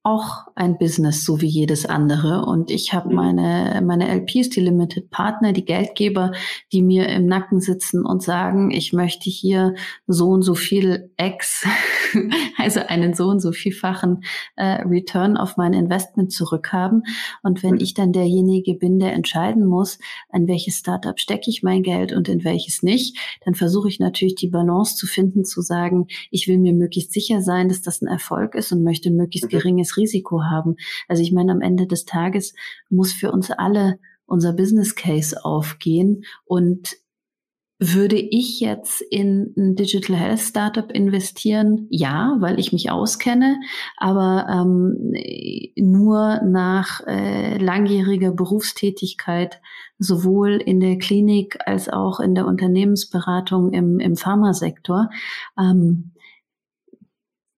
auch 0.03 0.47
ein 0.55 0.77
Business, 0.77 1.25
so 1.25 1.41
wie 1.41 1.47
jedes 1.47 1.85
andere. 1.85 2.45
Und 2.45 2.71
ich 2.71 2.93
habe 2.93 3.09
mhm. 3.09 3.15
meine, 3.15 3.83
meine 3.85 4.07
LPs, 4.07 4.49
die 4.49 4.61
Limited 4.61 5.09
Partner, 5.09 5.51
die 5.51 5.65
Geldgeber, 5.65 6.31
die 6.71 6.81
mir 6.81 7.09
im 7.09 7.25
Nacken 7.25 7.59
sitzen 7.59 8.05
und 8.05 8.23
sagen, 8.23 8.71
ich 8.71 8.93
möchte 8.93 9.29
hier 9.29 9.75
so 10.07 10.29
und 10.29 10.41
so 10.41 10.55
viel 10.55 11.11
X, 11.17 11.65
also 12.57 12.79
einen 12.79 13.13
so 13.13 13.27
und 13.27 13.41
so 13.41 13.51
vielfachen 13.51 14.23
äh, 14.55 14.81
Return 14.83 15.35
auf 15.35 15.57
mein 15.57 15.73
Investment 15.73 16.31
zurückhaben. 16.31 17.03
Und 17.43 17.61
wenn 17.61 17.75
mhm. 17.75 17.81
ich 17.81 17.93
dann 17.93 18.13
derjenige 18.13 18.75
bin, 18.75 18.99
der 18.99 19.13
entscheiden 19.13 19.65
muss, 19.65 19.99
an 20.29 20.47
welches 20.47 20.75
Startup 20.75 21.19
stecke 21.19 21.49
ich 21.49 21.61
mein 21.61 21.83
Geld 21.83 22.13
und 22.13 22.29
in 22.29 22.45
welches 22.45 22.83
nicht, 22.83 23.17
dann 23.43 23.53
versuche 23.53 23.89
ich 23.89 23.99
natürlich 23.99 24.35
die 24.35 24.47
Balance 24.47 24.95
zu 24.95 25.07
finden, 25.07 25.43
zu 25.43 25.61
sagen, 25.61 26.07
ich 26.31 26.47
will 26.47 26.57
mir 26.57 26.73
möglichst 26.73 27.11
sicher 27.11 27.41
sein, 27.41 27.67
dass 27.67 27.81
das 27.81 28.01
ein 28.01 28.07
Erfolg 28.07 28.55
ist 28.55 28.71
und 28.71 28.83
möchte 28.83 29.11
möglichst 29.11 29.51
mhm. 29.51 29.57
geringes 29.57 29.97
Risiko 29.99 30.43
haben. 30.43 30.77
Also 31.07 31.21
ich 31.21 31.31
meine, 31.31 31.51
am 31.51 31.61
Ende 31.61 31.85
des 31.85 32.05
Tages 32.05 32.53
muss 32.89 33.13
für 33.13 33.31
uns 33.31 33.51
alle 33.51 33.99
unser 34.25 34.53
Business 34.53 34.95
Case 34.95 35.43
aufgehen 35.43 36.23
und 36.45 36.95
würde 37.81 38.17
ich 38.17 38.59
jetzt 38.59 38.99
in 38.99 39.53
ein 39.57 39.75
Digital 39.75 40.17
Health 40.17 40.41
Startup 40.41 40.91
investieren? 40.91 41.87
Ja, 41.89 42.35
weil 42.39 42.59
ich 42.59 42.73
mich 42.73 42.91
auskenne, 42.91 43.57
aber 43.95 44.47
ähm, 44.51 45.13
nur 45.77 46.41
nach 46.43 46.99
äh, 47.07 47.57
langjähriger 47.57 48.31
Berufstätigkeit 48.31 49.61
sowohl 49.97 50.57
in 50.57 50.81
der 50.81 50.97
Klinik 50.97 51.57
als 51.65 51.87
auch 51.87 52.19
in 52.19 52.35
der 52.35 52.47
Unternehmensberatung 52.47 53.71
im, 53.71 53.99
im 53.99 54.17
Pharmasektor. 54.17 55.09
Ähm, 55.57 56.11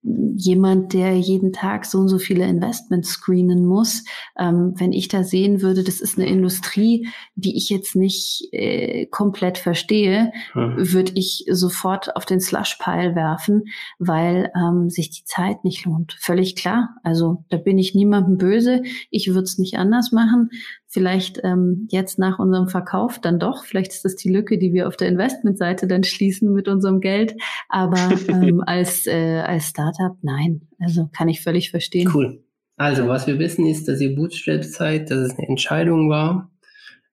jemand, 0.02 0.92
der 0.94 1.16
jeden 1.16 1.52
Tag 1.52 1.84
so 1.84 1.98
und 1.98 2.08
so 2.08 2.18
viele 2.18 2.44
Investments 2.46 3.10
screenen 3.10 3.64
muss. 3.64 4.04
Ähm, 4.36 4.74
wenn 4.76 4.92
ich 4.92 5.08
da 5.08 5.22
sehen 5.22 5.62
würde, 5.62 5.84
das 5.84 6.00
ist 6.00 6.18
eine 6.18 6.28
Industrie, 6.28 7.08
die 7.36 7.56
ich 7.56 7.70
jetzt 7.70 7.94
nicht 7.94 8.48
äh, 8.52 9.06
komplett 9.06 9.58
verstehe, 9.58 10.32
hm. 10.52 10.74
würde 10.76 11.12
ich 11.14 11.44
sofort 11.50 12.16
auf 12.16 12.26
den 12.26 12.40
Slush-Pile 12.40 13.14
werfen, 13.14 13.64
weil 13.98 14.50
ähm, 14.56 14.90
sich 14.90 15.10
die 15.10 15.24
Zeit 15.24 15.64
nicht 15.64 15.84
lohnt. 15.84 16.16
Völlig 16.20 16.56
klar. 16.56 16.96
Also 17.04 17.44
da 17.50 17.56
bin 17.56 17.78
ich 17.78 17.94
niemandem 17.94 18.38
böse. 18.38 18.82
Ich 19.10 19.28
würde 19.28 19.42
es 19.42 19.58
nicht 19.58 19.78
anders 19.78 20.10
machen. 20.10 20.50
Vielleicht 20.92 21.40
ähm, 21.42 21.88
jetzt 21.90 22.18
nach 22.18 22.38
unserem 22.38 22.68
Verkauf 22.68 23.18
dann 23.18 23.38
doch. 23.38 23.64
Vielleicht 23.64 23.92
ist 23.92 24.04
das 24.04 24.14
die 24.14 24.28
Lücke, 24.28 24.58
die 24.58 24.74
wir 24.74 24.86
auf 24.86 24.98
der 24.98 25.08
Investmentseite 25.08 25.86
dann 25.86 26.04
schließen 26.04 26.52
mit 26.52 26.68
unserem 26.68 27.00
Geld. 27.00 27.34
Aber 27.70 27.96
ähm, 28.28 28.62
als, 28.66 29.06
äh, 29.06 29.40
als 29.40 29.68
Startup, 29.68 30.18
nein. 30.20 30.68
Also 30.78 31.08
kann 31.10 31.30
ich 31.30 31.40
völlig 31.40 31.70
verstehen. 31.70 32.10
Cool. 32.12 32.44
Also, 32.76 33.08
was 33.08 33.26
wir 33.26 33.38
wissen 33.38 33.64
ist, 33.64 33.88
dass 33.88 34.02
ihr 34.02 34.14
Bootstrap 34.14 34.64
seid, 34.64 35.10
dass 35.10 35.20
es 35.20 35.38
eine 35.38 35.48
Entscheidung 35.48 36.10
war. 36.10 36.50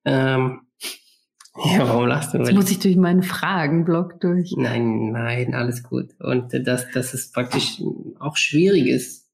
Ähm, 0.04 0.64
ja, 1.66 1.88
warum 1.88 2.08
lachst 2.08 2.34
du? 2.34 2.40
Jetzt 2.40 2.54
muss 2.54 2.72
ich 2.72 2.80
durch 2.80 2.98
meinen 2.98 3.24
Fragenblock 3.24 4.20
durch. 4.20 4.56
Nein, 4.58 5.14
nein, 5.14 5.54
alles 5.54 5.84
gut. 5.84 6.20
Und 6.20 6.54
äh, 6.54 6.62
dass, 6.62 6.92
dass 6.92 7.14
es 7.14 7.32
praktisch 7.32 7.82
auch 8.20 8.36
schwierig 8.36 8.88
ist, 8.88 9.30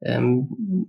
ähm, 0.00 0.86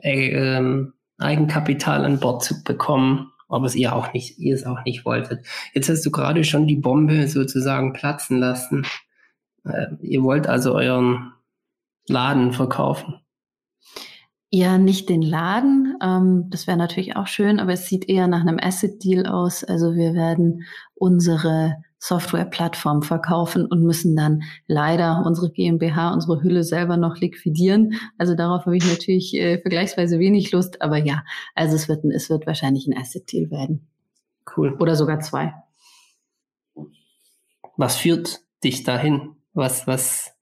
äh, 0.00 0.30
ähm, 0.30 0.94
Eigenkapital 1.18 2.04
an 2.04 2.20
Bord 2.20 2.44
zu 2.44 2.62
bekommen, 2.62 3.32
aber 3.48 3.66
es 3.66 3.74
ihr 3.74 3.94
auch 3.94 4.12
nicht, 4.12 4.38
ihr 4.38 4.54
es 4.54 4.64
auch 4.64 4.84
nicht 4.84 5.04
wolltet. 5.04 5.44
Jetzt 5.74 5.88
hast 5.88 6.04
du 6.06 6.10
gerade 6.10 6.44
schon 6.44 6.66
die 6.66 6.76
Bombe 6.76 7.28
sozusagen 7.28 7.92
platzen 7.92 8.38
lassen. 8.38 8.86
Äh, 9.64 9.86
ihr 10.00 10.22
wollt 10.22 10.46
also 10.46 10.74
euren 10.74 11.32
Laden 12.08 12.52
verkaufen. 12.52 13.20
Ja, 14.50 14.78
nicht 14.78 15.10
den 15.10 15.20
Laden. 15.20 15.96
Ähm, 16.02 16.46
das 16.48 16.66
wäre 16.66 16.78
natürlich 16.78 17.16
auch 17.16 17.26
schön, 17.26 17.60
aber 17.60 17.74
es 17.74 17.86
sieht 17.86 18.08
eher 18.08 18.28
nach 18.28 18.40
einem 18.40 18.58
Asset-Deal 18.58 19.26
aus. 19.26 19.62
Also 19.62 19.94
wir 19.94 20.14
werden 20.14 20.64
unsere 20.94 21.76
Softwareplattform 21.98 23.02
verkaufen 23.02 23.66
und 23.66 23.82
müssen 23.82 24.14
dann 24.14 24.42
leider 24.66 25.22
unsere 25.26 25.50
GmbH, 25.50 26.12
unsere 26.12 26.42
Hülle 26.42 26.62
selber 26.62 26.96
noch 26.96 27.16
liquidieren. 27.16 27.94
Also 28.18 28.34
darauf 28.34 28.66
habe 28.66 28.76
ich 28.76 28.86
natürlich 28.86 29.34
äh, 29.34 29.60
vergleichsweise 29.60 30.18
wenig 30.18 30.52
Lust, 30.52 30.80
aber 30.80 30.96
ja, 30.96 31.24
also 31.54 31.74
es 31.74 31.88
wird, 31.88 32.04
es 32.04 32.30
wird 32.30 32.46
wahrscheinlich 32.46 32.86
ein 32.86 32.96
Asset-Deal 32.96 33.50
werden. 33.50 33.88
Cool. 34.56 34.76
Oder 34.78 34.96
sogar 34.96 35.20
zwei. 35.20 35.54
Was 37.76 37.96
führt 37.96 38.40
dich 38.64 38.84
dahin? 38.84 39.36
Was, 39.52 39.86
was, 39.86 40.32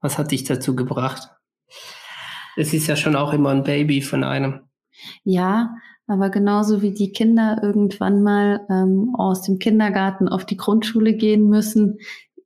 was 0.00 0.18
hat 0.18 0.32
dich 0.32 0.44
dazu 0.44 0.74
gebracht? 0.74 1.30
Es 2.56 2.72
ist 2.72 2.86
ja 2.86 2.96
schon 2.96 3.16
auch 3.16 3.32
immer 3.32 3.50
ein 3.50 3.64
Baby 3.64 4.02
von 4.02 4.24
einem. 4.24 4.62
Ja, 5.24 5.74
aber 6.06 6.30
genauso 6.30 6.82
wie 6.82 6.92
die 6.92 7.12
Kinder 7.12 7.60
irgendwann 7.62 8.22
mal 8.22 8.66
ähm, 8.70 9.14
aus 9.16 9.42
dem 9.42 9.58
Kindergarten 9.58 10.28
auf 10.28 10.44
die 10.44 10.56
Grundschule 10.56 11.14
gehen 11.14 11.48
müssen, 11.48 11.98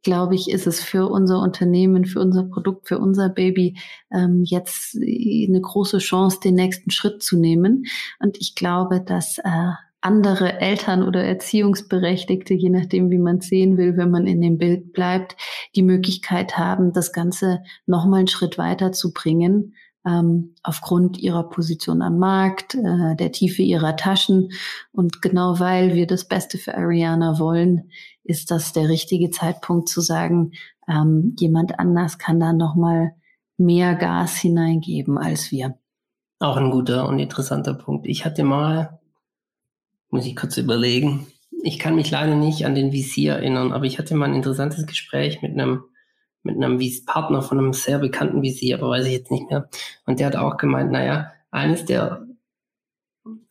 glaube 0.02 0.34
ich, 0.34 0.50
ist 0.50 0.66
es 0.66 0.82
für 0.82 1.08
unser 1.08 1.40
Unternehmen, 1.40 2.04
für 2.06 2.20
unser 2.20 2.44
Produkt, 2.44 2.88
für 2.88 2.98
unser 2.98 3.28
Baby 3.28 3.76
ähm, 4.10 4.42
jetzt 4.44 4.96
eine 4.96 5.60
große 5.60 5.98
Chance, 5.98 6.38
den 6.42 6.54
nächsten 6.54 6.90
Schritt 6.90 7.22
zu 7.22 7.38
nehmen. 7.38 7.84
Und 8.18 8.38
ich 8.40 8.54
glaube, 8.54 9.02
dass 9.02 9.38
äh, 9.38 9.72
andere 10.00 10.60
Eltern 10.60 11.02
oder 11.02 11.22
Erziehungsberechtigte, 11.22 12.54
je 12.54 12.70
nachdem, 12.70 13.10
wie 13.10 13.18
man 13.18 13.40
sehen 13.40 13.76
will, 13.76 13.98
wenn 13.98 14.10
man 14.10 14.26
in 14.26 14.40
dem 14.40 14.56
Bild 14.56 14.94
bleibt, 14.94 15.36
die 15.76 15.82
Möglichkeit 15.82 16.56
haben, 16.56 16.92
das 16.94 17.12
Ganze 17.12 17.62
nochmal 17.86 18.20
einen 18.20 18.28
Schritt 18.28 18.56
weiter 18.56 18.92
zu 18.92 19.12
bringen 19.12 19.74
ähm, 20.06 20.54
aufgrund 20.62 21.18
ihrer 21.18 21.48
Position 21.48 22.02
am 22.02 22.18
Markt, 22.18 22.74
äh, 22.74 23.16
der 23.16 23.32
Tiefe 23.32 23.62
ihrer 23.62 23.96
Taschen. 23.96 24.50
Und 24.92 25.22
genau 25.22 25.60
weil 25.60 25.94
wir 25.94 26.06
das 26.06 26.26
Beste 26.26 26.58
für 26.58 26.76
Ariana 26.76 27.38
wollen, 27.38 27.90
ist 28.24 28.50
das 28.50 28.72
der 28.72 28.88
richtige 28.88 29.30
Zeitpunkt 29.30 29.88
zu 29.88 30.00
sagen, 30.00 30.52
ähm, 30.88 31.36
jemand 31.38 31.78
anders 31.78 32.18
kann 32.18 32.40
da 32.40 32.52
nochmal 32.52 33.14
mehr 33.56 33.94
Gas 33.94 34.36
hineingeben 34.36 35.18
als 35.18 35.50
wir. 35.50 35.78
Auch 36.38 36.56
ein 36.56 36.70
guter 36.70 37.06
und 37.06 37.18
interessanter 37.18 37.74
Punkt. 37.74 38.06
Ich 38.06 38.24
hatte 38.24 38.44
mal, 38.44 38.98
muss 40.08 40.24
ich 40.24 40.34
kurz 40.34 40.56
überlegen, 40.56 41.26
ich 41.62 41.78
kann 41.78 41.94
mich 41.94 42.10
leider 42.10 42.34
nicht 42.36 42.64
an 42.64 42.74
den 42.74 42.92
VC 42.92 43.26
erinnern, 43.26 43.72
aber 43.72 43.84
ich 43.84 43.98
hatte 43.98 44.14
mal 44.14 44.26
ein 44.26 44.34
interessantes 44.34 44.86
Gespräch 44.86 45.42
mit 45.42 45.52
einem 45.52 45.84
mit 46.42 46.56
einem 46.56 46.80
Partner 47.06 47.42
von 47.42 47.58
einem 47.58 47.72
sehr 47.72 47.98
bekannten 47.98 48.42
VC, 48.42 48.74
aber 48.74 48.90
weiß 48.90 49.06
ich 49.06 49.12
jetzt 49.12 49.30
nicht 49.30 49.50
mehr. 49.50 49.68
Und 50.06 50.20
der 50.20 50.26
hat 50.26 50.36
auch 50.36 50.56
gemeint, 50.56 50.90
naja, 50.90 51.32
eines 51.50 51.84
der, 51.84 52.26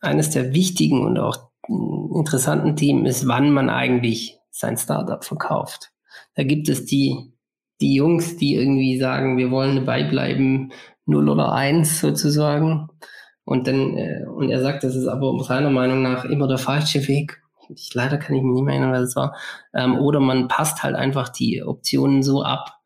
eines 0.00 0.30
der 0.30 0.54
wichtigen 0.54 1.06
und 1.06 1.18
auch 1.18 1.50
interessanten 2.14 2.76
Themen 2.76 3.06
ist, 3.06 3.28
wann 3.28 3.52
man 3.52 3.70
eigentlich 3.70 4.38
sein 4.50 4.76
Startup 4.76 5.24
verkauft. 5.24 5.92
Da 6.34 6.42
gibt 6.42 6.68
es 6.68 6.84
die, 6.84 7.32
die 7.80 7.94
Jungs, 7.94 8.36
die 8.36 8.54
irgendwie 8.54 8.98
sagen, 8.98 9.36
wir 9.36 9.50
wollen 9.50 9.76
dabei 9.76 10.04
bleiben, 10.04 10.72
0 11.06 11.28
oder 11.28 11.52
1 11.52 12.00
sozusagen. 12.00 12.88
Und 13.44 13.66
dann, 13.66 13.96
äh, 13.96 14.24
und 14.26 14.50
er 14.50 14.60
sagt, 14.60 14.84
das 14.84 14.94
ist 14.94 15.06
aber 15.06 15.36
seiner 15.42 15.70
Meinung 15.70 16.02
nach 16.02 16.24
immer 16.24 16.46
der 16.46 16.58
falsche 16.58 17.06
Weg. 17.08 17.42
Ich, 17.68 17.94
leider 17.94 18.18
kann 18.18 18.36
ich 18.36 18.42
mich 18.42 18.54
nicht 18.54 18.64
mehr 18.64 18.74
erinnern, 18.74 18.92
was 18.92 19.10
es 19.10 19.16
war. 19.16 19.36
Ähm, 19.72 19.98
oder 19.98 20.20
man 20.20 20.48
passt 20.48 20.82
halt 20.82 20.96
einfach 20.96 21.28
die 21.28 21.62
Optionen 21.62 22.22
so 22.22 22.42
ab, 22.42 22.79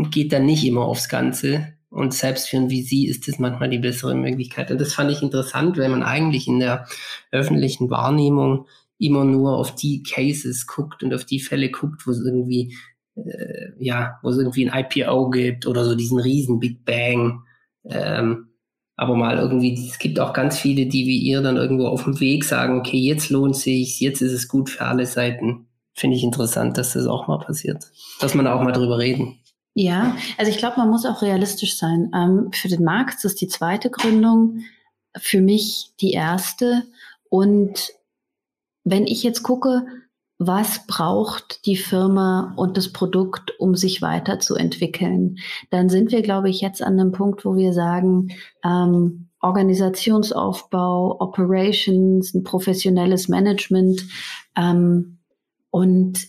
und 0.00 0.10
geht 0.10 0.32
dann 0.32 0.46
nicht 0.46 0.64
immer 0.64 0.86
aufs 0.86 1.10
Ganze. 1.10 1.74
Und 1.90 2.14
selbst 2.14 2.48
für 2.48 2.56
ein 2.56 2.70
VC 2.70 3.06
ist 3.06 3.28
das 3.28 3.38
manchmal 3.38 3.68
die 3.68 3.78
bessere 3.78 4.14
Möglichkeit. 4.14 4.70
Und 4.70 4.80
das 4.80 4.94
fand 4.94 5.10
ich 5.10 5.20
interessant, 5.20 5.76
weil 5.76 5.90
man 5.90 6.02
eigentlich 6.02 6.48
in 6.48 6.58
der 6.58 6.86
öffentlichen 7.32 7.90
Wahrnehmung 7.90 8.66
immer 8.98 9.24
nur 9.24 9.58
auf 9.58 9.74
die 9.74 10.02
Cases 10.02 10.66
guckt 10.66 11.02
und 11.02 11.12
auf 11.12 11.26
die 11.26 11.40
Fälle 11.40 11.70
guckt, 11.70 12.06
wo 12.06 12.12
es 12.12 12.20
irgendwie, 12.24 12.76
äh, 13.16 13.72
ja, 13.78 14.18
wo 14.22 14.30
es 14.30 14.38
irgendwie 14.38 14.70
ein 14.70 14.84
IPO 14.84 15.28
gibt 15.28 15.66
oder 15.66 15.84
so 15.84 15.94
diesen 15.94 16.18
riesen 16.18 16.60
Big 16.60 16.84
Bang. 16.86 17.42
Ähm, 17.84 18.46
aber 18.96 19.16
mal 19.16 19.36
irgendwie, 19.36 19.74
es 19.74 19.98
gibt 19.98 20.18
auch 20.18 20.32
ganz 20.32 20.58
viele, 20.58 20.86
die 20.86 21.06
wie 21.06 21.18
ihr 21.18 21.42
dann 21.42 21.56
irgendwo 21.56 21.88
auf 21.88 22.04
dem 22.04 22.20
Weg 22.20 22.44
sagen, 22.44 22.78
okay, 22.78 22.98
jetzt 22.98 23.28
lohnt 23.28 23.56
sich, 23.56 24.00
jetzt 24.00 24.22
ist 24.22 24.32
es 24.32 24.48
gut 24.48 24.70
für 24.70 24.86
alle 24.86 25.04
Seiten. 25.04 25.66
Finde 25.94 26.16
ich 26.16 26.22
interessant, 26.22 26.78
dass 26.78 26.94
das 26.94 27.06
auch 27.06 27.26
mal 27.26 27.38
passiert. 27.38 27.90
Dass 28.20 28.34
man 28.34 28.46
auch 28.46 28.62
mal 28.62 28.72
drüber 28.72 28.98
reden. 28.98 29.39
Ja, 29.74 30.16
also 30.36 30.50
ich 30.50 30.58
glaube, 30.58 30.78
man 30.78 30.90
muss 30.90 31.06
auch 31.06 31.22
realistisch 31.22 31.76
sein. 31.76 32.10
Ähm, 32.14 32.50
für 32.52 32.68
den 32.68 32.84
Markt 32.84 33.24
ist 33.24 33.40
die 33.40 33.48
zweite 33.48 33.90
Gründung, 33.90 34.62
für 35.16 35.40
mich 35.40 35.92
die 36.00 36.12
erste. 36.12 36.84
Und 37.28 37.92
wenn 38.84 39.06
ich 39.06 39.22
jetzt 39.22 39.42
gucke, 39.42 39.86
was 40.38 40.86
braucht 40.86 41.66
die 41.66 41.76
Firma 41.76 42.54
und 42.56 42.76
das 42.76 42.92
Produkt, 42.92 43.58
um 43.60 43.76
sich 43.76 44.00
weiterzuentwickeln, 44.00 45.36
dann 45.70 45.90
sind 45.90 46.12
wir, 46.12 46.22
glaube 46.22 46.48
ich, 46.48 46.62
jetzt 46.62 46.82
an 46.82 46.98
einem 46.98 47.12
Punkt, 47.12 47.44
wo 47.44 47.56
wir 47.56 47.72
sagen, 47.72 48.32
ähm, 48.64 49.28
Organisationsaufbau, 49.42 51.20
Operations, 51.20 52.34
ein 52.34 52.42
professionelles 52.42 53.28
Management. 53.28 54.06
Ähm, 54.56 55.18
und 55.70 56.26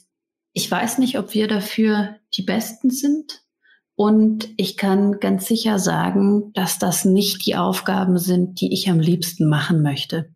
ich 0.53 0.69
weiß 0.69 0.97
nicht, 0.97 1.17
ob 1.17 1.33
wir 1.33 1.47
dafür 1.47 2.17
die 2.35 2.43
Besten 2.43 2.89
sind. 2.89 3.41
Und 3.95 4.49
ich 4.57 4.77
kann 4.77 5.19
ganz 5.19 5.47
sicher 5.47 5.77
sagen, 5.77 6.51
dass 6.53 6.79
das 6.79 7.05
nicht 7.05 7.45
die 7.45 7.55
Aufgaben 7.55 8.17
sind, 8.17 8.59
die 8.59 8.73
ich 8.73 8.89
am 8.89 8.99
liebsten 8.99 9.47
machen 9.47 9.81
möchte. 9.81 10.33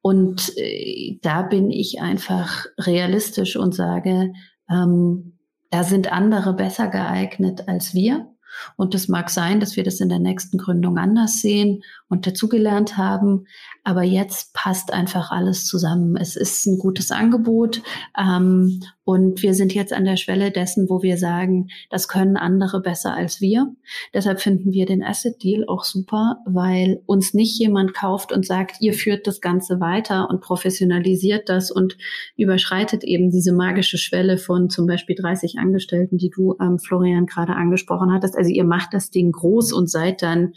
Und 0.00 0.52
äh, 0.56 1.18
da 1.22 1.42
bin 1.42 1.70
ich 1.70 2.00
einfach 2.00 2.66
realistisch 2.78 3.56
und 3.56 3.74
sage, 3.74 4.32
ähm, 4.68 5.38
da 5.70 5.84
sind 5.84 6.10
andere 6.12 6.54
besser 6.54 6.88
geeignet 6.88 7.68
als 7.68 7.94
wir. 7.94 8.31
Und 8.76 8.94
es 8.94 9.08
mag 9.08 9.30
sein, 9.30 9.60
dass 9.60 9.76
wir 9.76 9.84
das 9.84 10.00
in 10.00 10.08
der 10.08 10.18
nächsten 10.18 10.58
Gründung 10.58 10.98
anders 10.98 11.40
sehen 11.40 11.82
und 12.08 12.26
dazugelernt 12.26 12.96
haben. 12.96 13.46
Aber 13.84 14.02
jetzt 14.02 14.52
passt 14.54 14.92
einfach 14.92 15.30
alles 15.30 15.66
zusammen. 15.66 16.16
Es 16.16 16.36
ist 16.36 16.66
ein 16.66 16.78
gutes 16.78 17.10
Angebot. 17.10 17.82
Ähm, 18.18 18.82
und 19.04 19.42
wir 19.42 19.54
sind 19.54 19.74
jetzt 19.74 19.92
an 19.92 20.04
der 20.04 20.16
Schwelle 20.16 20.52
dessen, 20.52 20.88
wo 20.88 21.02
wir 21.02 21.16
sagen, 21.16 21.68
das 21.90 22.06
können 22.06 22.36
andere 22.36 22.80
besser 22.80 23.14
als 23.14 23.40
wir. 23.40 23.74
Deshalb 24.14 24.40
finden 24.40 24.72
wir 24.72 24.86
den 24.86 25.02
Asset 25.02 25.42
Deal 25.42 25.64
auch 25.66 25.82
super, 25.82 26.36
weil 26.46 27.02
uns 27.06 27.34
nicht 27.34 27.58
jemand 27.58 27.94
kauft 27.94 28.30
und 28.30 28.46
sagt, 28.46 28.76
ihr 28.80 28.94
führt 28.94 29.26
das 29.26 29.40
Ganze 29.40 29.80
weiter 29.80 30.30
und 30.30 30.40
professionalisiert 30.40 31.48
das 31.48 31.72
und 31.72 31.96
überschreitet 32.36 33.02
eben 33.02 33.30
diese 33.30 33.52
magische 33.52 33.98
Schwelle 33.98 34.38
von 34.38 34.70
zum 34.70 34.86
Beispiel 34.86 35.16
30 35.16 35.58
Angestellten, 35.58 36.16
die 36.16 36.30
du, 36.30 36.56
ähm, 36.60 36.78
Florian, 36.78 37.26
gerade 37.26 37.54
angesprochen 37.54 38.12
hattest. 38.12 38.36
Also 38.42 38.52
ihr 38.52 38.64
macht 38.64 38.92
das 38.92 39.10
Ding 39.10 39.30
groß 39.30 39.72
und 39.72 39.88
seid 39.88 40.20
dann 40.20 40.54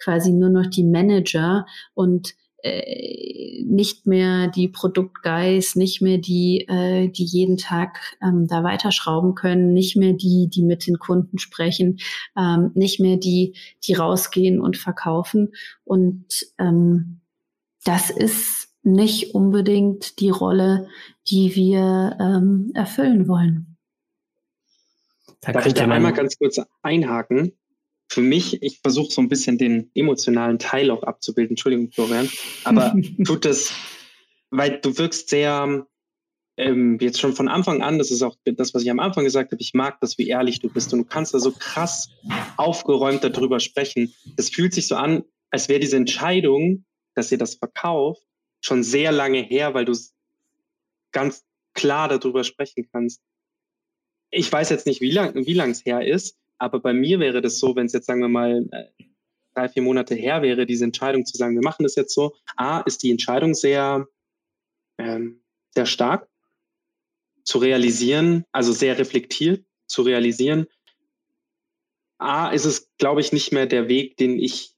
quasi 0.00 0.32
nur 0.32 0.50
noch 0.50 0.66
die 0.66 0.82
Manager 0.82 1.66
und 1.94 2.34
äh, 2.64 3.62
nicht 3.64 4.08
mehr 4.08 4.48
die 4.48 4.66
Produktguys, 4.66 5.76
nicht 5.76 6.02
mehr 6.02 6.18
die, 6.18 6.66
äh, 6.68 7.06
die 7.06 7.22
jeden 7.22 7.58
Tag 7.58 8.16
ähm, 8.20 8.48
da 8.48 8.64
weiterschrauben 8.64 9.36
können, 9.36 9.72
nicht 9.72 9.94
mehr 9.94 10.14
die, 10.14 10.48
die 10.52 10.64
mit 10.64 10.88
den 10.88 10.98
Kunden 10.98 11.38
sprechen, 11.38 11.98
ähm, 12.36 12.72
nicht 12.74 12.98
mehr 12.98 13.18
die, 13.18 13.54
die 13.86 13.94
rausgehen 13.94 14.60
und 14.60 14.76
verkaufen. 14.76 15.52
Und 15.84 16.26
ähm, 16.58 17.20
das 17.84 18.10
ist 18.10 18.74
nicht 18.82 19.32
unbedingt 19.32 20.18
die 20.18 20.30
Rolle, 20.30 20.88
die 21.28 21.54
wir 21.54 22.16
ähm, 22.20 22.72
erfüllen 22.74 23.28
wollen. 23.28 23.67
Da 25.40 25.52
Darf 25.52 25.66
ich 25.66 25.74
da 25.74 25.86
einmal 25.88 26.12
ganz 26.12 26.36
kurz 26.38 26.60
einhaken? 26.82 27.52
für 28.08 28.22
mich, 28.22 28.62
ich 28.62 28.80
versuche 28.80 29.12
so 29.12 29.20
ein 29.20 29.28
bisschen 29.28 29.58
den 29.58 29.90
emotionalen 29.94 30.58
Teil 30.58 30.90
auch 30.90 31.02
abzubilden. 31.02 31.52
Entschuldigung, 31.52 31.90
Florian, 31.92 32.28
aber 32.64 32.94
tut 33.24 33.44
das, 33.44 33.72
weil 34.50 34.80
du 34.80 34.96
wirkst 34.96 35.28
sehr, 35.28 35.86
ähm, 36.56 36.98
jetzt 37.00 37.20
schon 37.20 37.34
von 37.34 37.48
Anfang 37.48 37.82
an, 37.82 37.98
das 37.98 38.10
ist 38.10 38.22
auch 38.22 38.36
das, 38.44 38.72
was 38.74 38.82
ich 38.82 38.90
am 38.90 38.98
Anfang 38.98 39.24
gesagt 39.24 39.52
habe, 39.52 39.60
ich 39.60 39.74
mag 39.74 40.00
das, 40.00 40.16
wie 40.16 40.28
ehrlich 40.28 40.60
du 40.60 40.70
bist 40.70 40.92
und 40.92 41.00
du 41.00 41.04
kannst 41.04 41.34
da 41.34 41.38
so 41.38 41.52
krass 41.52 42.08
aufgeräumt 42.56 43.22
darüber 43.22 43.60
sprechen. 43.60 44.12
Es 44.36 44.48
fühlt 44.48 44.72
sich 44.72 44.88
so 44.88 44.96
an, 44.96 45.24
als 45.50 45.68
wäre 45.68 45.80
diese 45.80 45.96
Entscheidung, 45.96 46.84
dass 47.14 47.30
ihr 47.30 47.38
das 47.38 47.56
verkauft, 47.56 48.22
schon 48.60 48.82
sehr 48.82 49.12
lange 49.12 49.42
her, 49.42 49.74
weil 49.74 49.84
du 49.84 49.94
ganz 51.12 51.44
klar 51.74 52.08
darüber 52.08 52.42
sprechen 52.42 52.88
kannst. 52.90 53.20
Ich 54.30 54.50
weiß 54.50 54.70
jetzt 54.70 54.86
nicht, 54.86 55.00
wie 55.00 55.10
lang 55.10 55.34
wie 55.34 55.58
es 55.58 55.84
her 55.84 56.06
ist, 56.06 56.36
aber 56.58 56.80
bei 56.80 56.92
mir 56.92 57.20
wäre 57.20 57.40
das 57.40 57.58
so, 57.58 57.74
wenn 57.76 57.86
es 57.86 57.92
jetzt, 57.92 58.06
sagen 58.06 58.20
wir 58.20 58.28
mal, 58.28 58.66
äh, 58.72 59.04
drei, 59.54 59.68
vier 59.68 59.82
Monate 59.82 60.14
her 60.14 60.42
wäre, 60.42 60.66
diese 60.66 60.84
Entscheidung 60.84 61.24
zu 61.24 61.36
sagen, 61.36 61.54
wir 61.54 61.62
machen 61.62 61.82
das 61.82 61.94
jetzt 61.94 62.14
so. 62.14 62.34
A, 62.56 62.80
ist 62.80 63.02
die 63.02 63.10
Entscheidung 63.10 63.54
sehr, 63.54 64.06
ähm, 64.98 65.42
sehr 65.74 65.86
stark 65.86 66.28
zu 67.44 67.58
realisieren, 67.58 68.44
also 68.52 68.72
sehr 68.72 68.98
reflektiert 68.98 69.64
zu 69.86 70.02
realisieren. 70.02 70.66
A, 72.18 72.50
ist 72.50 72.66
es, 72.66 72.90
glaube 72.98 73.20
ich, 73.20 73.32
nicht 73.32 73.52
mehr 73.52 73.66
der 73.66 73.88
Weg, 73.88 74.16
den 74.16 74.38
ich 74.38 74.74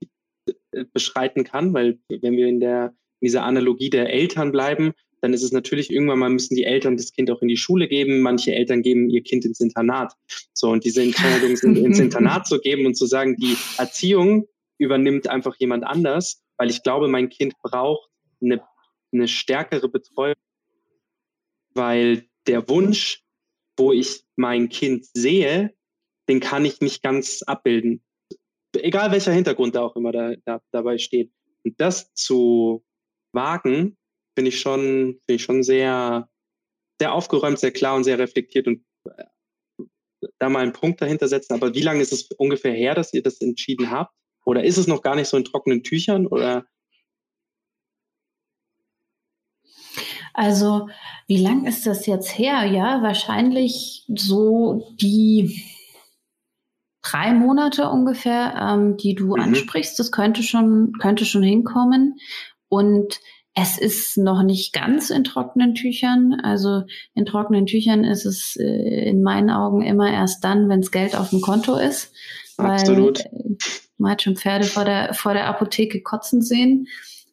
äh, 0.73 0.85
beschreiten 0.93 1.45
kann, 1.45 1.75
weil 1.75 1.99
wenn 2.09 2.37
wir 2.37 2.47
in 2.47 2.61
der 2.61 2.95
in 3.21 3.27
dieser 3.27 3.45
Analogie 3.45 3.91
der 3.91 4.11
Eltern 4.11 4.51
bleiben, 4.51 4.95
dann 5.21 5.35
ist 5.35 5.43
es 5.43 5.53
natürlich 5.53 5.91
irgendwann 5.91 6.19
mal 6.19 6.31
müssen 6.31 6.55
die 6.55 6.65
Eltern 6.65 6.97
das 6.97 7.13
Kind 7.13 7.31
auch 7.31 7.43
in 7.43 7.49
die 7.49 7.57
Schule 7.57 7.89
geben. 7.89 8.21
Manche 8.21 8.55
Eltern 8.55 8.83
geben 8.83 9.11
ihr 9.11 9.23
Kind 9.23 9.45
ins 9.45 9.61
Internat. 9.61 10.15
So, 10.55 10.71
und 10.71 10.85
diese 10.85 11.03
Entscheidung 11.03 11.51
ins 11.51 11.63
Internat 11.99 12.47
zu 12.47 12.59
geben 12.59 12.87
und 12.87 12.95
zu 12.95 13.07
sagen, 13.07 13.37
die 13.37 13.57
Erziehung 13.77 14.49
übernimmt 14.79 15.29
einfach 15.29 15.57
jemand 15.57 15.85
anders, 15.85 16.43
weil 16.57 16.71
ich 16.71 16.83
glaube, 16.83 17.09
mein 17.09 17.29
Kind 17.29 17.55
braucht 17.63 18.09
eine, 18.41 18.63
eine 19.13 19.29
stärkere 19.29 19.89
Betreuung, 19.89 20.37
weil 21.75 22.25
der 22.47 22.67
Wunsch, 22.69 23.23
wo 23.77 23.93
ich 23.93 24.23
mein 24.37 24.71
Kind 24.71 25.07
sehe, 25.13 25.75
den 26.29 26.41
kann 26.41 26.65
ich 26.65 26.81
nicht 26.81 27.03
ganz 27.03 27.43
abbilden. 27.43 28.03
Egal 28.73 29.11
welcher 29.11 29.33
Hintergrund 29.33 29.75
da 29.75 29.83
auch 29.83 29.97
immer 29.97 30.13
da, 30.13 30.33
da, 30.47 30.63
dabei 30.71 30.97
steht. 30.97 31.31
Und 31.65 31.79
das 31.79 32.15
zu 32.15 32.85
wagen, 33.33 33.99
finde 34.41 34.49
ich 34.49 34.61
schon, 34.61 35.21
finde 35.27 35.35
ich 35.35 35.43
schon 35.43 35.63
sehr, 35.63 36.27
sehr 36.99 37.13
aufgeräumt, 37.13 37.59
sehr 37.59 37.73
klar 37.73 37.95
und 37.95 38.05
sehr 38.05 38.19
reflektiert 38.19 38.67
und 38.67 38.83
äh, 39.05 39.85
da 40.39 40.49
mal 40.49 40.63
einen 40.63 40.73
Punkt 40.73 41.03
dahinter 41.03 41.29
setzen. 41.29 41.53
Aber 41.53 41.75
wie 41.75 41.83
lange 41.83 42.01
ist 42.01 42.11
es 42.11 42.31
ungefähr 42.39 42.73
her, 42.73 42.95
dass 42.95 43.13
ihr 43.13 43.23
das 43.23 43.43
entschieden 43.43 43.91
habt? 43.91 44.15
Oder 44.47 44.65
ist 44.65 44.79
es 44.79 44.87
noch 44.87 45.03
gar 45.03 45.15
nicht 45.15 45.29
so 45.29 45.37
in 45.37 45.45
trockenen 45.45 45.83
Tüchern? 45.83 46.27
Oder? 46.27 46.65
Also, 50.33 50.89
wie 51.27 51.43
lang 51.43 51.67
ist 51.67 51.87
das 51.87 52.07
jetzt 52.07 52.39
her? 52.39 52.65
Ja, 52.65 53.03
wahrscheinlich 53.03 54.07
so 54.09 54.91
die 54.99 55.67
drei 57.03 57.35
Monate 57.35 57.91
ungefähr, 57.91 58.55
ähm, 58.59 58.97
die 58.97 59.15
du 59.15 59.37
mhm. 59.37 59.43
ansprichst. 59.43 59.99
Das 59.99 60.11
könnte 60.11 60.43
schon, 60.43 60.95
könnte 60.99 61.27
schon 61.27 61.43
hinkommen. 61.43 62.19
Und 62.71 63.21
es 63.55 63.79
ist 63.79 64.17
noch 64.17 64.43
nicht 64.43 64.73
ganz 64.73 65.11
in 65.11 65.25
trockenen 65.25 65.75
Tüchern. 65.75 66.41
Also 66.43 66.83
in 67.15 67.27
trockenen 67.27 67.67
Tüchern 67.67 68.05
ist 68.05 68.25
es 68.25 68.57
äh, 68.57 69.09
in 69.09 69.23
meinen 69.23 69.51
Augen 69.51 69.83
immer 69.83 70.11
erst 70.11 70.45
dann, 70.45 70.69
wenn 70.69 70.81
es 70.81 70.91
Geld 70.91 71.17
auf 71.17 71.31
dem 71.31 71.41
Konto 71.41 71.77
ist. 71.77 72.13
Absolut. 72.57 73.19
Weil 73.19 73.41
äh, 73.41 73.57
man 73.99 74.13
hat 74.13 74.23
schon 74.23 74.37
Pferde 74.37 74.65
vor 74.65 74.85
der, 74.85 75.15
vor 75.15 75.35
der 75.35 75.47
Apotheke 75.47 76.03
kotzen 76.03 76.43
sehen. 76.43 76.87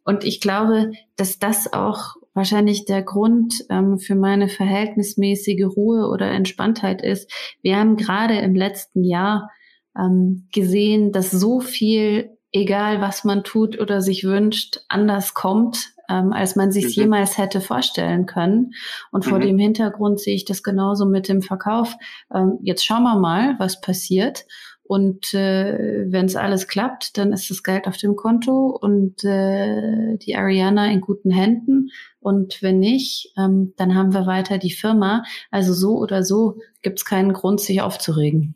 Und 0.03 0.23
ich 0.23 0.41
glaube, 0.41 0.91
dass 1.17 1.37
das 1.37 1.71
auch 1.71 2.15
wahrscheinlich 2.33 2.85
der 2.85 3.03
Grund 3.03 3.65
ähm, 3.69 3.99
für 3.99 4.15
meine 4.15 4.47
verhältnismäßige 4.47 5.65
Ruhe 5.65 6.07
oder 6.07 6.31
Entspanntheit 6.31 7.01
ist. 7.01 7.31
Wir 7.61 7.77
haben 7.77 7.97
gerade 7.97 8.37
im 8.39 8.55
letzten 8.55 9.03
Jahr 9.03 9.49
ähm, 9.97 10.47
gesehen, 10.53 11.11
dass 11.11 11.31
so 11.31 11.59
viel, 11.59 12.37
egal 12.51 13.01
was 13.01 13.23
man 13.23 13.43
tut 13.43 13.79
oder 13.79 14.01
sich 14.01 14.23
wünscht, 14.23 14.79
anders 14.87 15.33
kommt 15.33 15.93
ähm, 16.09 16.33
als 16.33 16.55
man 16.55 16.71
sich 16.71 16.85
mhm. 16.97 17.03
jemals 17.03 17.37
hätte 17.37 17.61
vorstellen 17.61 18.25
können. 18.25 18.73
Und 19.11 19.25
vor 19.25 19.39
mhm. 19.39 19.43
dem 19.43 19.59
Hintergrund 19.59 20.19
sehe 20.19 20.35
ich 20.35 20.45
das 20.45 20.63
genauso 20.63 21.05
mit 21.05 21.27
dem 21.27 21.41
Verkauf. 21.41 21.95
Ähm, 22.33 22.59
jetzt 22.61 22.85
schauen 22.85 23.03
wir 23.03 23.17
mal, 23.17 23.55
was 23.59 23.81
passiert. 23.81 24.45
Und 24.87 25.33
äh, 25.33 26.05
wenn 26.07 26.25
es 26.25 26.37
alles 26.37 26.69
klappt, 26.69 27.17
dann 27.17 27.33
ist 27.33 27.49
das 27.49 27.61
Geld 27.61 27.87
auf 27.87 27.97
dem 27.97 28.15
Konto 28.15 28.67
und 28.81 29.21
äh, 29.25 30.15
die 30.17 30.37
Ariana 30.37 30.89
in 30.89 31.01
guten 31.01 31.29
Händen. 31.29 31.89
Und 32.21 32.61
wenn 32.61 32.79
nicht, 32.79 33.33
ähm, 33.37 33.73
dann 33.75 33.95
haben 33.95 34.13
wir 34.13 34.25
weiter 34.25 34.57
die 34.57 34.71
Firma. 34.71 35.23
Also 35.51 35.73
so 35.73 35.97
oder 35.97 36.23
so 36.23 36.59
gibt 36.81 36.99
es 36.99 37.05
keinen 37.05 37.33
Grund, 37.33 37.59
sich 37.59 37.81
aufzuregen. 37.81 38.55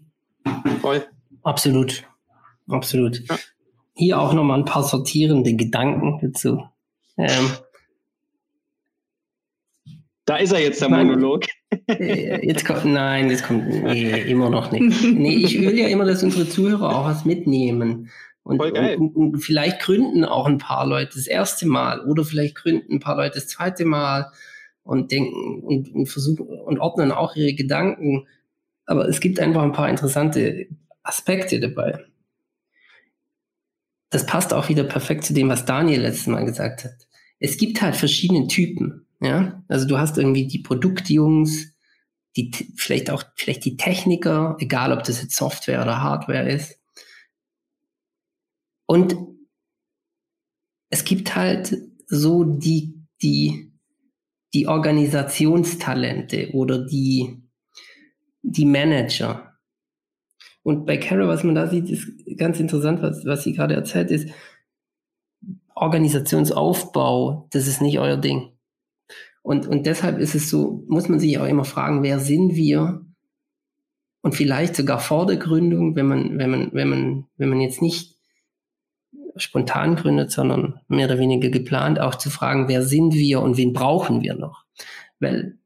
Voll. 0.79 1.03
Absolut. 1.43 2.03
Absolut. 2.69 3.27
Ja. 3.27 3.35
Hier 3.93 4.19
auch 4.19 4.33
nochmal 4.33 4.59
ein 4.59 4.65
paar 4.65 4.83
sortierende 4.83 5.53
Gedanken 5.55 6.19
dazu. 6.21 6.63
Ähm, 7.21 7.51
da 10.25 10.37
ist 10.37 10.51
er 10.51 10.59
jetzt, 10.59 10.81
der 10.81 10.89
Monolog. 10.89 11.45
Äh, 11.87 12.45
jetzt 12.45 12.65
kommt, 12.65 12.85
nein, 12.85 13.29
jetzt 13.29 13.45
kommt 13.45 13.67
nee, 13.67 14.21
immer 14.23 14.49
noch 14.49 14.71
nicht. 14.71 15.03
Nee, 15.03 15.35
ich 15.35 15.61
will 15.61 15.77
ja 15.77 15.87
immer, 15.87 16.05
dass 16.05 16.23
unsere 16.23 16.49
Zuhörer 16.49 16.95
auch 16.95 17.05
was 17.05 17.25
mitnehmen. 17.25 18.09
Und, 18.43 18.59
und, 18.59 19.15
und, 19.15 19.39
vielleicht 19.39 19.79
gründen 19.81 20.25
auch 20.25 20.47
ein 20.47 20.57
paar 20.57 20.87
Leute 20.87 21.11
das 21.13 21.27
erste 21.27 21.67
Mal 21.67 22.03
oder 22.05 22.25
vielleicht 22.25 22.55
gründen 22.55 22.95
ein 22.95 22.99
paar 22.99 23.15
Leute 23.15 23.35
das 23.35 23.47
zweite 23.47 23.85
Mal 23.85 24.31
und 24.83 25.11
denken 25.11 25.61
und, 25.61 25.93
und 25.93 26.07
versuchen 26.07 26.47
und 26.47 26.79
ordnen 26.79 27.11
auch 27.11 27.35
ihre 27.35 27.53
Gedanken. 27.53 28.27
Aber 28.87 29.07
es 29.07 29.19
gibt 29.19 29.39
einfach 29.39 29.61
ein 29.61 29.73
paar 29.73 29.89
interessante 29.89 30.65
Aspekte 31.03 31.59
dabei 31.59 32.03
das 34.11 34.25
passt 34.25 34.53
auch 34.53 34.69
wieder 34.69 34.83
perfekt 34.83 35.25
zu 35.25 35.33
dem, 35.33 35.49
was 35.49 35.65
Daniel 35.65 36.01
letztes 36.01 36.27
Mal 36.27 36.45
gesagt 36.45 36.83
hat. 36.83 37.07
Es 37.41 37.57
gibt 37.57 37.81
halt 37.81 37.95
verschiedene 37.95 38.47
Typen. 38.47 39.07
Ja, 39.19 39.63
also 39.67 39.87
du 39.87 39.97
hast 39.97 40.17
irgendwie 40.17 40.47
die 40.47 40.59
Produktjungs, 40.59 41.73
die 42.35 42.51
vielleicht 42.75 43.09
auch 43.11 43.23
vielleicht 43.35 43.65
die 43.65 43.77
Techniker, 43.77 44.55
egal 44.59 44.93
ob 44.93 45.03
das 45.03 45.21
jetzt 45.21 45.35
Software 45.35 45.81
oder 45.81 46.01
Hardware 46.01 46.49
ist. 46.49 46.79
Und 48.87 49.15
es 50.89 51.03
gibt 51.03 51.35
halt 51.35 51.77
so 52.07 52.43
die 52.43 52.95
die 53.21 53.71
die 54.53 54.67
Organisationstalente 54.67 56.51
oder 56.53 56.85
die 56.85 57.41
die 58.43 58.65
Manager, 58.65 59.51
und 60.63 60.85
bei 60.85 60.97
Carol, 60.97 61.27
was 61.27 61.43
man 61.43 61.55
da 61.55 61.67
sieht, 61.67 61.89
ist 61.89 62.07
ganz 62.37 62.59
interessant, 62.59 63.01
was, 63.01 63.25
was 63.25 63.43
sie 63.43 63.53
gerade 63.53 63.73
erzählt, 63.73 64.11
ist 64.11 64.29
Organisationsaufbau, 65.75 67.47
das 67.51 67.67
ist 67.67 67.81
nicht 67.81 67.99
euer 67.99 68.17
Ding. 68.17 68.51
Und, 69.41 69.67
und 69.67 69.85
deshalb 69.85 70.19
ist 70.19 70.35
es 70.35 70.49
so, 70.49 70.83
muss 70.87 71.09
man 71.09 71.19
sich 71.19 71.37
auch 71.39 71.47
immer 71.47 71.65
fragen, 71.65 72.03
wer 72.03 72.19
sind 72.19 72.55
wir? 72.55 73.05
und 74.21 74.35
vielleicht 74.35 74.75
sogar 74.75 74.99
vor 74.99 75.25
der 75.25 75.37
Gründung, 75.37 75.95
wenn 75.95 76.07
man, 76.07 76.37
wenn 76.37 76.49
man, 76.49 76.69
wenn 76.73 76.89
man, 76.89 77.25
wenn 77.37 77.49
man 77.49 77.59
jetzt 77.59 77.81
nicht 77.81 78.15
spontan 79.35 79.95
gründet, 79.95 80.31
sondern 80.31 80.79
mehr 80.87 81.07
oder 81.07 81.19
weniger 81.19 81.49
geplant, 81.49 81.99
auch 81.99 82.15
zu 82.15 82.29
fragen, 82.29 82.67
wer 82.67 82.83
sind 82.83 83.13
wir 83.13 83.41
und 83.41 83.57
wen 83.57 83.73
brauchen 83.73 84.21
wir 84.21 84.35
noch? 84.35 84.65
Weil 85.19 85.57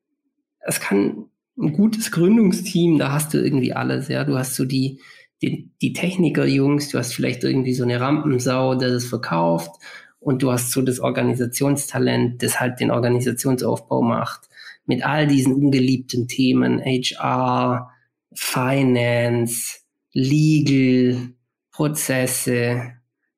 es 0.60 0.80
kann 0.80 1.26
ein 1.58 1.74
gutes 1.74 2.12
Gründungsteam, 2.12 2.98
da 2.98 3.12
hast 3.12 3.34
du 3.34 3.38
irgendwie 3.40 3.74
alles, 3.74 4.08
ja. 4.08 4.24
Du 4.24 4.38
hast 4.38 4.56
so 4.56 4.66
die, 4.66 5.02
die, 5.46 5.70
die 5.82 5.94
Techniker-Jungs, 5.94 6.90
du 6.90 6.98
hast 6.98 7.14
vielleicht 7.14 7.44
irgendwie 7.44 7.74
so 7.74 7.84
eine 7.84 8.00
Rampensau, 8.00 8.76
der 8.76 8.90
das 8.90 9.06
verkauft 9.06 9.72
und 10.20 10.42
du 10.42 10.52
hast 10.52 10.72
so 10.72 10.82
das 10.82 11.00
Organisationstalent, 11.00 12.42
das 12.42 12.60
halt 12.60 12.80
den 12.80 12.92
Organisationsaufbau 12.92 14.02
macht. 14.02 14.50
Mit 14.88 15.06
all 15.06 15.28
diesen 15.28 15.54
ungeliebten 15.54 16.28
Themen, 16.28 16.80
HR, 16.80 17.92
Finance, 18.34 19.80
Legal, 20.14 21.30
Prozesse, 21.72 22.94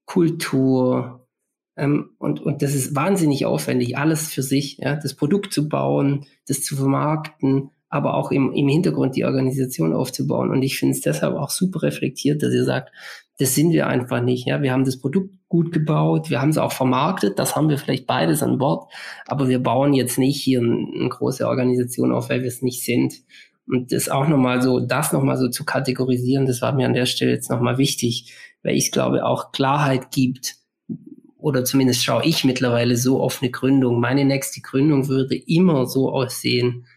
Kultur. 0.05 1.27
Ähm, 1.75 2.11
und, 2.19 2.39
und 2.39 2.61
das 2.61 2.73
ist 2.73 2.95
wahnsinnig 2.95 3.45
aufwendig, 3.45 3.97
alles 3.97 4.33
für 4.33 4.43
sich, 4.43 4.77
ja, 4.77 4.95
das 4.95 5.13
Produkt 5.13 5.53
zu 5.53 5.69
bauen, 5.69 6.25
das 6.47 6.63
zu 6.63 6.75
vermarkten, 6.75 7.71
aber 7.97 8.13
auch 8.15 8.31
im, 8.31 8.53
im 8.53 8.67
Hintergrund 8.67 9.15
die 9.15 9.25
Organisation 9.25 9.93
aufzubauen. 9.93 10.51
Und 10.51 10.61
ich 10.63 10.79
finde 10.79 10.95
es 10.95 11.01
deshalb 11.01 11.35
auch 11.35 11.49
super 11.49 11.81
reflektiert, 11.81 12.41
dass 12.41 12.53
ihr 12.53 12.63
sagt, 12.63 12.91
das 13.37 13.53
sind 13.53 13.71
wir 13.71 13.87
einfach 13.87 14.21
nicht. 14.21 14.47
Ja, 14.47 14.61
wir 14.61 14.71
haben 14.71 14.85
das 14.85 14.99
Produkt 14.99 15.31
gut 15.49 15.71
gebaut, 15.71 16.29
wir 16.29 16.41
haben 16.41 16.49
es 16.49 16.57
auch 16.57 16.71
vermarktet, 16.71 17.39
das 17.39 17.55
haben 17.55 17.69
wir 17.69 17.77
vielleicht 17.77 18.07
beides 18.07 18.43
an 18.43 18.57
Bord, 18.57 18.91
aber 19.27 19.47
wir 19.47 19.59
bauen 19.59 19.93
jetzt 19.93 20.17
nicht 20.17 20.41
hier 20.41 20.59
eine, 20.59 20.87
eine 20.93 21.09
große 21.09 21.47
Organisation 21.47 22.11
auf, 22.11 22.29
weil 22.29 22.41
wir 22.41 22.47
es 22.47 22.61
nicht 22.61 22.83
sind. 22.83 23.13
Und 23.65 23.91
das 23.91 24.09
auch 24.09 24.27
nochmal 24.27 24.61
so, 24.61 24.79
das 24.79 25.13
nochmal 25.13 25.37
so 25.37 25.49
zu 25.49 25.65
kategorisieren, 25.65 26.45
das 26.45 26.61
war 26.61 26.73
mir 26.73 26.85
an 26.85 26.93
der 26.93 27.05
Stelle 27.05 27.31
jetzt 27.31 27.49
nochmal 27.49 27.77
wichtig, 27.77 28.33
weil 28.63 28.75
ich 28.75 28.91
glaube 28.91 29.25
auch 29.25 29.51
Klarheit 29.51 30.11
gibt, 30.11 30.55
oder 31.37 31.63
zumindest 31.63 32.03
schaue 32.03 32.25
ich 32.25 32.43
mittlerweile 32.43 32.97
so 32.97 33.21
auf 33.21 33.41
eine 33.41 33.51
Gründung. 33.51 33.99
Meine 33.99 34.25
nächste 34.25 34.59
Gründung 34.61 35.07
würde 35.07 35.35
immer 35.35 35.85
so 35.85 36.11
aussehen, 36.11 36.87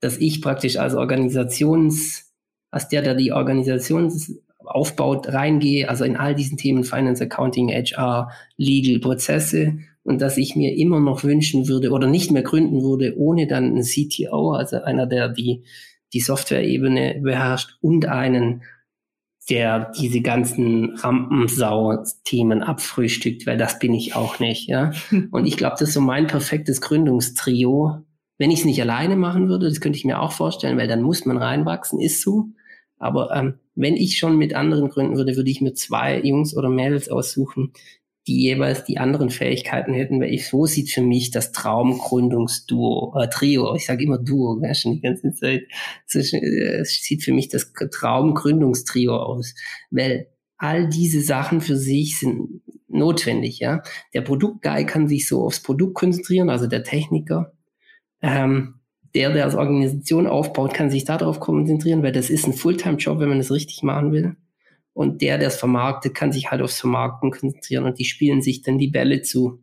dass 0.00 0.18
ich 0.18 0.42
praktisch 0.42 0.76
als 0.78 0.94
Organisations, 0.94 2.32
als 2.70 2.88
der, 2.88 3.02
der 3.02 3.14
die 3.14 3.32
Organisation 3.32 4.12
aufbaut, 4.58 5.28
reingehe, 5.28 5.88
also 5.88 6.04
in 6.04 6.16
all 6.16 6.34
diesen 6.34 6.58
Themen 6.58 6.84
Finance, 6.84 7.24
Accounting, 7.24 7.70
HR, 7.70 8.30
Legal, 8.56 9.00
Prozesse 9.00 9.78
und 10.02 10.20
dass 10.20 10.36
ich 10.36 10.56
mir 10.56 10.76
immer 10.76 11.00
noch 11.00 11.24
wünschen 11.24 11.68
würde 11.68 11.90
oder 11.90 12.06
nicht 12.06 12.30
mehr 12.30 12.42
gründen 12.42 12.82
würde, 12.82 13.14
ohne 13.16 13.46
dann 13.46 13.64
einen 13.64 13.82
CTO, 13.82 14.52
also 14.52 14.82
einer, 14.82 15.06
der 15.06 15.28
die, 15.28 15.64
die 16.12 16.20
Software-Ebene 16.20 17.20
beherrscht 17.22 17.76
und 17.80 18.06
einen, 18.06 18.62
der 19.48 19.92
diese 19.98 20.20
ganzen 20.20 20.96
Rampensau-Themen 20.96 22.62
abfrühstückt, 22.62 23.46
weil 23.46 23.56
das 23.56 23.78
bin 23.78 23.94
ich 23.94 24.14
auch 24.14 24.40
nicht, 24.40 24.68
ja. 24.68 24.92
Und 25.30 25.46
ich 25.46 25.56
glaube, 25.56 25.76
das 25.78 25.88
ist 25.88 25.94
so 25.94 26.02
mein 26.02 26.26
perfektes 26.26 26.82
Gründungstrio, 26.82 28.04
wenn 28.38 28.50
ich 28.50 28.60
es 28.60 28.64
nicht 28.64 28.80
alleine 28.80 29.16
machen 29.16 29.48
würde, 29.48 29.68
das 29.68 29.80
könnte 29.80 29.98
ich 29.98 30.04
mir 30.04 30.20
auch 30.20 30.32
vorstellen, 30.32 30.78
weil 30.78 30.88
dann 30.88 31.02
muss 31.02 31.26
man 31.26 31.36
reinwachsen, 31.36 32.00
ist 32.00 32.22
so. 32.22 32.46
Aber 32.98 33.34
ähm, 33.34 33.58
wenn 33.74 33.96
ich 33.96 34.18
schon 34.18 34.38
mit 34.38 34.54
anderen 34.54 34.88
gründen 34.88 35.16
würde, 35.16 35.36
würde 35.36 35.50
ich 35.50 35.60
mir 35.60 35.74
zwei 35.74 36.20
Jungs 36.20 36.56
oder 36.56 36.68
Mädels 36.68 37.08
aussuchen, 37.08 37.72
die 38.28 38.42
jeweils 38.42 38.84
die 38.84 38.98
anderen 38.98 39.30
Fähigkeiten 39.30 39.94
hätten, 39.94 40.20
weil 40.20 40.32
ich 40.32 40.48
so 40.48 40.66
sieht 40.66 40.90
für 40.90 41.00
mich 41.00 41.30
das 41.30 41.50
Traumgründungsduo, 41.52 43.14
äh, 43.18 43.28
Trio, 43.28 43.74
ich 43.74 43.86
sage 43.86 44.04
immer 44.04 44.18
Duo, 44.18 44.60
ja, 44.62 44.74
schon 44.74 44.92
die 44.92 45.00
ganze 45.00 45.32
Zeit, 45.32 45.62
so, 46.06 46.18
äh, 46.18 46.84
sieht 46.84 47.24
für 47.24 47.32
mich 47.32 47.48
das 47.48 47.72
Traumgründungstrio 47.72 49.16
aus, 49.16 49.54
weil 49.90 50.28
all 50.58 50.88
diese 50.88 51.22
Sachen 51.22 51.60
für 51.60 51.76
sich 51.76 52.18
sind 52.18 52.60
notwendig, 52.88 53.60
ja. 53.60 53.82
Der 54.12 54.20
Produktguy 54.20 54.84
kann 54.84 55.08
sich 55.08 55.26
so 55.26 55.44
aufs 55.44 55.62
Produkt 55.62 55.94
konzentrieren, 55.94 56.50
also 56.50 56.66
der 56.66 56.84
Techniker, 56.84 57.52
ähm, 58.22 58.74
der, 59.14 59.32
der 59.32 59.44
als 59.44 59.54
Organisation 59.54 60.26
aufbaut, 60.26 60.74
kann 60.74 60.90
sich 60.90 61.04
darauf 61.04 61.40
konzentrieren, 61.40 62.02
weil 62.02 62.12
das 62.12 62.30
ist 62.30 62.46
ein 62.46 62.52
Fulltime-Job, 62.52 63.18
wenn 63.20 63.28
man 63.28 63.38
das 63.38 63.50
richtig 63.50 63.82
machen 63.82 64.12
will. 64.12 64.36
Und 64.92 65.22
der, 65.22 65.38
der 65.38 65.48
es 65.48 65.56
vermarktet, 65.56 66.14
kann 66.14 66.32
sich 66.32 66.50
halt 66.50 66.60
aufs 66.60 66.80
Vermarkten 66.80 67.30
konzentrieren 67.30 67.84
und 67.84 67.98
die 67.98 68.04
spielen 68.04 68.42
sich 68.42 68.62
dann 68.62 68.78
die 68.78 68.88
Bälle 68.88 69.22
zu. 69.22 69.62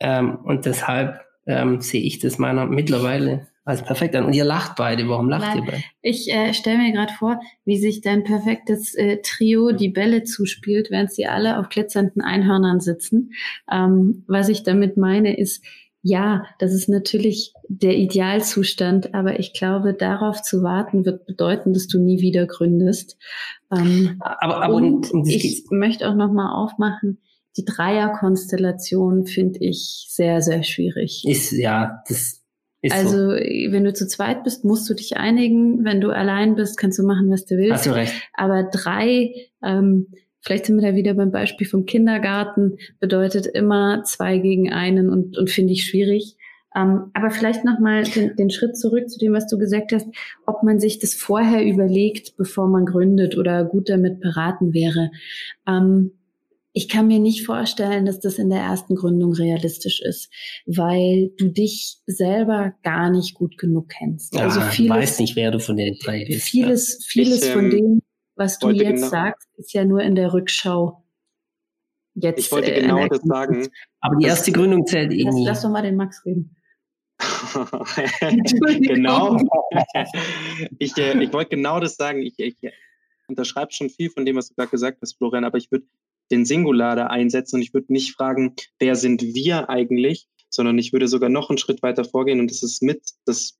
Ähm, 0.00 0.38
und 0.44 0.66
deshalb 0.66 1.20
ähm, 1.46 1.80
sehe 1.80 2.02
ich 2.02 2.18
das 2.18 2.38
meiner 2.38 2.66
mittlerweile 2.66 3.48
als 3.66 3.82
perfekt 3.82 4.14
an. 4.14 4.24
Und 4.24 4.32
ihr 4.32 4.44
lacht 4.44 4.76
beide. 4.76 5.08
Warum 5.08 5.28
lacht 5.28 5.42
Nein, 5.42 5.58
ihr 5.58 5.64
beide? 5.70 5.82
Ich 6.00 6.32
äh, 6.32 6.54
stelle 6.54 6.78
mir 6.78 6.92
gerade 6.92 7.12
vor, 7.12 7.40
wie 7.64 7.76
sich 7.76 8.00
dein 8.00 8.24
perfektes 8.24 8.94
äh, 8.94 9.18
Trio 9.22 9.72
die 9.72 9.88
Bälle 9.88 10.22
zuspielt, 10.22 10.90
während 10.90 11.12
sie 11.12 11.26
alle 11.26 11.58
auf 11.58 11.68
glitzernden 11.68 12.22
Einhörnern 12.22 12.80
sitzen. 12.80 13.32
Ähm, 13.70 14.24
was 14.28 14.48
ich 14.48 14.62
damit 14.62 14.96
meine, 14.96 15.36
ist, 15.36 15.64
ja, 16.08 16.44
das 16.60 16.72
ist 16.72 16.88
natürlich 16.88 17.52
der 17.68 17.96
Idealzustand, 17.96 19.12
aber 19.12 19.40
ich 19.40 19.52
glaube, 19.52 19.92
darauf 19.92 20.40
zu 20.40 20.62
warten 20.62 21.04
wird 21.04 21.26
bedeuten, 21.26 21.72
dass 21.72 21.88
du 21.88 21.98
nie 21.98 22.20
wieder 22.20 22.46
gründest. 22.46 23.18
Ähm, 23.72 24.14
aber, 24.20 24.62
aber 24.62 24.74
und 24.74 25.10
ich 25.26 25.64
möchte 25.70 26.08
auch 26.08 26.14
noch 26.14 26.32
mal 26.32 26.54
aufmachen. 26.54 27.18
Die 27.56 27.64
Dreierkonstellation 27.64 29.26
finde 29.26 29.58
ich 29.58 30.06
sehr, 30.08 30.42
sehr 30.42 30.62
schwierig. 30.62 31.24
Ist 31.26 31.50
ja, 31.50 32.04
das 32.06 32.40
ist 32.82 32.94
also, 32.94 33.30
so. 33.30 33.30
wenn 33.30 33.82
du 33.82 33.92
zu 33.92 34.06
zweit 34.06 34.44
bist, 34.44 34.64
musst 34.64 34.88
du 34.88 34.94
dich 34.94 35.16
einigen. 35.16 35.84
Wenn 35.84 36.00
du 36.00 36.10
allein 36.10 36.54
bist, 36.54 36.78
kannst 36.78 37.00
du 37.00 37.02
machen, 37.02 37.28
was 37.30 37.46
du 37.46 37.56
willst. 37.56 37.78
Hast 37.78 37.86
du 37.86 37.94
recht. 37.96 38.12
Aber 38.34 38.62
drei, 38.62 39.34
ähm, 39.60 40.06
Vielleicht 40.46 40.66
sind 40.66 40.80
wir 40.80 40.88
da 40.88 40.94
wieder 40.94 41.14
beim 41.14 41.32
Beispiel 41.32 41.66
vom 41.66 41.86
Kindergarten, 41.86 42.78
bedeutet 43.00 43.46
immer 43.46 44.04
zwei 44.04 44.38
gegen 44.38 44.72
einen 44.72 45.10
und, 45.10 45.36
und 45.36 45.50
finde 45.50 45.72
ich 45.72 45.84
schwierig. 45.84 46.36
Ähm, 46.76 47.10
aber 47.14 47.30
vielleicht 47.30 47.64
nochmal 47.64 48.04
den, 48.04 48.36
den 48.36 48.50
Schritt 48.50 48.78
zurück 48.78 49.10
zu 49.10 49.18
dem, 49.18 49.32
was 49.32 49.48
du 49.48 49.58
gesagt 49.58 49.90
hast, 49.92 50.06
ob 50.46 50.62
man 50.62 50.78
sich 50.78 51.00
das 51.00 51.14
vorher 51.14 51.64
überlegt, 51.64 52.36
bevor 52.36 52.68
man 52.68 52.84
gründet 52.86 53.36
oder 53.36 53.64
gut 53.64 53.88
damit 53.88 54.20
beraten 54.20 54.72
wäre. 54.72 55.10
Ähm, 55.66 56.12
ich 56.72 56.88
kann 56.88 57.08
mir 57.08 57.18
nicht 57.18 57.44
vorstellen, 57.44 58.06
dass 58.06 58.20
das 58.20 58.38
in 58.38 58.48
der 58.48 58.60
ersten 58.60 58.94
Gründung 58.94 59.32
realistisch 59.32 60.00
ist, 60.00 60.30
weil 60.64 61.32
du 61.38 61.48
dich 61.48 61.96
selber 62.06 62.74
gar 62.84 63.10
nicht 63.10 63.34
gut 63.34 63.58
genug 63.58 63.88
kennst. 63.88 64.32
Ja, 64.34 64.42
also 64.42 64.60
vieles, 64.60 64.90
weiß 64.96 65.18
nicht, 65.18 65.34
wer 65.34 65.50
du 65.50 65.58
von 65.58 65.76
den 65.76 65.96
drei 66.04 66.24
bist. 66.24 66.42
Vieles, 66.42 67.04
vieles 67.04 67.42
ich, 67.42 67.48
ähm, 67.48 67.52
von 67.52 67.70
dem 67.70 68.02
was 68.36 68.58
du 68.58 68.70
jetzt 68.70 68.96
genau, 68.96 69.08
sagst, 69.08 69.48
ist 69.56 69.72
ja 69.72 69.84
nur 69.84 70.02
in 70.02 70.14
der 70.14 70.32
Rückschau. 70.32 71.02
Jetzt, 72.14 72.38
ich 72.38 72.52
wollte 72.52 72.72
äh, 72.72 72.82
genau 72.82 73.06
das 73.08 73.20
sagen. 73.22 73.68
Aber 74.00 74.16
die 74.16 74.26
erste 74.26 74.52
Gründung 74.52 74.86
zählt 74.86 75.12
eh 75.12 75.24
nie. 75.24 75.44
Lass 75.44 75.62
doch 75.62 75.70
mal 75.70 75.82
den 75.82 75.96
Max 75.96 76.24
reden. 76.24 76.56
genau. 78.80 79.38
ich, 80.78 80.96
äh, 80.96 81.22
ich 81.22 81.32
wollte 81.32 81.56
genau 81.56 81.80
das 81.80 81.96
sagen. 81.96 82.22
Ich, 82.22 82.38
ich 82.38 82.56
unterschreibe 83.28 83.72
schon 83.72 83.90
viel 83.90 84.10
von 84.10 84.24
dem, 84.24 84.36
was 84.36 84.48
du 84.48 84.54
gerade 84.54 84.70
gesagt 84.70 84.98
hast, 85.02 85.16
Florian, 85.16 85.44
aber 85.44 85.58
ich 85.58 85.70
würde 85.70 85.86
den 86.30 86.44
Singular 86.44 86.96
da 86.96 87.06
einsetzen 87.06 87.56
und 87.56 87.62
ich 87.62 87.72
würde 87.72 87.92
nicht 87.92 88.14
fragen, 88.14 88.54
wer 88.78 88.96
sind 88.96 89.22
wir 89.22 89.70
eigentlich, 89.70 90.26
sondern 90.48 90.78
ich 90.78 90.92
würde 90.92 91.08
sogar 91.08 91.28
noch 91.28 91.50
einen 91.50 91.58
Schritt 91.58 91.82
weiter 91.82 92.04
vorgehen 92.04 92.40
und 92.40 92.50
das 92.50 92.62
ist 92.62 92.82
mit 92.82 93.02
das, 93.24 93.58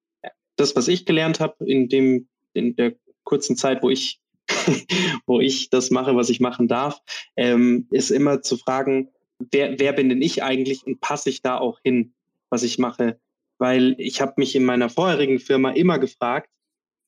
das 0.57 0.75
was 0.77 0.89
ich 0.89 1.07
gelernt 1.07 1.41
habe 1.41 1.65
in 1.65 1.89
dem 1.89 2.29
in 2.55 2.75
der 2.77 2.95
kurzen 3.25 3.57
Zeit, 3.57 3.83
wo 3.83 3.91
ich 3.91 4.21
wo 5.27 5.41
ich 5.41 5.71
das 5.71 5.91
mache, 5.91 6.17
was 6.17 6.31
ich 6.31 6.41
machen 6.41 6.69
darf, 6.69 7.01
ähm, 7.37 7.87
ist 7.91 8.11
immer 8.11 8.43
zu 8.43 8.57
fragen, 8.57 9.09
wer, 9.39 9.79
wer 9.79 9.93
bin 9.93 10.09
denn 10.09 10.23
ich 10.23 10.43
eigentlich 10.43 10.87
und 10.87 11.01
passe 11.01 11.31
ich 11.31 11.43
da 11.43 11.59
auch 11.59 11.81
hin, 11.83 12.15
was 12.51 12.63
ich 12.63 12.79
mache? 12.79 13.19
Weil 13.59 13.95
ich 13.99 14.21
habe 14.21 14.35
mich 14.37 14.55
in 14.55 14.65
meiner 14.65 14.89
vorherigen 14.89 15.39
Firma 15.39 15.71
immer 15.71 15.99
gefragt, 15.99 16.51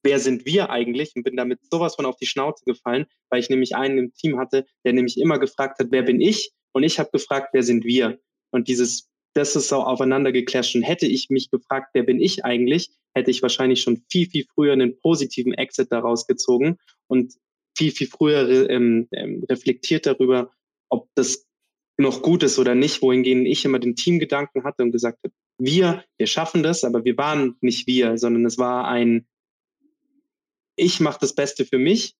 wer 0.03 0.19
sind 0.19 0.47
wir 0.47 0.71
eigentlich? 0.71 1.15
Und 1.15 1.25
bin 1.25 1.37
damit 1.37 1.61
sowas 1.71 1.97
von 1.97 2.07
auf 2.07 2.17
die 2.17 2.27
Schnauze 2.27 2.65
gefallen, 2.65 3.07
weil 3.31 3.41
ich 3.41 3.51
nämlich 3.51 3.77
einen 3.77 3.99
im 3.99 4.15
Team 4.15 4.39
hatte, 4.39 4.67
der 4.85 4.93
nämlich 4.93 5.19
immer 5.19 5.39
gefragt 5.39 5.79
hat, 5.79 5.89
wer 5.91 6.03
bin 6.03 6.21
ich? 6.21 6.53
Und 6.73 6.83
ich 6.83 6.99
habe 6.99 7.11
gefragt, 7.11 7.51
wer 7.53 7.63
sind 7.63 7.85
wir? 7.85 8.19
Und 8.51 8.69
dieses, 8.69 9.09
das 9.35 9.57
ist 9.57 9.69
so 9.69 9.77
aufeinander 9.77 10.33
geclasht. 10.33 10.75
Und 10.75 10.83
hätte 10.83 11.07
ich 11.07 11.29
mich 11.29 11.51
gefragt, 11.51 11.91
wer 11.93 12.03
bin 12.03 12.21
ich 12.21 12.45
eigentlich, 12.45 12.91
hätte 13.15 13.31
ich 13.31 13.43
wahrscheinlich 13.43 13.83
schon 13.83 14.03
viel, 14.11 14.29
viel 14.29 14.47
früher 14.55 14.73
einen 14.73 14.99
positiven 15.01 15.53
Exit 15.55 15.93
daraus 15.93 16.27
gezogen 16.27 16.79
und 17.09 17.35
viel, 17.77 17.93
viel 17.93 18.09
früher 18.09 18.69
ähm, 18.71 19.09
ähm, 19.13 19.45
reflektiert 19.49 20.07
darüber, 20.07 20.51
ob 20.89 21.09
das 21.15 21.47
noch 21.97 22.23
gut 22.23 22.43
ist 22.43 22.59
oder 22.59 22.75
nicht, 22.75 23.03
wohingegen 23.03 23.47
ich 23.47 23.65
immer 23.65 23.79
den 23.79 23.97
Teamgedanken 23.97 24.65
hatte 24.65 24.83
und 24.83 24.93
gesagt 24.93 25.19
habe, 25.25 25.35
wir, 25.59 26.05
wir 26.17 26.27
schaffen 26.27 26.63
das, 26.63 26.85
aber 26.85 27.05
wir 27.05 27.17
waren 27.17 27.57
nicht 27.61 27.87
wir, 27.87 28.17
sondern 28.19 28.47
es 28.47 28.59
war 28.59 28.87
ein, 28.87 29.27
ich 30.77 31.01
mache 31.01 31.19
das 31.21 31.35
Beste 31.35 31.65
für 31.65 31.79
mich 31.79 32.15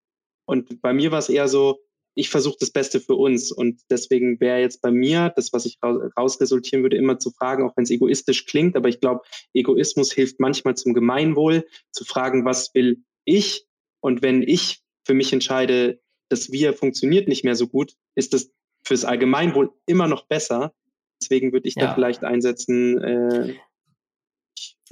und 0.45 0.81
bei 0.81 0.93
mir 0.93 1.11
war 1.11 1.19
es 1.19 1.29
eher 1.29 1.47
so, 1.47 1.79
ich 2.15 2.29
versuche 2.29 2.57
das 2.59 2.71
Beste 2.71 2.99
für 2.99 3.15
uns 3.15 3.51
und 3.51 3.81
deswegen 3.89 4.41
wäre 4.41 4.59
jetzt 4.59 4.81
bei 4.81 4.91
mir 4.91 5.31
das, 5.35 5.53
was 5.53 5.65
ich 5.65 5.77
rausresultieren 5.81 6.83
würde, 6.83 6.97
immer 6.97 7.17
zu 7.19 7.31
fragen, 7.31 7.63
auch 7.63 7.77
wenn 7.77 7.85
es 7.85 7.91
egoistisch 7.91 8.45
klingt, 8.45 8.75
aber 8.75 8.89
ich 8.89 8.99
glaube, 8.99 9.21
Egoismus 9.53 10.11
hilft 10.11 10.41
manchmal 10.41 10.75
zum 10.75 10.93
Gemeinwohl, 10.93 11.65
zu 11.91 12.03
fragen, 12.03 12.43
was 12.43 12.73
will 12.73 13.03
ich 13.23 13.68
Und 14.01 14.21
wenn 14.21 14.41
ich 14.41 14.81
für 15.05 15.13
mich 15.13 15.33
entscheide, 15.33 15.99
das 16.29 16.51
Wir 16.51 16.73
funktioniert 16.73 17.27
nicht 17.27 17.43
mehr 17.43 17.55
so 17.55 17.67
gut, 17.67 17.95
ist 18.15 18.33
das 18.33 18.51
fürs 18.83 19.05
Allgemeinwohl 19.05 19.71
immer 19.85 20.07
noch 20.07 20.27
besser. 20.27 20.73
Deswegen 21.21 21.51
würde 21.51 21.67
ich 21.67 21.75
ja. 21.75 21.87
da 21.87 21.93
vielleicht 21.93 22.23
einsetzen, 22.23 22.97
äh, 23.01 23.55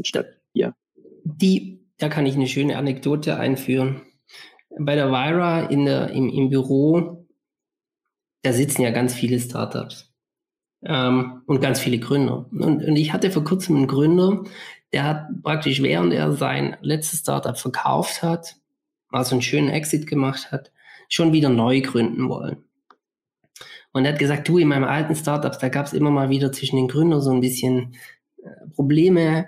statt 0.01 0.41
Wir. 0.53 0.75
Die, 1.23 1.85
da 1.97 2.09
kann 2.09 2.25
ich 2.25 2.35
eine 2.35 2.47
schöne 2.47 2.77
Anekdote 2.77 3.37
einführen. 3.37 4.01
Bei 4.79 4.95
der 4.95 5.09
Vira 5.09 5.67
in 5.67 5.85
der, 5.85 6.09
im, 6.11 6.29
im 6.29 6.49
Büro, 6.49 7.27
da 8.43 8.53
sitzen 8.53 8.81
ja 8.81 8.91
ganz 8.91 9.13
viele 9.13 9.39
Startups 9.39 10.13
ähm, 10.83 11.41
und 11.47 11.61
ganz 11.61 11.79
viele 11.79 11.99
Gründer. 11.99 12.47
Und, 12.51 12.83
und 12.83 12.95
ich 12.95 13.13
hatte 13.13 13.31
vor 13.31 13.43
kurzem 13.43 13.77
einen 13.77 13.87
Gründer, 13.87 14.43
der 14.93 15.03
hat 15.03 15.27
praktisch, 15.43 15.81
während 15.81 16.13
er 16.13 16.33
sein 16.33 16.77
letztes 16.81 17.19
Startup 17.19 17.57
verkauft 17.57 18.21
hat, 18.21 18.56
also 19.09 19.35
einen 19.35 19.41
schönen 19.41 19.69
Exit 19.69 20.07
gemacht 20.07 20.51
hat, 20.51 20.71
schon 21.09 21.33
wieder 21.33 21.49
neu 21.49 21.81
gründen 21.81 22.29
wollen. 22.29 22.63
Und 23.93 24.05
er 24.05 24.13
hat 24.13 24.19
gesagt, 24.19 24.47
du, 24.47 24.57
in 24.57 24.67
meinem 24.67 24.83
alten 24.83 25.15
Startup, 25.15 25.57
da 25.57 25.69
gab 25.69 25.87
es 25.87 25.93
immer 25.93 26.11
mal 26.11 26.29
wieder 26.29 26.51
zwischen 26.51 26.75
den 26.75 26.87
Gründern 26.87 27.21
so 27.21 27.31
ein 27.31 27.41
bisschen 27.41 27.95
äh, 28.43 28.67
Probleme. 28.75 29.47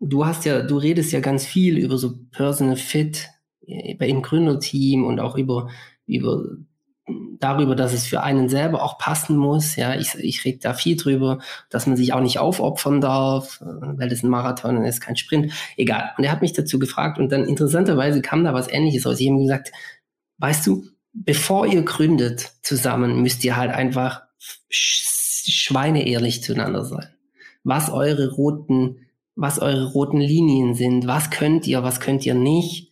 Du 0.00 0.24
hast 0.24 0.44
ja, 0.44 0.62
du 0.62 0.78
redest 0.78 1.12
ja 1.12 1.20
ganz 1.20 1.44
viel 1.44 1.76
über 1.78 1.98
so 1.98 2.14
Personal 2.30 2.76
Fit 2.76 3.28
äh, 3.66 3.96
im 4.08 4.22
Gründerteam 4.22 5.04
und 5.04 5.20
auch 5.20 5.36
über, 5.36 5.68
über 6.06 6.42
darüber, 7.38 7.74
dass 7.74 7.92
es 7.92 8.06
für 8.06 8.22
einen 8.22 8.48
selber 8.48 8.82
auch 8.82 8.98
passen 8.98 9.36
muss. 9.36 9.76
Ja, 9.76 9.94
ich, 9.94 10.14
ich 10.16 10.44
rede 10.44 10.58
da 10.58 10.74
viel 10.74 10.96
drüber, 10.96 11.38
dass 11.70 11.86
man 11.86 11.96
sich 11.96 12.12
auch 12.12 12.20
nicht 12.20 12.38
aufopfern 12.38 13.00
darf, 13.00 13.60
weil 13.60 14.08
das 14.08 14.22
ein 14.22 14.30
Marathon 14.30 14.84
ist, 14.84 15.00
kein 15.00 15.16
Sprint. 15.16 15.52
Egal. 15.76 16.10
Und 16.16 16.24
er 16.24 16.32
hat 16.32 16.42
mich 16.42 16.52
dazu 16.52 16.78
gefragt 16.78 17.18
und 17.18 17.30
dann 17.32 17.44
interessanterweise 17.44 18.20
kam 18.22 18.44
da 18.44 18.54
was 18.54 18.70
ähnliches 18.70 19.06
aus. 19.06 19.20
Ich 19.20 19.28
habe 19.28 19.38
ihm 19.38 19.42
gesagt, 19.42 19.72
weißt 20.38 20.66
du, 20.66 20.84
bevor 21.12 21.66
ihr 21.66 21.82
gründet 21.82 22.52
zusammen, 22.62 23.22
müsst 23.22 23.44
ihr 23.44 23.56
halt 23.56 23.70
einfach 23.70 24.22
schweineehrlich 24.68 26.42
zueinander 26.42 26.84
sein. 26.84 27.08
Was 27.64 27.90
eure 27.90 28.32
roten, 28.32 29.06
was 29.34 29.58
eure 29.58 29.92
roten 29.92 30.20
Linien 30.20 30.74
sind, 30.74 31.06
was 31.06 31.30
könnt 31.30 31.66
ihr, 31.66 31.82
was 31.82 32.00
könnt 32.00 32.24
ihr 32.26 32.34
nicht 32.34 32.87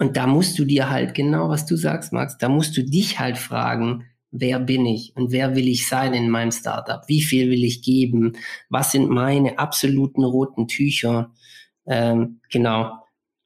und 0.00 0.16
da 0.16 0.26
musst 0.26 0.58
du 0.58 0.64
dir 0.64 0.88
halt 0.88 1.14
genau, 1.14 1.50
was 1.50 1.66
du 1.66 1.76
sagst, 1.76 2.12
Max, 2.14 2.38
da 2.38 2.48
musst 2.48 2.74
du 2.74 2.82
dich 2.82 3.20
halt 3.20 3.36
fragen, 3.36 4.06
wer 4.30 4.58
bin 4.58 4.86
ich 4.86 5.12
und 5.14 5.30
wer 5.30 5.54
will 5.54 5.68
ich 5.68 5.86
sein 5.86 6.14
in 6.14 6.30
meinem 6.30 6.52
Startup? 6.52 7.02
Wie 7.06 7.20
viel 7.20 7.50
will 7.50 7.62
ich 7.62 7.82
geben? 7.82 8.32
Was 8.70 8.92
sind 8.92 9.10
meine 9.10 9.58
absoluten 9.58 10.24
roten 10.24 10.68
Tücher? 10.68 11.32
Ähm, 11.86 12.40
genau. 12.50 12.92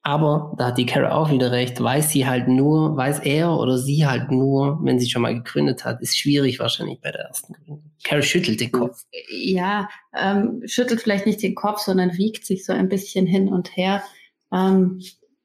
Aber 0.02 0.54
da 0.56 0.66
hat 0.66 0.78
die 0.78 0.86
Kara 0.86 1.16
auch 1.16 1.32
wieder 1.32 1.50
recht, 1.50 1.82
weiß 1.82 2.10
sie 2.10 2.24
halt 2.24 2.46
nur, 2.46 2.96
weiß 2.96 3.20
er 3.20 3.58
oder 3.58 3.76
sie 3.76 4.06
halt 4.06 4.30
nur, 4.30 4.78
wenn 4.84 5.00
sie 5.00 5.10
schon 5.10 5.22
mal 5.22 5.34
gegründet 5.34 5.84
hat, 5.84 6.02
ist 6.02 6.16
schwierig 6.16 6.60
wahrscheinlich 6.60 7.00
bei 7.00 7.10
der 7.10 7.22
ersten 7.22 7.54
Gründung. 7.54 7.90
Kara 8.04 8.22
schüttelt 8.22 8.60
den 8.60 8.70
Kopf. 8.70 9.02
Ja, 9.28 9.88
ähm, 10.16 10.62
schüttelt 10.66 11.00
vielleicht 11.00 11.26
nicht 11.26 11.42
den 11.42 11.56
Kopf, 11.56 11.80
sondern 11.80 12.16
wiegt 12.16 12.46
sich 12.46 12.64
so 12.64 12.72
ein 12.72 12.88
bisschen 12.88 13.26
hin 13.26 13.48
und 13.48 13.76
her, 13.76 14.04
ähm, 14.52 15.00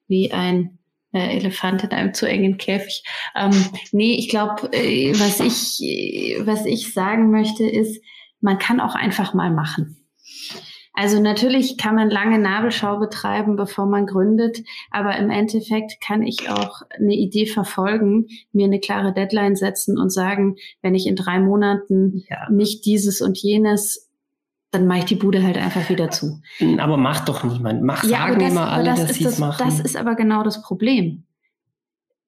wie 0.07 0.33
ein 0.33 0.78
äh, 1.11 1.37
Elefant 1.37 1.83
in 1.83 1.91
einem 1.91 2.13
zu 2.13 2.27
engen 2.27 2.57
Käfig. 2.57 3.03
Ähm, 3.35 3.51
nee, 3.91 4.15
ich 4.15 4.29
glaube, 4.29 4.69
äh, 4.73 5.11
was 5.13 5.39
ich, 5.39 5.81
äh, 5.81 6.45
was 6.45 6.65
ich 6.65 6.93
sagen 6.93 7.31
möchte, 7.31 7.65
ist, 7.65 8.03
man 8.41 8.57
kann 8.57 8.79
auch 8.79 8.95
einfach 8.95 9.33
mal 9.33 9.51
machen. 9.51 9.97
Also 10.93 11.21
natürlich 11.21 11.77
kann 11.77 11.95
man 11.95 12.09
lange 12.09 12.39
Nabelschau 12.39 12.99
betreiben, 12.99 13.55
bevor 13.55 13.85
man 13.85 14.05
gründet, 14.05 14.59
aber 14.91 15.15
im 15.17 15.29
Endeffekt 15.29 16.01
kann 16.01 16.23
ich 16.23 16.49
auch 16.49 16.81
eine 16.89 17.13
Idee 17.13 17.45
verfolgen, 17.45 18.27
mir 18.51 18.65
eine 18.65 18.81
klare 18.81 19.13
Deadline 19.13 19.55
setzen 19.55 19.97
und 19.97 20.11
sagen, 20.11 20.57
wenn 20.81 20.95
ich 20.95 21.07
in 21.07 21.15
drei 21.15 21.39
Monaten 21.39 22.25
ja. 22.29 22.49
nicht 22.49 22.85
dieses 22.85 23.21
und 23.21 23.37
jenes 23.37 24.08
dann 24.71 24.87
mache 24.87 24.99
ich 24.99 25.05
die 25.05 25.15
Bude 25.15 25.43
halt 25.43 25.57
einfach 25.57 25.89
wieder 25.89 26.11
zu. 26.11 26.41
Aber 26.77 26.97
macht 26.97 27.27
doch 27.27 27.43
niemand. 27.43 27.81
Mach, 27.81 28.03
ja, 28.03 28.19
sagen 28.19 28.39
das, 28.39 28.51
immer 28.51 28.71
alle, 28.71 28.91
das 28.91 29.07
dass 29.07 29.15
sie 29.15 29.25
es 29.25 29.39
machen. 29.39 29.63
Das 29.65 29.79
ist 29.79 29.97
aber 29.97 30.15
genau 30.15 30.43
das 30.43 30.61
Problem. 30.61 31.23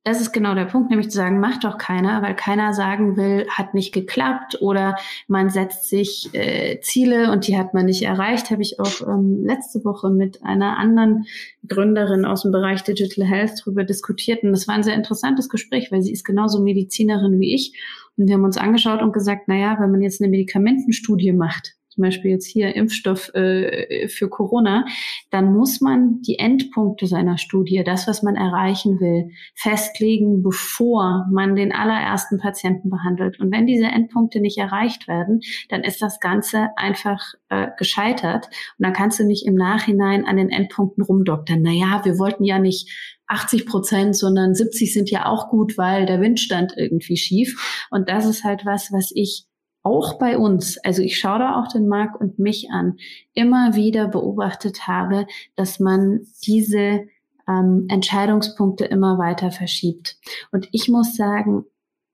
Das 0.04 0.20
ist 0.20 0.32
genau 0.32 0.56
der 0.56 0.66
Punkt, 0.66 0.90
nämlich 0.90 1.12
zu 1.12 1.18
sagen, 1.18 1.40
macht 1.40 1.64
doch 1.64 1.78
keiner, 1.78 2.24
weil 2.24 2.36
keiner 2.36 2.74
sagen 2.74 3.18
will, 3.18 3.46
hat 3.50 3.76
nicht 3.76 3.94
geklappt 3.94 4.60
oder 4.60 4.96
man 5.28 5.52
setzt 5.52 5.90
sich 5.90 6.32
äh, 6.34 6.80
Ziele 6.82 7.32
und 7.32 7.46
die 7.48 7.56
hat 7.56 7.76
man 7.76 7.86
nicht 7.86 8.02
erreicht. 8.02 8.50
Habe 8.50 8.64
ich 8.64 8.80
auch 8.80 9.08
ähm, 9.08 9.46
letzte 9.46 9.86
Woche 9.86 10.10
mit 10.10 10.44
einer 10.44 10.80
anderen 10.80 11.28
Gründerin 11.68 12.26
aus 12.26 12.42
dem 12.42 12.52
Bereich 12.52 12.84
Digital 12.84 13.28
Health 13.28 13.62
darüber 13.64 13.84
diskutiert 13.84 14.42
und 14.42 14.54
das 14.54 14.68
war 14.68 14.74
ein 14.74 14.82
sehr 14.82 14.96
interessantes 14.96 15.50
Gespräch, 15.50 15.92
weil 15.92 16.02
sie 16.02 16.12
ist 16.12 16.24
genauso 16.24 16.64
Medizinerin 16.64 17.40
wie 17.40 17.54
ich 17.54 17.80
und 18.18 18.28
wir 18.28 18.34
haben 18.34 18.44
uns 18.44 18.58
angeschaut 18.58 19.04
und 19.04 19.14
gesagt, 19.14 19.44
na 19.46 19.56
ja, 19.56 19.78
wenn 19.80 19.92
man 19.92 20.02
jetzt 20.02 20.20
eine 20.20 20.32
Medikamentenstudie 20.32 21.32
macht, 21.32 21.76
zum 22.02 22.08
Beispiel 22.08 22.32
jetzt 22.32 22.48
hier 22.48 22.76
Impfstoff 22.76 23.32
äh, 23.36 24.08
für 24.08 24.28
Corona, 24.28 24.86
dann 25.30 25.54
muss 25.54 25.82
man 25.82 26.20
die 26.24 26.40
Endpunkte 26.40 27.06
seiner 27.06 27.38
Studie, 27.38 27.84
das, 27.86 28.08
was 28.08 28.24
man 28.24 28.36
erreichen 28.36 29.00
will, 29.00 29.30
festlegen, 29.54 30.42
bevor 30.42 31.28
man 31.32 31.56
den 31.56 31.72
allerersten 31.72 32.40
Patienten 32.40 32.90
behandelt. 32.90 33.40
Und 33.40 33.52
wenn 33.52 33.68
diese 33.68 33.86
Endpunkte 33.86 34.40
nicht 34.40 34.58
erreicht 34.58 35.08
werden, 35.08 35.42
dann 35.70 35.84
ist 35.84 36.02
das 36.02 36.20
Ganze 36.20 36.70
einfach 36.76 37.22
äh, 37.50 37.68
gescheitert. 37.78 38.48
Und 38.80 38.86
dann 38.86 38.94
kannst 38.94 39.20
du 39.20 39.24
nicht 39.24 39.46
im 39.46 39.54
Nachhinein 39.54 40.26
an 40.26 40.38
den 40.38 40.50
Endpunkten 40.50 41.04
rumdoktern. 41.04 41.62
Naja, 41.62 42.02
wir 42.04 42.18
wollten 42.18 42.44
ja 42.44 42.58
nicht 42.58 42.90
80 43.28 43.68
Prozent, 43.68 44.18
sondern 44.18 44.56
70 44.56 44.92
sind 44.92 45.12
ja 45.12 45.28
auch 45.28 45.50
gut, 45.50 45.78
weil 45.78 46.08
der 46.08 46.20
Wind 46.20 46.40
stand 46.40 46.74
irgendwie 46.76 47.16
schief. 47.16 47.86
Und 47.92 48.10
das 48.10 48.26
ist 48.26 48.44
halt 48.44 48.66
was, 48.66 48.92
was 48.92 49.12
ich 49.14 49.46
auch 49.84 50.20
bei 50.20 50.38
uns, 50.38 50.78
also 50.80 51.02
ich 51.02 51.18
schaue 51.18 51.40
da 51.40 51.60
auch 51.60 51.68
den 51.68 51.88
Marc 51.88 52.20
und 52.20 52.40
mich 52.40 52.70
an, 52.72 52.98
immer 53.34 53.76
wieder 53.76 54.08
beobachtet 54.08 54.88
habe, 54.88 55.26
dass 55.56 55.80
man 55.80 56.22
diese 56.46 57.08
ähm, 57.48 57.88
Entscheidungspunkte 57.90 58.86
immer 58.86 59.18
weiter 59.18 59.52
verschiebt. 59.52 60.18
Und 60.52 60.68
ich 60.72 60.88
muss 60.88 61.16
sagen, 61.16 61.66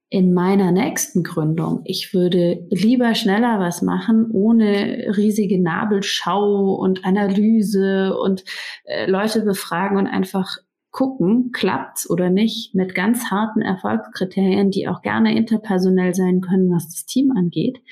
in 0.09 0.34
meiner 0.34 0.72
nächsten 0.72 1.22
Gründung, 1.22 1.82
ich 1.84 2.13
würde 2.13 2.65
lieber 2.70 3.13
schneller 3.13 3.59
was 3.59 3.82
machen, 3.82 4.32
ohne 4.32 5.13
riesige 5.18 5.61
Nabelschau 5.61 6.76
und 6.76 7.03
Analyse 7.03 8.18
und 8.18 8.45
äh, 8.86 9.09
Leute 9.09 9.41
befragen 9.41 9.97
und 9.97 10.07
einfach 10.07 10.59
gucken, 10.98 11.52
klappt's 11.52 12.10
oder 12.10 12.32
nicht, 12.32 12.74
mit 12.74 12.95
ganz 12.95 13.30
harten 13.30 13.62
Erfolgskriterien, 13.62 14.72
die 14.72 14.88
auch 14.88 15.04
gerne 15.04 15.38
interpersonell 15.38 16.16
sein 16.16 16.41
können, 16.41 16.72
was 16.72 16.88
das 16.88 17.06
Team 17.06 17.32
angeht. 17.38 17.84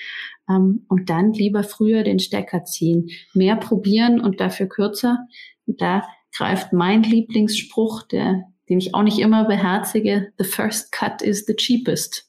Ähm, 0.49 0.88
und 0.88 1.12
dann 1.12 1.32
lieber 1.32 1.64
früher 1.64 2.01
den 2.01 2.18
Stecker 2.18 2.64
ziehen, 2.64 3.12
mehr 3.36 3.58
probieren 3.58 4.20
und 4.20 4.39
dafür 4.39 4.66
kürzer. 4.66 5.20
Da 5.68 6.01
greift 6.36 6.74
mein 6.74 7.03
Lieblingsspruch, 7.03 8.08
der, 8.08 8.45
den 8.70 8.80
ich 8.80 8.95
auch 8.95 9.03
nicht 9.03 9.20
immer 9.20 9.45
beherzige, 9.45 10.34
the 10.39 10.43
first 10.43 10.91
cut 10.91 11.22
is 11.22 11.45
the 11.45 11.56
cheapest. 11.56 12.28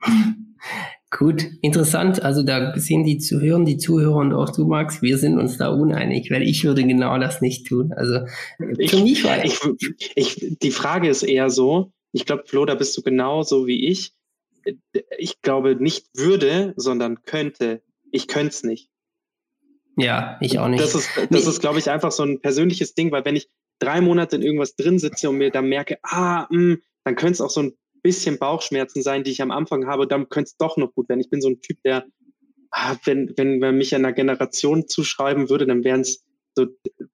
Gut, 1.10 1.42
interessant. 1.62 2.22
Also 2.22 2.42
da 2.42 2.76
sehen 2.76 3.02
die 3.02 3.18
Zuhörer, 3.18 3.64
die 3.64 3.78
Zuhörer 3.78 4.16
und 4.16 4.34
auch 4.34 4.50
du, 4.50 4.66
Max, 4.66 5.00
wir 5.00 5.16
sind 5.16 5.38
uns 5.38 5.56
da 5.56 5.68
uneinig, 5.68 6.30
weil 6.30 6.42
ich 6.42 6.64
würde 6.64 6.86
genau 6.86 7.18
das 7.18 7.40
nicht 7.40 7.66
tun. 7.66 7.94
Also 7.94 8.26
ich, 8.78 8.90
für 8.90 9.02
mich 9.02 9.24
war 9.24 9.42
ich, 9.42 9.58
ich, 10.14 10.58
die 10.60 10.70
Frage 10.70 11.08
ist 11.08 11.22
eher 11.22 11.48
so, 11.48 11.92
ich 12.12 12.26
glaube, 12.26 12.44
Flo, 12.46 12.66
da 12.66 12.74
bist 12.74 12.96
du 12.96 13.02
genauso 13.02 13.66
wie 13.66 13.86
ich. 13.88 14.12
Ich 15.18 15.40
glaube 15.40 15.76
nicht 15.76 16.08
würde, 16.14 16.74
sondern 16.76 17.22
könnte. 17.22 17.82
Ich 18.12 18.28
könnte 18.28 18.48
es 18.48 18.62
nicht. 18.62 18.90
Ja, 19.96 20.36
ich 20.40 20.58
auch 20.58 20.68
nicht. 20.68 20.82
Das 20.82 20.94
ist, 20.94 21.08
das 21.16 21.30
nee. 21.30 21.38
ist, 21.38 21.60
glaube 21.60 21.78
ich, 21.78 21.88
einfach 21.88 22.12
so 22.12 22.22
ein 22.22 22.40
persönliches 22.40 22.94
Ding, 22.94 23.10
weil 23.12 23.24
wenn 23.24 23.36
ich 23.36 23.48
drei 23.78 24.02
Monate 24.02 24.36
in 24.36 24.42
irgendwas 24.42 24.76
drin 24.76 24.98
sitze 24.98 25.30
und 25.30 25.38
mir 25.38 25.50
dann 25.50 25.68
merke, 25.68 25.98
ah, 26.02 26.46
mh, 26.50 26.50
hm, 26.50 26.82
dann 27.04 27.16
könnte 27.16 27.32
es 27.32 27.40
auch 27.40 27.50
so 27.50 27.62
ein 27.62 27.77
bisschen 28.02 28.38
Bauchschmerzen 28.38 29.02
sein, 29.02 29.24
die 29.24 29.30
ich 29.30 29.42
am 29.42 29.50
Anfang 29.50 29.86
habe, 29.86 30.06
dann 30.06 30.28
könnte 30.28 30.48
es 30.48 30.56
doch 30.56 30.76
noch 30.76 30.94
gut 30.94 31.08
werden. 31.08 31.20
Ich 31.20 31.30
bin 31.30 31.40
so 31.40 31.48
ein 31.48 31.60
Typ, 31.60 31.82
der, 31.84 32.04
ah, 32.70 32.96
wenn, 33.04 33.32
wenn 33.36 33.58
man 33.58 33.76
mich 33.76 33.94
einer 33.94 34.12
Generation 34.12 34.88
zuschreiben 34.88 35.48
würde, 35.48 35.66
dann 35.66 35.84
wären 35.84 36.02
es 36.02 36.24
so 36.54 36.66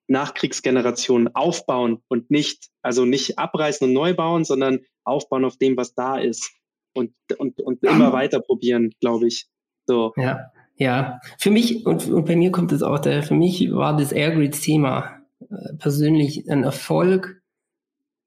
Nachkriegsgenerationen 0.07 1.35
aufbauen 1.35 2.03
und 2.09 2.31
nicht, 2.31 2.71
also 2.83 3.05
nicht 3.05 3.39
abreißen 3.39 3.87
und 3.87 3.93
neu 3.93 4.15
bauen, 4.15 4.45
sondern 4.45 4.81
aufbauen 5.05 5.45
auf 5.45 5.59
dem, 5.59 5.77
was 5.77 5.95
da 5.95 6.19
ist 6.19 6.51
und, 6.95 7.13
und, 7.39 7.61
und 7.61 7.83
immer 7.83 8.13
weiter 8.13 8.41
probieren, 8.41 8.93
glaube 9.01 9.27
ich. 9.27 9.47
So. 9.87 10.13
Ja, 10.17 10.51
ja. 10.77 11.21
Für 11.39 11.51
mich 11.51 11.85
und, 11.85 12.09
und 12.09 12.25
bei 12.25 12.37
mir 12.37 12.51
kommt 12.51 12.73
es 12.73 12.83
auch, 12.83 12.99
der, 12.99 13.23
für 13.23 13.35
mich 13.35 13.71
war 13.73 13.97
das 13.97 14.13
Airgrid-Thema 14.13 15.21
äh, 15.41 15.75
persönlich 15.79 16.51
ein 16.51 16.65
Erfolg 16.65 17.43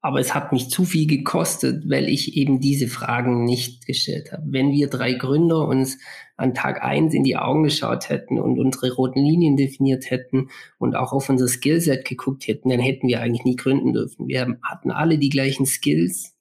aber 0.02 0.20
es 0.20 0.36
hat 0.36 0.54
mich 0.54 0.70
zu 0.70 0.86
viel 0.86 1.08
gekostet, 1.08 1.90
weil 1.90 2.08
ich 2.08 2.38
eben 2.38 2.60
diese 2.60 2.88
Fragen 2.88 3.44
nicht 3.44 3.86
gestellt 3.86 4.32
habe. 4.32 4.44
Wenn 4.48 4.72
wir 4.72 4.90
drei 4.90 5.14
Gründer 5.14 5.68
uns 5.68 5.98
an 6.38 6.54
Tag 6.54 6.84
eins 6.84 7.14
in 7.14 7.24
die 7.24 7.36
Augen 7.36 7.64
geschaut 7.64 8.10
hätten 8.10 8.40
und 8.40 8.60
unsere 8.60 8.94
roten 8.94 9.24
Linien 9.24 9.58
definiert 9.58 10.10
hätten 10.12 10.50
und 10.78 10.96
auch 10.96 11.14
auf 11.14 11.30
unser 11.30 11.48
Skillset 11.48 12.06
geguckt 12.06 12.48
hätten, 12.48 12.70
dann 12.70 12.80
hätten 12.80 13.08
wir 13.08 13.22
eigentlich 13.22 13.44
nie 13.44 13.56
gründen 13.56 13.94
dürfen. 13.94 14.28
Wir 14.28 14.58
hatten 14.62 14.92
alle 14.92 15.18
die 15.18 15.30
gleichen 15.30 15.66
Skills. 15.66 16.36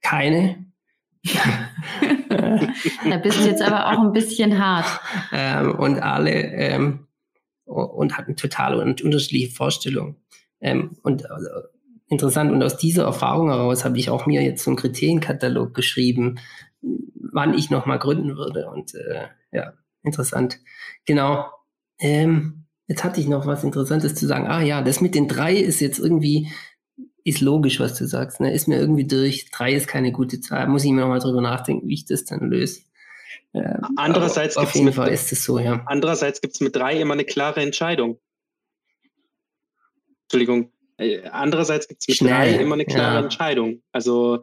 Keine. 0.00 0.66
da 3.08 3.16
bist 3.18 3.40
du 3.40 3.48
jetzt 3.48 3.62
aber 3.62 3.92
auch 3.92 4.02
ein 4.02 4.12
bisschen 4.12 4.58
hart. 4.58 4.86
Ähm, 5.32 5.74
und 5.74 6.00
alle 6.00 6.30
ähm, 6.32 7.06
und 7.64 8.16
hatten 8.16 8.36
total 8.36 8.78
unterschiedliche 8.78 9.52
Vorstellungen. 9.52 10.16
Ähm, 10.60 10.96
und 11.02 11.28
also, 11.30 11.48
interessant. 12.12 12.52
Und 12.52 12.62
aus 12.62 12.76
dieser 12.76 13.04
Erfahrung 13.04 13.48
heraus 13.48 13.84
habe 13.84 13.98
ich 13.98 14.10
auch 14.10 14.26
mir 14.26 14.42
jetzt 14.42 14.62
so 14.62 14.70
einen 14.70 14.76
Kriterienkatalog 14.76 15.74
geschrieben, 15.74 16.38
wann 16.80 17.54
ich 17.54 17.70
nochmal 17.70 17.98
gründen 17.98 18.36
würde. 18.36 18.70
Und 18.70 18.94
äh, 18.94 19.28
ja, 19.50 19.72
interessant. 20.02 20.58
Genau. 21.06 21.46
Ähm, 21.98 22.66
jetzt 22.86 23.02
hatte 23.02 23.20
ich 23.20 23.26
noch 23.26 23.46
was 23.46 23.64
Interessantes 23.64 24.14
zu 24.14 24.26
sagen. 24.26 24.46
Ah 24.46 24.62
ja, 24.62 24.82
das 24.82 25.00
mit 25.00 25.14
den 25.14 25.26
drei 25.26 25.56
ist 25.56 25.80
jetzt 25.80 25.98
irgendwie, 25.98 26.52
ist 27.24 27.40
logisch, 27.40 27.80
was 27.80 27.94
du 27.94 28.06
sagst. 28.06 28.40
Ne? 28.40 28.52
Ist 28.52 28.68
mir 28.68 28.78
irgendwie 28.78 29.06
durch. 29.06 29.50
Drei 29.50 29.72
ist 29.72 29.88
keine 29.88 30.12
gute 30.12 30.40
Zahl. 30.40 30.68
Muss 30.68 30.84
ich 30.84 30.92
mir 30.92 31.00
nochmal 31.00 31.20
drüber 31.20 31.40
nachdenken, 31.40 31.88
wie 31.88 31.94
ich 31.94 32.04
das 32.04 32.24
dann 32.24 32.50
löse. 32.50 32.82
Ähm, 33.54 33.80
andererseits 33.96 34.56
auf 34.56 34.74
jeden 34.74 34.92
Fall 34.92 35.10
ist 35.10 35.32
es 35.32 35.44
so, 35.44 35.58
ja. 35.58 35.82
Andererseits 35.86 36.40
gibt 36.40 36.54
es 36.54 36.60
mit 36.60 36.74
drei 36.74 36.98
immer 37.00 37.14
eine 37.14 37.24
klare 37.24 37.60
Entscheidung. 37.60 38.18
Entschuldigung. 40.24 40.71
Äh, 40.98 41.22
andererseits 41.28 41.88
gibt 41.88 42.02
es 42.02 42.08
mit 42.08 42.16
Schnell, 42.16 42.54
drei 42.54 42.62
immer 42.62 42.74
eine 42.74 42.84
klare 42.84 43.14
ja. 43.14 43.22
Entscheidung. 43.22 43.82
Also 43.92 44.42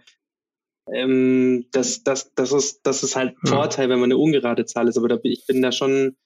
ähm, 0.94 1.66
das, 1.72 2.04
das, 2.04 2.34
das, 2.34 2.52
ist, 2.52 2.82
das 2.84 3.04
ist 3.04 3.16
halt 3.16 3.36
ein 3.36 3.48
ja. 3.48 3.54
Vorteil, 3.54 3.90
wenn 3.90 4.00
man 4.00 4.08
eine 4.08 4.18
ungerade 4.18 4.66
Zahl 4.66 4.88
ist. 4.88 4.98
Aber 4.98 5.08
da, 5.08 5.20
ich 5.24 5.46
bin 5.46 5.62
da 5.62 5.72
schon 5.72 6.18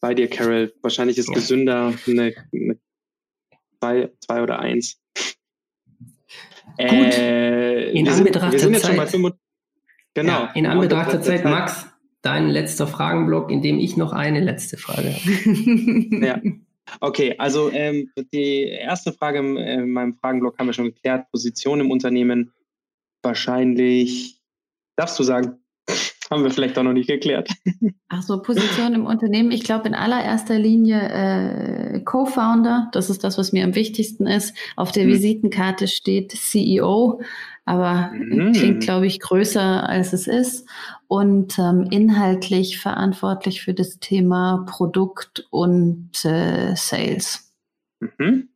bei 0.00 0.14
dir, 0.14 0.28
Carol. 0.28 0.72
Wahrscheinlich 0.82 1.18
ist 1.18 1.28
ja. 1.28 1.34
gesünder 1.34 1.94
eine, 2.06 2.34
eine 2.52 2.78
zwei, 3.78 4.10
zwei 4.20 4.42
oder 4.42 4.58
eins. 4.58 5.00
Gut. 6.76 6.88
Äh, 6.88 7.90
in 7.92 8.08
Anbetracht 8.08 8.52
der 8.52 8.72
Zeit. 8.72 9.34
Genau. 10.14 10.32
Ja, 10.32 10.52
in 10.54 10.66
Anbetracht 10.66 11.12
der 11.12 11.22
Zeit, 11.22 11.44
Max, 11.44 11.86
dein 12.22 12.48
letzter 12.48 12.86
Fragenblock, 12.86 13.50
in 13.50 13.62
dem 13.62 13.78
ich 13.78 13.96
noch 13.96 14.12
eine 14.12 14.40
letzte 14.40 14.76
Frage 14.76 15.14
habe. 15.14 16.26
ja. 16.26 16.40
Okay, 17.00 17.34
also 17.38 17.70
ähm, 17.70 18.10
die 18.32 18.64
erste 18.64 19.12
Frage 19.12 19.38
in, 19.38 19.56
in 19.56 19.90
meinem 19.90 20.14
Fragenblock 20.14 20.58
haben 20.58 20.66
wir 20.66 20.72
schon 20.72 20.86
geklärt. 20.86 21.30
Position 21.30 21.80
im 21.80 21.90
Unternehmen 21.90 22.52
wahrscheinlich, 23.22 24.40
darfst 24.96 25.18
du 25.18 25.22
sagen, 25.22 25.58
haben 26.30 26.44
wir 26.44 26.50
vielleicht 26.50 26.78
auch 26.78 26.82
noch 26.82 26.92
nicht 26.92 27.08
geklärt. 27.08 27.50
Ach 28.08 28.22
so, 28.22 28.40
Position 28.40 28.94
im 28.94 29.06
Unternehmen. 29.06 29.50
Ich 29.50 29.64
glaube 29.64 29.88
in 29.88 29.94
allererster 29.94 30.58
Linie 30.58 31.00
äh, 31.00 32.00
Co-Founder. 32.00 32.90
Das 32.92 33.10
ist 33.10 33.24
das, 33.24 33.38
was 33.38 33.52
mir 33.52 33.64
am 33.64 33.74
wichtigsten 33.74 34.26
ist. 34.26 34.56
Auf 34.76 34.92
der 34.92 35.04
mhm. 35.04 35.10
Visitenkarte 35.10 35.88
steht 35.88 36.32
CEO, 36.32 37.20
aber 37.64 38.12
mhm. 38.12 38.52
klingt, 38.52 38.82
glaube 38.82 39.06
ich, 39.06 39.20
größer 39.20 39.88
als 39.88 40.12
es 40.12 40.26
ist. 40.26 40.68
Und 41.08 41.58
ähm, 41.58 41.86
inhaltlich 41.90 42.78
verantwortlich 42.78 43.62
für 43.62 43.74
das 43.74 43.98
Thema 43.98 44.66
Produkt 44.68 45.46
und 45.50 46.10
äh, 46.24 46.74
Sales. 46.76 47.52
Mhm. 48.00 48.48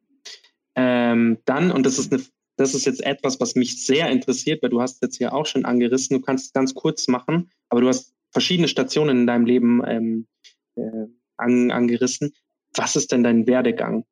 Ähm, 0.74 1.38
dann, 1.44 1.70
und 1.70 1.86
das 1.86 1.98
ist 1.98 2.12
eine 2.12 2.22
das 2.58 2.74
ist 2.74 2.86
jetzt 2.86 3.04
etwas, 3.04 3.40
was 3.40 3.54
mich 3.54 3.86
sehr 3.86 4.10
interessiert, 4.10 4.62
weil 4.62 4.70
du 4.70 4.82
hast 4.82 5.00
jetzt 5.00 5.18
ja 5.18 5.32
auch 5.32 5.46
schon 5.46 5.64
angerissen. 5.64 6.16
Du 6.16 6.22
kannst 6.22 6.46
es 6.46 6.52
ganz 6.52 6.74
kurz 6.74 7.06
machen, 7.06 7.50
aber 7.68 7.80
du 7.80 7.88
hast 7.88 8.14
verschiedene 8.32 8.66
Stationen 8.66 9.20
in 9.20 9.26
deinem 9.28 9.46
Leben 9.46 9.80
ähm, 9.86 10.26
äh, 10.74 11.06
an, 11.36 11.70
angerissen. 11.70 12.34
Was 12.74 12.96
ist 12.96 13.12
denn 13.12 13.22
dein 13.22 13.46
Werdegang? 13.46 14.04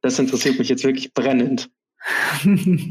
Das 0.00 0.18
interessiert 0.18 0.58
mich 0.58 0.70
jetzt 0.70 0.82
wirklich 0.82 1.12
brennend. 1.12 1.70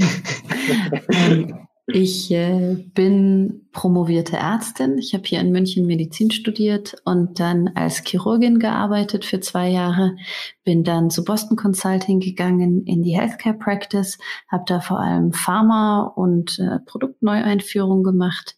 Ähm, 1.12 1.68
ich 1.92 2.30
äh, 2.30 2.76
bin 2.94 3.68
promovierte 3.72 4.38
Ärztin. 4.38 5.00
Ich 5.00 5.16
habe 5.16 5.24
hier 5.26 5.40
in 5.40 5.52
München 5.52 5.88
Medizin 5.88 6.30
studiert 6.30 6.96
und 7.04 7.40
dann 7.40 7.70
als 7.70 8.04
Chirurgin 8.06 8.60
gearbeitet 8.60 9.26
für 9.26 9.40
zwei 9.40 9.70
Jahre. 9.70 10.16
Bin 10.64 10.84
dann 10.84 11.10
zu 11.10 11.24
Boston 11.24 11.58
Consulting 11.58 12.20
gegangen 12.20 12.86
in 12.86 13.02
die 13.02 13.18
Healthcare 13.18 13.58
Practice, 13.58 14.20
habe 14.50 14.66
da 14.68 14.82
vor 14.82 15.00
allem 15.00 15.34
Pharma 15.34 16.02
und 16.04 16.60
äh, 16.60 16.78
Produktneueinführung 16.86 18.04
gemacht. 18.04 18.56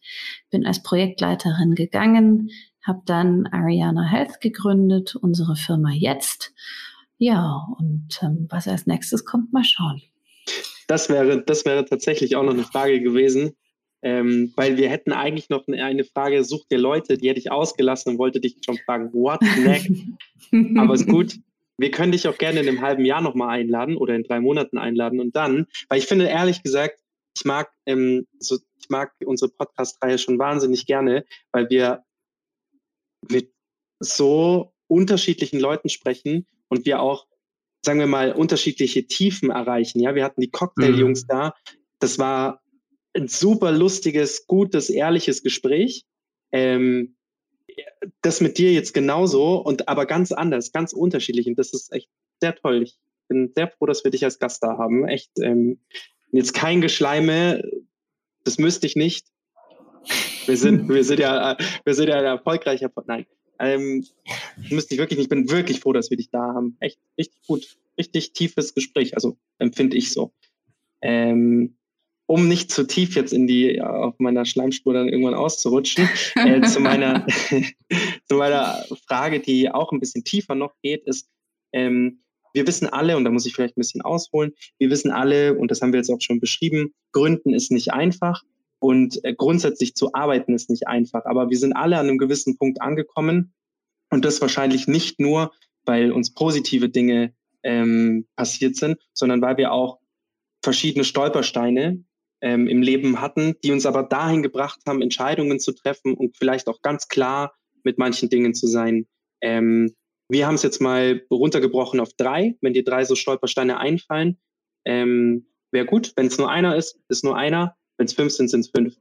Bin 0.50 0.66
als 0.66 0.82
Projektleiterin 0.82 1.74
gegangen, 1.74 2.50
habe 2.82 3.00
dann 3.06 3.46
Ariana 3.46 4.04
Health 4.04 4.42
gegründet, 4.42 5.16
unsere 5.16 5.56
Firma 5.56 5.90
jetzt. 5.90 6.52
Ja, 7.16 7.66
und 7.78 8.20
ähm, 8.22 8.46
was 8.50 8.68
als 8.68 8.86
nächstes 8.86 9.24
kommt, 9.24 9.54
mal 9.54 9.64
schauen. 9.64 10.02
Das 10.86 11.08
wäre, 11.08 11.42
das 11.42 11.64
wäre 11.64 11.84
tatsächlich 11.84 12.36
auch 12.36 12.42
noch 12.42 12.54
eine 12.54 12.64
Frage 12.64 13.00
gewesen, 13.00 13.56
ähm, 14.02 14.52
weil 14.56 14.76
wir 14.76 14.90
hätten 14.90 15.12
eigentlich 15.12 15.48
noch 15.48 15.66
eine 15.68 16.04
Frage, 16.04 16.44
such 16.44 16.66
dir 16.66 16.78
Leute, 16.78 17.16
die 17.16 17.28
hätte 17.28 17.40
ich 17.40 17.52
ausgelassen 17.52 18.12
und 18.12 18.18
wollte 18.18 18.40
dich 18.40 18.56
schon 18.64 18.78
fragen, 18.78 19.12
what 19.12 19.40
next? 19.58 19.90
Aber 20.78 20.94
ist 20.94 21.08
gut. 21.08 21.36
Wir 21.78 21.90
können 21.90 22.12
dich 22.12 22.28
auch 22.28 22.36
gerne 22.36 22.60
in 22.60 22.68
einem 22.68 22.80
halben 22.80 23.04
Jahr 23.04 23.22
nochmal 23.22 23.58
einladen 23.60 23.96
oder 23.96 24.14
in 24.14 24.24
drei 24.24 24.40
Monaten 24.40 24.78
einladen 24.78 25.20
und 25.20 25.34
dann, 25.34 25.66
weil 25.88 25.98
ich 25.98 26.06
finde 26.06 26.26
ehrlich 26.26 26.62
gesagt, 26.62 27.00
ich 27.36 27.44
mag, 27.44 27.72
ähm, 27.86 28.26
so, 28.38 28.58
ich 28.78 28.90
mag 28.90 29.12
unsere 29.24 29.50
Podcast-Reihe 29.50 30.18
schon 30.18 30.38
wahnsinnig 30.38 30.86
gerne, 30.86 31.24
weil 31.52 31.70
wir 31.70 32.04
mit 33.30 33.52
so 34.00 34.72
unterschiedlichen 34.88 35.60
Leuten 35.60 35.88
sprechen 35.88 36.46
und 36.68 36.84
wir 36.84 37.00
auch 37.00 37.26
sagen 37.84 37.98
wir 37.98 38.06
mal, 38.06 38.32
unterschiedliche 38.32 39.06
Tiefen 39.06 39.50
erreichen. 39.50 40.00
Ja, 40.00 40.14
wir 40.14 40.24
hatten 40.24 40.40
die 40.40 40.50
Cocktail-Jungs 40.50 41.24
mhm. 41.24 41.28
da. 41.28 41.54
Das 41.98 42.18
war 42.18 42.62
ein 43.14 43.28
super 43.28 43.72
lustiges, 43.72 44.46
gutes, 44.46 44.88
ehrliches 44.88 45.42
Gespräch. 45.42 46.04
Ähm, 46.52 47.16
das 48.20 48.40
mit 48.40 48.58
dir 48.58 48.72
jetzt 48.72 48.94
genauso 48.94 49.56
und 49.56 49.88
aber 49.88 50.06
ganz 50.06 50.32
anders, 50.32 50.72
ganz 50.72 50.92
unterschiedlich. 50.92 51.46
Und 51.46 51.58
das 51.58 51.72
ist 51.72 51.92
echt 51.92 52.08
sehr 52.40 52.54
toll. 52.54 52.82
Ich 52.82 52.98
bin 53.28 53.52
sehr 53.54 53.68
froh, 53.68 53.86
dass 53.86 54.04
wir 54.04 54.10
dich 54.10 54.24
als 54.24 54.38
Gast 54.38 54.62
da 54.62 54.78
haben. 54.78 55.08
Echt, 55.08 55.30
ähm, 55.40 55.80
jetzt 56.32 56.54
kein 56.54 56.80
Geschleime, 56.80 57.62
das 58.44 58.58
müsste 58.58 58.86
ich 58.86 58.96
nicht. 58.96 59.26
Wir 60.46 60.56
sind, 60.56 60.88
wir 60.88 61.04
sind 61.04 61.20
ja, 61.20 61.56
wir 61.84 61.94
sind 61.94 62.08
ja 62.08 62.16
ein 62.16 62.24
erfolgreicher, 62.24 62.90
nein, 63.06 63.26
ähm, 63.62 64.04
müsste 64.70 64.94
ich 64.94 65.00
wirklich, 65.00 65.20
ich 65.20 65.28
bin 65.28 65.48
wirklich 65.50 65.80
froh, 65.80 65.92
dass 65.92 66.10
wir 66.10 66.16
dich 66.16 66.30
da 66.30 66.40
haben. 66.40 66.76
Echt 66.80 66.98
richtig 67.18 67.46
gut, 67.46 67.76
richtig 67.96 68.32
tiefes 68.32 68.74
Gespräch, 68.74 69.14
also 69.14 69.36
empfinde 69.58 69.96
ich 69.96 70.12
so. 70.12 70.32
Ähm, 71.00 71.76
um 72.26 72.48
nicht 72.48 72.70
zu 72.70 72.86
tief 72.86 73.14
jetzt 73.14 73.32
in 73.32 73.46
die 73.46 73.80
auf 73.82 74.18
meiner 74.18 74.44
Schleimspur 74.44 74.94
dann 74.94 75.08
irgendwann 75.08 75.34
auszurutschen, 75.34 76.08
äh, 76.36 76.60
zu 76.66 76.80
meiner 76.80 77.26
zu 78.28 78.36
meiner 78.36 78.84
Frage, 79.06 79.40
die 79.40 79.70
auch 79.70 79.92
ein 79.92 80.00
bisschen 80.00 80.24
tiefer 80.24 80.54
noch 80.54 80.74
geht, 80.82 81.04
ist 81.04 81.28
ähm, 81.72 82.22
wir 82.54 82.66
wissen 82.66 82.86
alle, 82.86 83.16
und 83.16 83.24
da 83.24 83.30
muss 83.30 83.46
ich 83.46 83.54
vielleicht 83.54 83.76
ein 83.76 83.80
bisschen 83.80 84.02
ausholen, 84.02 84.52
wir 84.78 84.90
wissen 84.90 85.10
alle, 85.10 85.56
und 85.56 85.70
das 85.70 85.80
haben 85.80 85.92
wir 85.92 85.98
jetzt 85.98 86.10
auch 86.10 86.20
schon 86.20 86.40
beschrieben, 86.40 86.94
Gründen 87.12 87.54
ist 87.54 87.70
nicht 87.70 87.92
einfach. 87.92 88.42
Und 88.82 89.24
äh, 89.24 89.32
grundsätzlich 89.32 89.94
zu 89.94 90.12
arbeiten 90.12 90.54
ist 90.54 90.68
nicht 90.68 90.88
einfach. 90.88 91.24
Aber 91.24 91.50
wir 91.50 91.56
sind 91.56 91.72
alle 91.72 91.98
an 91.98 92.08
einem 92.08 92.18
gewissen 92.18 92.58
Punkt 92.58 92.82
angekommen. 92.82 93.54
Und 94.10 94.24
das 94.24 94.40
wahrscheinlich 94.40 94.88
nicht 94.88 95.20
nur, 95.20 95.52
weil 95.84 96.10
uns 96.10 96.34
positive 96.34 96.88
Dinge 96.88 97.32
ähm, 97.62 98.26
passiert 98.34 98.74
sind, 98.74 98.98
sondern 99.14 99.40
weil 99.40 99.56
wir 99.56 99.72
auch 99.72 100.00
verschiedene 100.64 101.04
Stolpersteine 101.04 102.02
ähm, 102.40 102.66
im 102.66 102.82
Leben 102.82 103.20
hatten, 103.20 103.54
die 103.62 103.70
uns 103.70 103.86
aber 103.86 104.02
dahin 104.02 104.42
gebracht 104.42 104.80
haben, 104.86 105.00
Entscheidungen 105.00 105.60
zu 105.60 105.72
treffen 105.72 106.14
und 106.14 106.36
vielleicht 106.36 106.66
auch 106.66 106.82
ganz 106.82 107.06
klar 107.06 107.54
mit 107.84 107.98
manchen 107.98 108.30
Dingen 108.30 108.52
zu 108.52 108.66
sein. 108.66 109.06
Ähm, 109.40 109.94
wir 110.28 110.46
haben 110.48 110.56
es 110.56 110.64
jetzt 110.64 110.80
mal 110.80 111.22
runtergebrochen 111.30 112.00
auf 112.00 112.14
drei. 112.14 112.56
Wenn 112.60 112.72
dir 112.72 112.84
drei 112.84 113.04
so 113.04 113.14
Stolpersteine 113.14 113.78
einfallen, 113.78 114.38
ähm, 114.84 115.46
wäre 115.70 115.86
gut. 115.86 116.14
Wenn 116.16 116.26
es 116.26 116.38
nur 116.38 116.50
einer 116.50 116.74
ist, 116.76 116.98
ist 117.08 117.22
nur 117.22 117.36
einer. 117.36 117.76
Wenn 118.02 118.06
es 118.06 118.14
fünf 118.14 118.32
sind, 118.32 118.48
sind 118.48 118.60
es 118.62 118.68
fünf. 118.68 118.96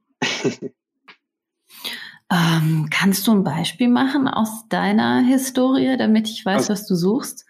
ähm, 2.32 2.88
kannst 2.92 3.26
du 3.26 3.32
ein 3.32 3.44
Beispiel 3.44 3.88
machen 3.90 4.28
aus 4.28 4.68
deiner 4.70 5.22
Historie, 5.22 5.98
damit 5.98 6.30
ich 6.30 6.46
weiß, 6.46 6.70
also, 6.70 6.74
was 6.74 6.86
du 6.86 6.94
suchst? 6.94 7.48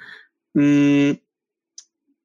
Mm, 0.53 1.15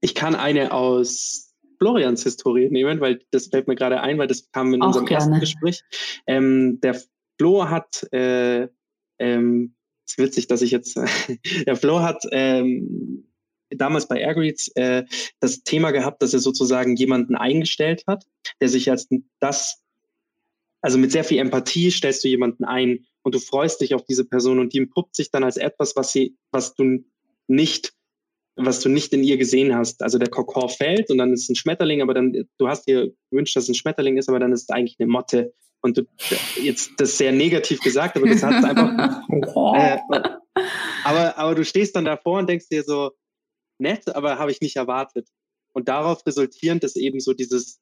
ich 0.00 0.14
kann 0.14 0.36
eine 0.36 0.70
aus 0.70 1.52
Florians 1.78 2.22
Historie 2.22 2.70
nehmen, 2.70 3.00
weil 3.00 3.18
das 3.32 3.48
fällt 3.48 3.66
mir 3.66 3.74
gerade 3.74 4.00
ein, 4.00 4.16
weil 4.16 4.28
das 4.28 4.48
kam 4.52 4.72
in 4.72 4.80
Auch 4.80 4.86
unserem 4.86 5.06
gerne. 5.06 5.24
ersten 5.24 5.40
Gespräch. 5.40 5.82
Ähm, 6.28 6.78
der 6.82 7.02
Flo 7.36 7.68
hat, 7.68 8.06
äh, 8.12 8.68
ähm, 9.18 9.74
ist 10.06 10.18
witzig, 10.18 10.46
dass 10.46 10.62
ich 10.62 10.70
jetzt, 10.70 10.96
der 11.66 11.74
Flo 11.74 11.98
hat 11.98 12.22
ähm, 12.30 13.25
damals 13.70 14.08
bei 14.08 14.20
Airgreets 14.20 14.68
äh, 14.76 15.04
das 15.40 15.62
Thema 15.62 15.90
gehabt, 15.90 16.22
dass 16.22 16.32
er 16.32 16.40
sozusagen 16.40 16.96
jemanden 16.96 17.34
eingestellt 17.34 18.04
hat, 18.06 18.24
der 18.60 18.68
sich 18.68 18.90
als 18.90 19.08
das, 19.40 19.82
also 20.80 20.98
mit 20.98 21.12
sehr 21.12 21.24
viel 21.24 21.38
Empathie 21.38 21.90
stellst 21.90 22.24
du 22.24 22.28
jemanden 22.28 22.64
ein 22.64 23.06
und 23.22 23.34
du 23.34 23.38
freust 23.38 23.80
dich 23.80 23.94
auf 23.94 24.04
diese 24.04 24.24
Person 24.24 24.58
und 24.58 24.72
die 24.72 24.78
entpuppt 24.78 25.16
sich 25.16 25.30
dann 25.30 25.44
als 25.44 25.56
etwas, 25.56 25.96
was 25.96 26.12
sie, 26.12 26.36
was 26.52 26.74
du 26.74 27.04
nicht 27.48 27.92
was 28.56 28.80
du 28.80 28.88
nicht 28.88 29.12
in 29.12 29.22
ihr 29.22 29.36
gesehen 29.36 29.74
hast. 29.76 30.02
Also 30.02 30.18
der 30.18 30.30
Kokon 30.30 30.68
fällt 30.70 31.10
und 31.10 31.18
dann 31.18 31.32
ist 31.32 31.48
ein 31.50 31.56
Schmetterling, 31.56 32.00
aber 32.00 32.14
dann, 32.14 32.32
du 32.58 32.68
hast 32.68 32.88
dir 32.88 33.12
gewünscht, 33.30 33.54
dass 33.54 33.64
es 33.64 33.68
ein 33.68 33.74
Schmetterling 33.74 34.16
ist, 34.16 34.28
aber 34.28 34.40
dann 34.40 34.52
ist 34.52 34.62
es 34.62 34.70
eigentlich 34.70 34.96
eine 34.98 35.08
Motte. 35.08 35.52
Und 35.82 35.98
du, 35.98 36.06
jetzt 36.60 36.90
das 36.96 37.18
sehr 37.18 37.32
negativ 37.32 37.80
gesagt, 37.80 38.16
aber 38.16 38.26
das 38.26 38.42
hat 38.42 38.64
einfach. 38.64 39.20
äh, 39.76 39.98
aber, 41.04 41.38
aber 41.38 41.54
du 41.54 41.64
stehst 41.64 41.94
dann 41.94 42.06
davor 42.06 42.38
und 42.38 42.48
denkst 42.48 42.68
dir 42.70 42.82
so, 42.82 43.12
nett, 43.78 44.14
aber 44.14 44.38
habe 44.38 44.50
ich 44.50 44.60
nicht 44.60 44.76
erwartet. 44.76 45.28
Und 45.72 45.88
darauf 45.88 46.24
resultierend 46.26 46.84
ist 46.84 46.96
eben 46.96 47.20
so 47.20 47.32
dieses, 47.34 47.80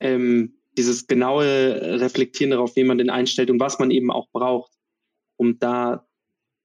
ähm, 0.00 0.60
dieses 0.76 1.06
genaue 1.06 2.00
Reflektieren 2.00 2.52
darauf, 2.52 2.74
wie 2.76 2.84
man 2.84 2.98
den 2.98 3.10
einstellt 3.10 3.50
und 3.50 3.60
was 3.60 3.78
man 3.78 3.90
eben 3.90 4.10
auch 4.10 4.28
braucht, 4.32 4.72
um 5.36 5.58
da 5.58 6.06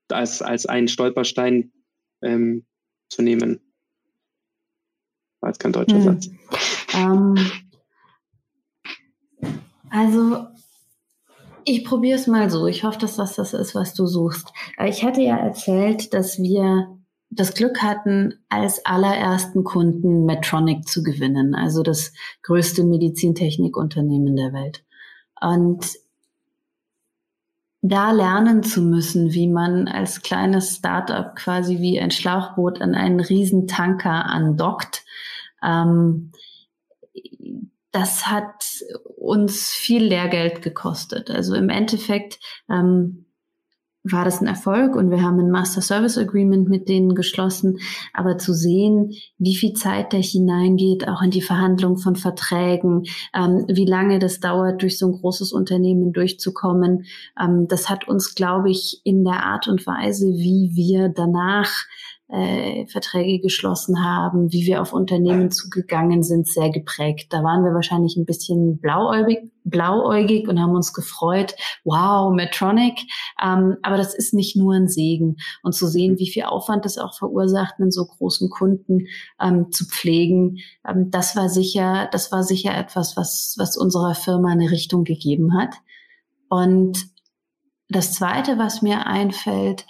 als, 0.10 0.42
als 0.42 0.66
einen 0.66 0.88
Stolperstein 0.88 1.72
ähm, 2.22 2.66
zu 3.10 3.22
nehmen. 3.22 3.60
War 5.42 5.50
jetzt 5.50 5.60
kein 5.60 5.74
deutscher 5.74 5.98
hm. 5.98 6.04
Satz. 6.04 6.30
Ähm, 6.94 7.36
also 9.90 10.48
ich 11.66 11.84
probiere 11.84 12.20
es 12.20 12.28
mal 12.28 12.50
so. 12.50 12.68
Ich 12.68 12.84
hoffe, 12.84 13.00
dass 13.00 13.16
das 13.16 13.36
das 13.36 13.54
ist, 13.54 13.76
was 13.76 13.94
du 13.94 14.06
suchst. 14.06 14.54
Ich 14.86 15.04
hatte 15.04 15.22
ja 15.22 15.38
erzählt, 15.38 16.14
dass 16.14 16.40
wir 16.40 16.95
das 17.36 17.54
Glück 17.54 17.82
hatten, 17.82 18.34
als 18.50 18.86
allerersten 18.86 19.64
Kunden 19.64 20.26
Medtronic 20.26 20.88
zu 20.88 21.04
gewinnen, 21.04 21.56
also 21.56 21.84
das 21.84 22.14
größte 22.44 22.84
Medizintechnikunternehmen 22.84 24.36
der 24.36 24.54
Welt. 24.54 24.84
Und 25.42 25.86
da 27.82 28.12
lernen 28.12 28.64
zu 28.64 28.82
müssen, 28.82 29.34
wie 29.34 29.48
man 29.48 29.88
als 29.88 30.24
kleines 30.24 30.78
Startup 30.78 31.36
quasi 31.36 31.80
wie 31.80 32.00
ein 32.00 32.10
Schlauchboot 32.10 32.82
an 32.82 32.96
einen 32.96 33.20
Riesentanker 33.20 34.26
andockt, 34.26 35.04
ähm, 35.64 36.32
das 37.92 38.28
hat 38.28 38.84
uns 39.16 39.72
viel 39.72 40.04
Lehrgeld 40.04 40.62
gekostet. 40.62 41.30
Also 41.30 41.56
im 41.56 41.70
Endeffekt 41.70 42.40
ähm, 42.70 43.25
war 44.12 44.24
das 44.24 44.42
ein 44.42 44.48
Erfolg 44.48 44.96
und 44.96 45.10
wir 45.10 45.22
haben 45.22 45.40
ein 45.40 45.50
Master 45.50 45.82
Service 45.82 46.18
Agreement 46.18 46.70
mit 46.70 46.88
denen 46.88 47.16
geschlossen. 47.16 47.80
Aber 48.14 48.38
zu 48.38 48.54
sehen, 48.54 49.14
wie 49.38 49.56
viel 49.56 49.74
Zeit 49.74 50.14
da 50.14 50.18
hineingeht, 50.18 51.08
auch 51.08 51.22
in 51.22 51.32
die 51.32 51.42
Verhandlung 51.42 51.98
von 51.98 52.16
Verträgen, 52.16 53.04
ähm, 53.34 53.66
wie 53.68 53.86
lange 53.86 54.20
das 54.20 54.40
dauert, 54.40 54.82
durch 54.82 54.98
so 54.98 55.08
ein 55.08 55.20
großes 55.20 55.52
Unternehmen 55.52 56.14
durchzukommen, 56.14 57.06
ähm, 57.42 57.68
das 57.68 57.90
hat 57.90 58.08
uns, 58.08 58.36
glaube 58.36 58.70
ich, 58.70 59.02
in 59.04 59.24
der 59.24 59.44
Art 59.44 59.68
und 59.68 59.86
Weise, 59.88 60.28
wie 60.28 60.72
wir 60.74 61.10
danach 61.10 61.72
äh, 62.28 62.88
Verträge 62.88 63.40
geschlossen 63.40 64.04
haben, 64.04 64.52
wie 64.52 64.66
wir 64.66 64.82
auf 64.82 64.94
Unternehmen 64.94 65.52
zugegangen 65.52 66.24
sind, 66.24 66.48
sehr 66.48 66.72
geprägt. 66.72 67.28
Da 67.32 67.44
waren 67.44 67.64
wir 67.64 67.74
wahrscheinlich 67.74 68.18
ein 68.18 68.26
bisschen 68.26 68.80
blauäugig, 68.80 69.52
blauäugig 69.64 70.48
und 70.48 70.60
haben 70.60 70.76
uns 70.76 70.94
gefreut, 70.94 71.56
wow, 71.84 72.34
Medtronic. 72.34 73.00
Ähm, 73.44 73.78
aber 73.84 73.98
das 73.98 74.16
ist 74.16 74.34
nicht 74.34 74.56
nur 74.56 74.74
ein 74.74 74.88
Segen. 74.88 75.38
Und 75.62 75.74
zu 75.74 75.86
sehen, 75.88 76.18
wie 76.18 76.30
viel 76.30 76.44
Aufwand 76.44 76.86
das 76.86 76.98
auch 76.98 77.16
verursacht, 77.16 77.76
einen 77.78 77.92
so 77.92 78.06
großen 78.06 78.50
Kunden 78.50 79.06
ähm, 79.40 79.72
zu 79.72 79.86
pflegen, 79.86 80.58
ähm, 80.88 81.12
das 81.12 81.36
war 81.36 81.50
sicher, 81.50 82.10
das 82.12 82.32
war 82.32 82.44
sicher 82.44 82.76
etwas, 82.76 83.16
was, 83.16 83.56
was 83.60 83.78
unserer 83.78 84.16
Firma 84.16 84.50
eine 84.50 84.72
Richtung 84.72 85.04
gegeben 85.04 85.54
hat. 85.56 85.76
Und 86.50 87.06
das 87.88 88.14
zweite, 88.14 88.58
was 88.58 88.82
mir 88.82 89.06
einfällt, 89.06 89.86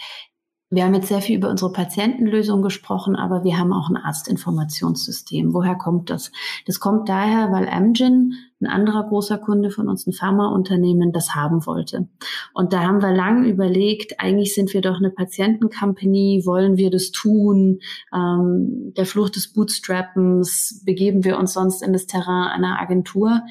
wir 0.71 0.83
haben 0.83 0.95
jetzt 0.95 1.09
sehr 1.09 1.21
viel 1.21 1.37
über 1.37 1.49
unsere 1.49 1.71
Patientenlösung 1.71 2.63
gesprochen, 2.63 3.15
aber 3.15 3.43
wir 3.43 3.57
haben 3.59 3.71
auch 3.71 3.89
ein 3.89 3.97
Arztinformationssystem. 3.97 5.53
Woher 5.53 5.75
kommt 5.75 6.09
das? 6.09 6.31
Das 6.65 6.79
kommt 6.79 7.07
daher, 7.07 7.51
weil 7.51 7.69
Amgen, 7.69 8.33
ein 8.59 8.65
anderer 8.65 9.07
großer 9.07 9.37
Kunde 9.37 9.69
von 9.69 9.87
uns, 9.87 10.07
ein 10.07 10.13
Pharmaunternehmen, 10.13 11.11
das 11.11 11.35
haben 11.35 11.67
wollte. 11.67 12.07
Und 12.55 12.73
da 12.73 12.81
haben 12.81 13.03
wir 13.03 13.13
lang 13.13 13.45
überlegt, 13.45 14.19
eigentlich 14.19 14.55
sind 14.55 14.73
wir 14.73 14.81
doch 14.81 14.97
eine 14.97 15.11
Patientencompany, 15.11 16.41
wollen 16.45 16.77
wir 16.77 16.89
das 16.89 17.11
tun? 17.11 17.79
Ähm, 18.11 18.91
der 18.97 19.05
Fluch 19.05 19.29
des 19.29 19.53
Bootstrappens, 19.53 20.81
begeben 20.83 21.23
wir 21.23 21.37
uns 21.37 21.53
sonst 21.53 21.83
in 21.83 21.93
das 21.93 22.07
Terrain 22.07 22.49
einer 22.49 22.81
Agentur? 22.81 23.41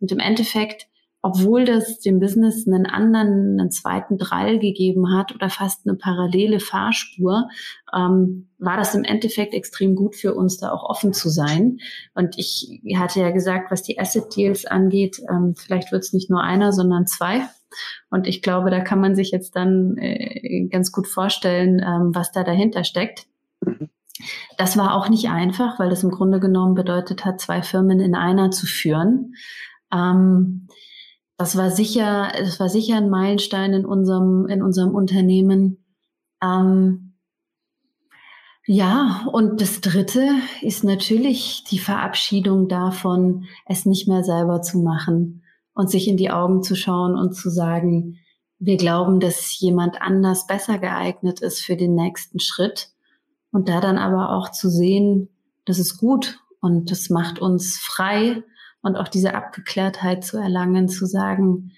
Und 0.00 0.10
im 0.10 0.18
Endeffekt 0.18 0.88
obwohl 1.24 1.64
das 1.64 2.00
dem 2.00 2.20
Business 2.20 2.66
einen 2.66 2.84
anderen, 2.84 3.58
einen 3.58 3.70
zweiten 3.70 4.18
Drall 4.18 4.58
gegeben 4.58 5.16
hat 5.16 5.34
oder 5.34 5.48
fast 5.48 5.86
eine 5.86 5.96
parallele 5.96 6.60
Fahrspur, 6.60 7.48
ähm, 7.94 8.50
war 8.58 8.76
das 8.76 8.94
im 8.94 9.04
Endeffekt 9.04 9.54
extrem 9.54 9.94
gut 9.94 10.16
für 10.16 10.34
uns, 10.34 10.58
da 10.58 10.70
auch 10.70 10.84
offen 10.84 11.14
zu 11.14 11.30
sein. 11.30 11.78
Und 12.14 12.36
ich 12.36 12.82
hatte 12.98 13.20
ja 13.20 13.30
gesagt, 13.30 13.70
was 13.70 13.82
die 13.82 13.98
Asset 13.98 14.36
Deals 14.36 14.66
angeht, 14.66 15.22
ähm, 15.30 15.54
vielleicht 15.56 15.92
wird 15.92 16.02
es 16.02 16.12
nicht 16.12 16.28
nur 16.28 16.42
einer, 16.42 16.72
sondern 16.72 17.06
zwei. 17.06 17.48
Und 18.10 18.26
ich 18.26 18.42
glaube, 18.42 18.68
da 18.68 18.80
kann 18.80 19.00
man 19.00 19.14
sich 19.14 19.30
jetzt 19.30 19.56
dann 19.56 19.96
äh, 19.96 20.68
ganz 20.70 20.92
gut 20.92 21.08
vorstellen, 21.08 21.78
ähm, 21.78 22.10
was 22.14 22.32
da 22.32 22.44
dahinter 22.44 22.84
steckt. 22.84 23.24
Das 24.58 24.76
war 24.76 24.94
auch 24.94 25.08
nicht 25.08 25.30
einfach, 25.30 25.78
weil 25.78 25.88
das 25.88 26.04
im 26.04 26.10
Grunde 26.10 26.38
genommen 26.38 26.74
bedeutet 26.74 27.24
hat, 27.24 27.40
zwei 27.40 27.62
Firmen 27.62 27.98
in 28.00 28.14
einer 28.14 28.50
zu 28.50 28.66
führen. 28.66 29.36
Ähm, 29.90 30.68
das 31.36 31.56
war 31.56 31.70
sicher, 31.70 32.32
das 32.38 32.60
war 32.60 32.68
sicher 32.68 32.96
ein 32.96 33.10
Meilenstein 33.10 33.72
in 33.72 33.84
unserem, 33.84 34.46
in 34.46 34.62
unserem 34.62 34.94
Unternehmen. 34.94 35.84
Ähm, 36.42 37.14
ja, 38.66 39.26
und 39.32 39.60
das 39.60 39.80
dritte 39.80 40.26
ist 40.62 40.84
natürlich 40.84 41.64
die 41.64 41.78
Verabschiedung 41.78 42.68
davon, 42.68 43.44
es 43.66 43.84
nicht 43.84 44.08
mehr 44.08 44.24
selber 44.24 44.62
zu 44.62 44.78
machen 44.78 45.42
und 45.74 45.90
sich 45.90 46.08
in 46.08 46.16
die 46.16 46.30
Augen 46.30 46.62
zu 46.62 46.74
schauen 46.74 47.14
und 47.16 47.34
zu 47.34 47.50
sagen, 47.50 48.18
wir 48.58 48.76
glauben, 48.76 49.20
dass 49.20 49.58
jemand 49.58 50.00
anders 50.00 50.46
besser 50.46 50.78
geeignet 50.78 51.40
ist 51.40 51.60
für 51.60 51.76
den 51.76 51.94
nächsten 51.94 52.38
Schritt. 52.38 52.90
Und 53.50 53.68
da 53.68 53.80
dann 53.80 53.98
aber 53.98 54.30
auch 54.30 54.50
zu 54.50 54.70
sehen, 54.70 55.28
das 55.66 55.78
ist 55.78 55.98
gut 55.98 56.38
und 56.60 56.90
das 56.90 57.10
macht 57.10 57.40
uns 57.40 57.76
frei 57.76 58.42
und 58.84 58.96
auch 58.96 59.08
diese 59.08 59.34
Abgeklärtheit 59.34 60.24
zu 60.24 60.36
erlangen, 60.36 60.88
zu 60.88 61.06
sagen, 61.06 61.72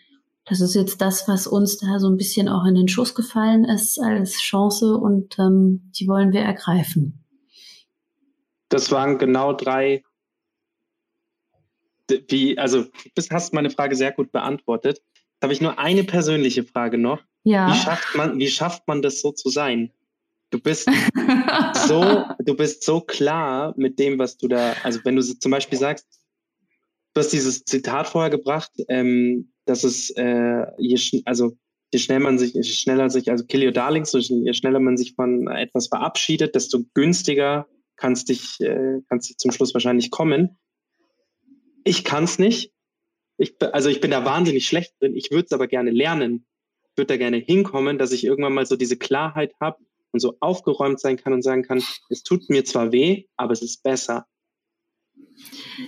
das 0.44 0.60
ist 0.60 0.74
jetzt 0.74 1.00
das, 1.00 1.26
was 1.28 1.46
uns 1.46 1.78
da 1.78 1.98
so 1.98 2.08
ein 2.08 2.16
bisschen 2.16 2.48
auch 2.48 2.64
in 2.66 2.74
den 2.74 2.88
Schuss 2.88 3.14
gefallen 3.14 3.64
ist 3.64 4.00
als 4.00 4.38
Chance 4.40 4.96
und 4.96 5.38
ähm, 5.38 5.90
die 5.98 6.08
wollen 6.08 6.32
wir 6.32 6.40
ergreifen. 6.40 7.24
Das 8.68 8.90
waren 8.90 9.18
genau 9.18 9.52
drei, 9.52 10.02
wie, 12.28 12.58
also 12.58 12.82
du 12.84 13.22
hast 13.30 13.54
meine 13.54 13.70
Frage 13.70 13.94
sehr 13.94 14.12
gut 14.12 14.32
beantwortet. 14.32 15.00
Da 15.38 15.46
habe 15.46 15.52
ich 15.52 15.60
nur 15.60 15.78
eine 15.78 16.02
persönliche 16.02 16.64
Frage 16.64 16.98
noch. 16.98 17.20
Ja. 17.44 17.70
Wie 17.70 17.76
schafft 17.76 18.14
man, 18.16 18.38
wie 18.38 18.48
schafft 18.48 18.88
man 18.88 19.02
das 19.02 19.20
so 19.20 19.30
zu 19.30 19.48
sein? 19.48 19.92
Du 20.50 20.60
bist 20.60 20.88
so, 21.86 22.24
du 22.40 22.54
bist 22.54 22.82
so 22.82 23.00
klar 23.00 23.74
mit 23.76 23.98
dem, 24.00 24.18
was 24.18 24.36
du 24.36 24.48
da, 24.48 24.74
also 24.82 25.00
wenn 25.04 25.14
du 25.14 25.22
zum 25.22 25.52
Beispiel 25.52 25.78
sagst, 25.78 26.15
du 27.16 27.20
hast 27.20 27.32
dieses 27.32 27.64
Zitat 27.64 28.08
vorher 28.08 28.30
gebracht, 28.30 28.70
ähm, 28.88 29.50
dass 29.64 29.84
es, 29.84 30.10
äh, 30.10 30.66
je, 30.76 31.22
also 31.24 31.56
je 31.90 31.98
schneller 31.98 32.20
man 32.20 32.38
sich, 32.38 32.52
je 32.52 32.62
schneller 32.62 33.08
sich, 33.08 33.30
also 33.30 33.46
kill 33.46 33.64
your 33.64 33.72
darlings, 33.72 34.12
je 34.12 34.52
schneller 34.52 34.80
man 34.80 34.98
sich 34.98 35.14
von 35.14 35.48
etwas 35.48 35.88
verabschiedet, 35.88 36.54
desto 36.54 36.84
günstiger 36.92 37.66
kannst 37.96 38.28
dich, 38.28 38.60
äh, 38.60 39.00
kannst 39.08 39.30
dich 39.30 39.38
zum 39.38 39.50
Schluss 39.50 39.72
wahrscheinlich 39.72 40.10
kommen. 40.10 40.58
Ich 41.84 42.04
kann 42.04 42.24
es 42.24 42.38
nicht. 42.38 42.72
Ich, 43.38 43.54
also 43.60 43.88
ich 43.88 44.02
bin 44.02 44.10
da 44.10 44.26
wahnsinnig 44.26 44.66
schlecht 44.66 44.94
drin. 45.00 45.16
Ich 45.16 45.30
würde 45.30 45.46
es 45.46 45.52
aber 45.52 45.68
gerne 45.68 45.92
lernen. 45.92 46.46
Ich 46.90 46.98
würde 46.98 47.08
da 47.08 47.16
gerne 47.16 47.38
hinkommen, 47.38 47.96
dass 47.96 48.12
ich 48.12 48.24
irgendwann 48.24 48.52
mal 48.52 48.66
so 48.66 48.76
diese 48.76 48.98
Klarheit 48.98 49.54
habe 49.58 49.78
und 50.12 50.20
so 50.20 50.36
aufgeräumt 50.40 51.00
sein 51.00 51.16
kann 51.16 51.32
und 51.32 51.42
sagen 51.42 51.62
kann, 51.62 51.82
es 52.10 52.22
tut 52.22 52.50
mir 52.50 52.64
zwar 52.66 52.92
weh, 52.92 53.24
aber 53.36 53.52
es 53.52 53.62
ist 53.62 53.82
besser. 53.82 54.26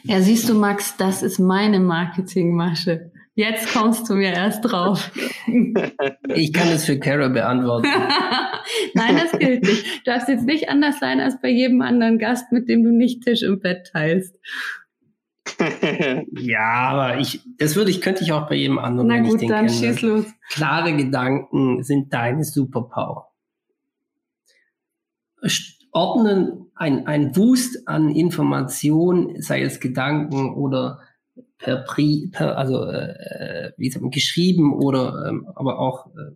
Ja, 0.05 0.21
siehst 0.21 0.49
du, 0.49 0.55
Max, 0.55 0.97
das 0.97 1.23
ist 1.23 1.39
meine 1.39 1.81
Marketingmasche. 1.81 3.11
Jetzt 3.35 3.73
kommst 3.73 4.09
du 4.11 4.15
mir 4.15 4.33
erst 4.33 4.63
drauf. 4.63 5.13
Ich 6.35 6.53
kann 6.53 6.69
es 6.69 6.85
für 6.87 6.99
Kara 6.99 7.29
beantworten. 7.29 7.87
Nein, 8.95 9.17
das 9.17 9.39
gilt 9.39 9.63
nicht. 9.63 9.85
Du 10.05 10.11
darfst 10.11 10.29
jetzt 10.29 10.45
nicht 10.45 10.69
anders 10.69 10.99
sein 10.99 11.21
als 11.21 11.41
bei 11.41 11.49
jedem 11.49 11.81
anderen 11.81 12.19
Gast, 12.19 12.51
mit 12.51 12.69
dem 12.69 12.83
du 12.83 12.91
nicht 12.91 13.23
Tisch 13.23 13.43
im 13.43 13.61
Bett 13.61 13.91
teilst. 13.93 14.35
ja, 16.33 16.91
aber 16.91 17.21
ich, 17.21 17.41
das 17.59 17.77
würde 17.77 17.93
ich, 17.93 18.01
könnte 18.01 18.25
ich 18.25 18.33
auch 18.33 18.49
bei 18.49 18.57
jedem 18.57 18.79
anderen. 18.79 19.07
Na 19.07 19.21
gut, 19.21 19.41
dann 19.43 19.67
kenne. 19.67 19.71
schieß 19.71 20.03
los. 20.03 20.25
Klare 20.51 20.97
Gedanken 20.97 21.85
sind 21.85 22.13
deine 22.13 22.43
Superpower 22.43 23.29
ordnen, 25.93 26.68
ein, 26.79 27.07
ein 27.07 27.37
Wust 27.37 27.89
an 27.89 28.11
Informationen, 28.11 29.41
sei 29.43 29.63
es 29.63 29.81
Gedanken 29.81 30.55
oder 30.55 31.01
per, 31.59 31.79
Pri, 31.79 32.31
per 32.33 32.57
also 32.57 32.85
äh, 32.85 33.73
wie 33.77 33.91
sagt 33.91 34.03
man, 34.03 34.11
geschrieben 34.11 34.73
oder 34.73 35.27
ähm, 35.29 35.47
aber 35.55 35.79
auch 35.79 36.07
äh, 36.07 36.35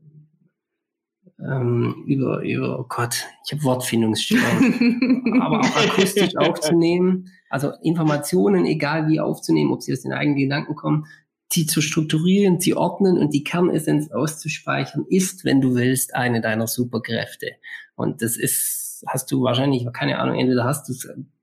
ähm, 1.45 2.05
über, 2.07 2.43
über, 2.43 2.79
oh 2.79 2.87
Gott, 2.89 3.25
ich 3.45 3.53
habe 3.53 3.65
Wortfindungsstörung, 3.65 5.41
aber 5.43 5.61
auch 5.61 5.77
akustisch 5.77 6.37
aufzunehmen, 6.37 7.29
also 7.51 7.73
Informationen, 7.83 8.65
egal 8.65 9.09
wie 9.09 9.21
aufzunehmen, 9.21 9.73
ob 9.73 9.83
sie 9.83 9.93
aus 9.93 10.03
den 10.03 10.13
eigenen 10.13 10.39
Gedanken 10.39 10.75
kommen, 10.77 11.07
sie 11.53 11.67
zu 11.67 11.81
strukturieren, 11.81 12.61
sie 12.61 12.75
ordnen 12.75 13.19
und 13.19 13.35
die 13.35 13.45
Kernessenz 13.45 14.11
auszuspeichern, 14.11 15.05
ist, 15.09 15.45
wenn 15.45 15.61
du 15.61 15.75
willst, 15.75 16.15
eine 16.15 16.41
deiner 16.41 16.67
Superkräfte. 16.67 17.53
Und 17.95 18.23
das 18.23 18.37
ist, 18.37 18.82
hast 19.07 19.31
du 19.31 19.43
wahrscheinlich, 19.43 19.87
keine 19.93 20.19
Ahnung, 20.19 20.39
entweder 20.39 20.65
hast 20.65 20.89
du 20.89 20.95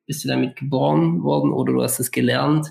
bist 0.10 0.24
du 0.24 0.28
damit 0.28 0.56
geboren 0.56 1.22
worden 1.22 1.54
oder 1.54 1.72
du 1.72 1.84
hast 1.84 2.00
es 2.00 2.10
gelernt. 2.10 2.68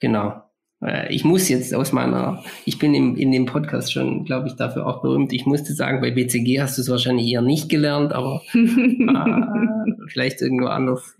Genau. 0.00 0.42
Äh, 0.82 1.14
ich 1.14 1.24
muss 1.24 1.48
jetzt 1.48 1.72
aus 1.72 1.92
meiner, 1.92 2.42
ich 2.64 2.80
bin 2.80 2.92
im, 2.92 3.14
in 3.14 3.30
dem 3.30 3.46
Podcast 3.46 3.92
schon, 3.92 4.24
glaube 4.24 4.48
ich, 4.48 4.56
dafür 4.56 4.84
auch 4.84 5.00
berühmt. 5.00 5.32
Ich 5.32 5.46
musste 5.46 5.74
sagen, 5.74 6.00
bei 6.00 6.10
BCG 6.10 6.60
hast 6.60 6.76
du 6.76 6.82
es 6.82 6.90
wahrscheinlich 6.90 7.28
eher 7.28 7.40
nicht 7.40 7.68
gelernt, 7.68 8.12
aber 8.12 8.42
äh, 8.52 10.06
vielleicht 10.08 10.42
irgendwo 10.42 10.66
anders. 10.66 11.16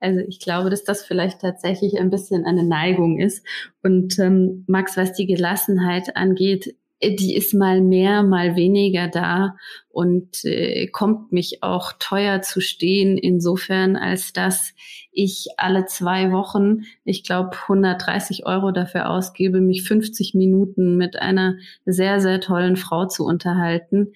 Also 0.00 0.20
ich 0.28 0.40
glaube, 0.40 0.68
dass 0.68 0.84
das 0.84 1.06
vielleicht 1.06 1.40
tatsächlich 1.40 1.98
ein 1.98 2.10
bisschen 2.10 2.44
eine 2.44 2.62
Neigung 2.62 3.18
ist. 3.18 3.42
Und 3.82 4.18
ähm, 4.18 4.64
Max, 4.66 4.98
was 4.98 5.14
die 5.14 5.26
Gelassenheit 5.26 6.14
angeht, 6.14 6.76
die 7.02 7.36
ist 7.36 7.52
mal 7.52 7.82
mehr, 7.82 8.22
mal 8.22 8.56
weniger 8.56 9.08
da 9.08 9.56
und 9.88 10.44
äh, 10.44 10.86
kommt 10.86 11.30
mich 11.30 11.62
auch 11.62 11.92
teuer 11.98 12.40
zu 12.42 12.60
stehen, 12.60 13.18
insofern 13.18 13.96
als 13.96 14.32
dass 14.32 14.72
ich 15.12 15.48
alle 15.56 15.86
zwei 15.86 16.32
Wochen, 16.32 16.82
ich 17.04 17.22
glaube, 17.22 17.50
130 17.62 18.46
Euro 18.46 18.70
dafür 18.70 19.10
ausgebe, 19.10 19.60
mich 19.60 19.82
50 19.82 20.34
Minuten 20.34 20.96
mit 20.96 21.16
einer 21.16 21.56
sehr, 21.84 22.20
sehr 22.20 22.40
tollen 22.40 22.76
Frau 22.76 23.06
zu 23.06 23.24
unterhalten, 23.24 24.12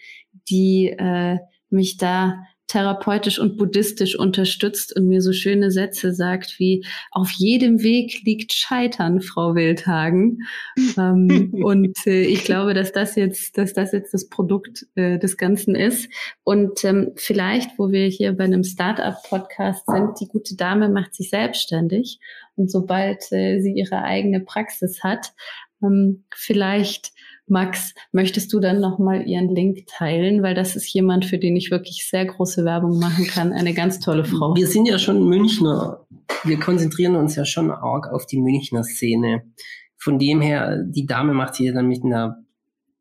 die 0.48 0.88
äh, 0.88 1.38
mich 1.68 1.96
da 1.96 2.42
therapeutisch 2.70 3.40
und 3.40 3.56
buddhistisch 3.56 4.16
unterstützt 4.16 4.96
und 4.96 5.08
mir 5.08 5.20
so 5.22 5.32
schöne 5.32 5.72
Sätze 5.72 6.14
sagt 6.14 6.58
wie, 6.58 6.84
auf 7.10 7.30
jedem 7.32 7.82
Weg 7.82 8.22
liegt 8.24 8.52
Scheitern, 8.52 9.20
Frau 9.20 9.56
Wildhagen. 9.56 10.46
ähm, 10.96 11.52
und 11.64 12.06
äh, 12.06 12.22
ich 12.22 12.44
glaube, 12.44 12.72
dass 12.74 12.92
das 12.92 13.16
jetzt, 13.16 13.58
dass 13.58 13.72
das 13.72 13.92
jetzt 13.92 14.14
das 14.14 14.28
Produkt 14.28 14.86
äh, 14.94 15.18
des 15.18 15.36
Ganzen 15.36 15.74
ist. 15.74 16.08
Und 16.44 16.84
ähm, 16.84 17.12
vielleicht, 17.16 17.76
wo 17.76 17.90
wir 17.90 18.06
hier 18.06 18.32
bei 18.32 18.44
einem 18.44 18.62
Startup-Podcast 18.62 19.86
sind, 19.86 20.20
die 20.20 20.28
gute 20.28 20.54
Dame 20.54 20.88
macht 20.88 21.14
sich 21.14 21.30
selbstständig. 21.30 22.20
Und 22.54 22.70
sobald 22.70 23.32
äh, 23.32 23.60
sie 23.60 23.72
ihre 23.72 24.02
eigene 24.04 24.40
Praxis 24.40 25.02
hat, 25.02 25.32
ähm, 25.82 26.24
vielleicht 26.32 27.12
Max, 27.50 27.94
möchtest 28.12 28.52
du 28.52 28.60
dann 28.60 28.80
nochmal 28.80 29.26
Ihren 29.26 29.54
Link 29.54 29.86
teilen? 29.86 30.42
Weil 30.42 30.54
das 30.54 30.76
ist 30.76 30.92
jemand, 30.92 31.24
für 31.24 31.38
den 31.38 31.56
ich 31.56 31.70
wirklich 31.70 32.06
sehr 32.08 32.24
große 32.24 32.64
Werbung 32.64 32.98
machen 32.98 33.26
kann. 33.26 33.52
Eine 33.52 33.74
ganz 33.74 34.00
tolle 34.00 34.24
Frau. 34.24 34.54
Wir 34.54 34.66
sind 34.66 34.86
ja 34.86 34.98
schon 34.98 35.28
Münchner. 35.28 36.06
Wir 36.44 36.58
konzentrieren 36.58 37.16
uns 37.16 37.36
ja 37.36 37.44
schon 37.44 37.70
arg 37.70 38.12
auf 38.12 38.26
die 38.26 38.38
Münchner 38.38 38.84
Szene. 38.84 39.42
Von 39.96 40.18
dem 40.18 40.40
her, 40.40 40.82
die 40.82 41.06
Dame 41.06 41.34
macht 41.34 41.56
hier 41.56 41.74
dann 41.74 41.88
mit 41.88 42.04
einer 42.04 42.38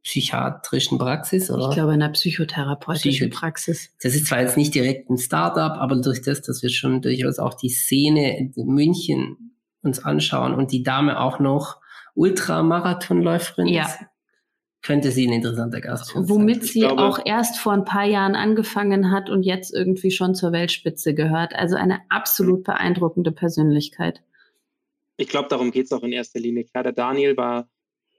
psychiatrischen 0.03 0.97
Praxis, 0.97 1.51
oder? 1.51 1.69
Ich 1.69 1.75
glaube, 1.75 1.93
in 1.93 2.01
einer 2.01 2.11
psychotherapeutischen 2.11 3.11
Psycho 3.11 3.39
Praxis. 3.39 3.93
Das 4.01 4.15
ist 4.15 4.27
zwar 4.27 4.41
jetzt 4.41 4.57
nicht 4.57 4.73
direkt 4.73 5.09
ein 5.09 5.17
Startup, 5.17 5.73
aber 5.77 6.01
durch 6.01 6.21
das, 6.21 6.41
dass 6.41 6.63
wir 6.63 6.69
schon 6.69 7.01
durchaus 7.01 7.39
auch 7.39 7.53
die 7.53 7.69
Szene 7.69 8.37
in 8.37 8.53
München 8.65 9.55
uns 9.81 10.03
anschauen 10.03 10.53
und 10.53 10.71
die 10.71 10.83
Dame 10.83 11.19
auch 11.19 11.39
noch 11.39 11.79
Ultramarathonläuferin 12.15 13.67
ja. 13.67 13.85
ist, 13.85 13.99
könnte 14.81 15.11
sie 15.11 15.27
ein 15.27 15.33
interessanter 15.33 15.81
Gast 15.81 16.07
sein. 16.07 16.29
Womit 16.29 16.63
sie 16.63 16.81
glaube, 16.81 17.01
auch 17.01 17.19
erst 17.23 17.57
vor 17.57 17.73
ein 17.73 17.85
paar 17.85 18.05
Jahren 18.05 18.35
angefangen 18.35 19.11
hat 19.11 19.29
und 19.29 19.43
jetzt 19.43 19.73
irgendwie 19.73 20.11
schon 20.11 20.35
zur 20.35 20.51
Weltspitze 20.51 21.13
gehört. 21.13 21.53
Also 21.55 21.75
eine 21.75 21.99
absolut 22.09 22.63
beeindruckende 22.63 23.31
Persönlichkeit. 23.31 24.21
Ich 25.17 25.27
glaube, 25.27 25.49
darum 25.49 25.71
geht 25.71 25.85
es 25.85 25.91
auch 25.91 26.03
in 26.03 26.13
erster 26.13 26.39
Linie. 26.39 26.63
Klar, 26.63 26.83
der 26.83 26.93
Daniel 26.93 27.35
war, 27.35 27.69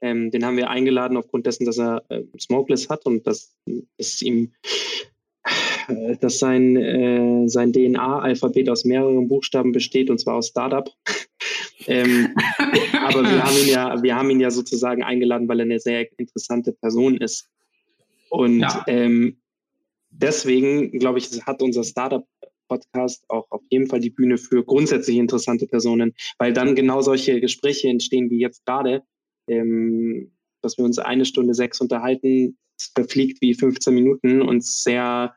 ähm, 0.02 0.30
den 0.30 0.44
haben 0.44 0.58
wir 0.58 0.68
eingeladen 0.68 1.16
aufgrund 1.16 1.46
dessen, 1.46 1.64
dass 1.64 1.78
er 1.78 2.02
äh, 2.10 2.22
Smokeless 2.38 2.90
hat 2.90 3.06
und 3.06 3.26
dass, 3.26 3.56
dass 3.96 4.20
ihm 4.20 4.52
äh, 5.88 6.16
dass 6.18 6.38
sein, 6.38 6.76
äh, 6.76 7.48
sein 7.48 7.72
DNA-Alphabet 7.72 8.68
aus 8.68 8.84
mehreren 8.84 9.28
Buchstaben 9.28 9.72
besteht, 9.72 10.10
und 10.10 10.18
zwar 10.18 10.36
aus 10.36 10.48
Startup. 10.48 10.90
Ähm, 11.86 12.34
aber 12.92 13.22
wir 13.22 13.44
haben 13.44 13.56
ihn 13.56 13.68
ja, 13.68 14.02
wir 14.02 14.16
haben 14.16 14.30
ihn 14.30 14.40
ja 14.40 14.50
sozusagen 14.50 15.02
eingeladen, 15.02 15.48
weil 15.48 15.60
er 15.60 15.64
eine 15.64 15.80
sehr 15.80 16.06
interessante 16.18 16.72
Person 16.72 17.16
ist. 17.16 17.48
Und 18.30 18.60
ja. 18.60 18.84
ähm, 18.86 19.40
deswegen, 20.10 20.98
glaube 20.98 21.18
ich, 21.18 21.30
hat 21.46 21.62
unser 21.62 21.84
Startup-Podcast 21.84 23.24
auch 23.28 23.46
auf 23.50 23.62
jeden 23.70 23.88
Fall 23.88 24.00
die 24.00 24.10
Bühne 24.10 24.38
für 24.38 24.64
grundsätzlich 24.64 25.16
interessante 25.16 25.66
Personen, 25.66 26.14
weil 26.38 26.52
dann 26.52 26.74
genau 26.74 27.00
solche 27.00 27.40
Gespräche 27.40 27.88
entstehen 27.88 28.30
wie 28.30 28.38
jetzt 28.40 28.64
gerade, 28.64 29.02
ähm, 29.48 30.32
dass 30.62 30.78
wir 30.78 30.84
uns 30.84 30.98
eine 30.98 31.24
Stunde 31.24 31.54
sechs 31.54 31.80
unterhalten, 31.80 32.56
verfliegt 32.94 33.40
wie 33.42 33.54
15 33.54 33.94
Minuten 33.94 34.42
und 34.42 34.64
sehr 34.64 35.34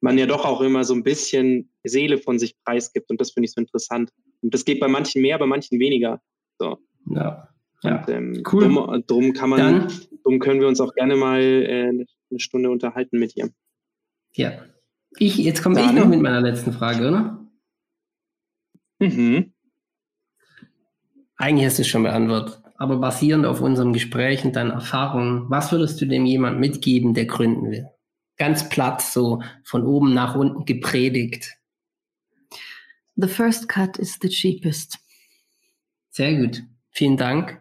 man 0.00 0.18
ja 0.18 0.26
doch 0.26 0.44
auch 0.44 0.60
immer 0.60 0.84
so 0.84 0.94
ein 0.94 1.02
bisschen 1.02 1.70
Seele 1.84 2.18
von 2.18 2.38
sich 2.38 2.56
preisgibt. 2.64 3.10
Und 3.10 3.20
das 3.20 3.32
finde 3.32 3.46
ich 3.46 3.52
so 3.52 3.60
interessant. 3.60 4.10
Und 4.42 4.54
das 4.54 4.64
geht 4.64 4.80
bei 4.80 4.88
manchen 4.88 5.22
mehr, 5.22 5.38
bei 5.38 5.46
manchen 5.46 5.78
weniger. 5.78 6.20
So. 6.58 6.78
Ja. 7.10 7.48
ja. 7.82 8.00
Und, 8.00 8.08
ähm, 8.08 8.42
cool. 8.52 8.64
Drum, 8.64 9.04
drum, 9.06 9.32
kann 9.32 9.50
man, 9.50 9.58
Dann, 9.58 9.92
drum 10.22 10.38
können 10.38 10.60
wir 10.60 10.68
uns 10.68 10.80
auch 10.80 10.94
gerne 10.94 11.16
mal 11.16 11.40
äh, 11.40 11.88
eine 11.88 12.06
Stunde 12.38 12.70
unterhalten 12.70 13.18
mit 13.18 13.36
ihr. 13.36 13.50
Ja. 14.34 14.52
Ich, 15.16 15.36
jetzt 15.36 15.62
komme 15.62 15.80
ich 15.80 15.92
noch 15.92 16.08
mit 16.08 16.20
meiner 16.20 16.40
letzten 16.40 16.72
Frage, 16.72 17.08
oder? 17.08 17.46
Mhm. 18.98 19.52
Eigentlich 21.36 21.66
hast 21.66 21.78
du 21.78 21.82
es 21.82 21.88
schon 21.88 22.02
beantwortet. 22.02 22.60
Aber 22.76 22.96
basierend 22.96 23.46
auf 23.46 23.60
unserem 23.60 23.92
Gespräch 23.92 24.44
und 24.44 24.56
deinen 24.56 24.72
Erfahrungen, 24.72 25.48
was 25.48 25.70
würdest 25.70 26.00
du 26.00 26.06
dem 26.06 26.26
jemand 26.26 26.58
mitgeben, 26.58 27.14
der 27.14 27.26
gründen 27.26 27.70
will? 27.70 27.86
ganz 28.36 28.68
platt 28.68 29.02
so 29.02 29.42
von 29.62 29.84
oben 29.84 30.14
nach 30.14 30.34
unten 30.34 30.64
gepredigt. 30.64 31.56
The 33.16 33.28
first 33.28 33.68
cut 33.68 33.98
is 33.98 34.18
the 34.20 34.28
cheapest. 34.28 34.98
Sehr 36.10 36.36
gut. 36.36 36.62
Vielen 36.90 37.16
Dank. 37.16 37.60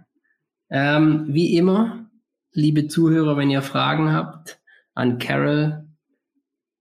Ähm, 0.69 1.25
wie 1.27 1.55
immer, 1.55 2.09
liebe 2.51 2.87
Zuhörer, 2.87 3.37
wenn 3.37 3.51
ihr 3.51 3.61
Fragen 3.61 4.11
habt 4.11 4.59
an 4.95 5.19
Carol, 5.19 5.87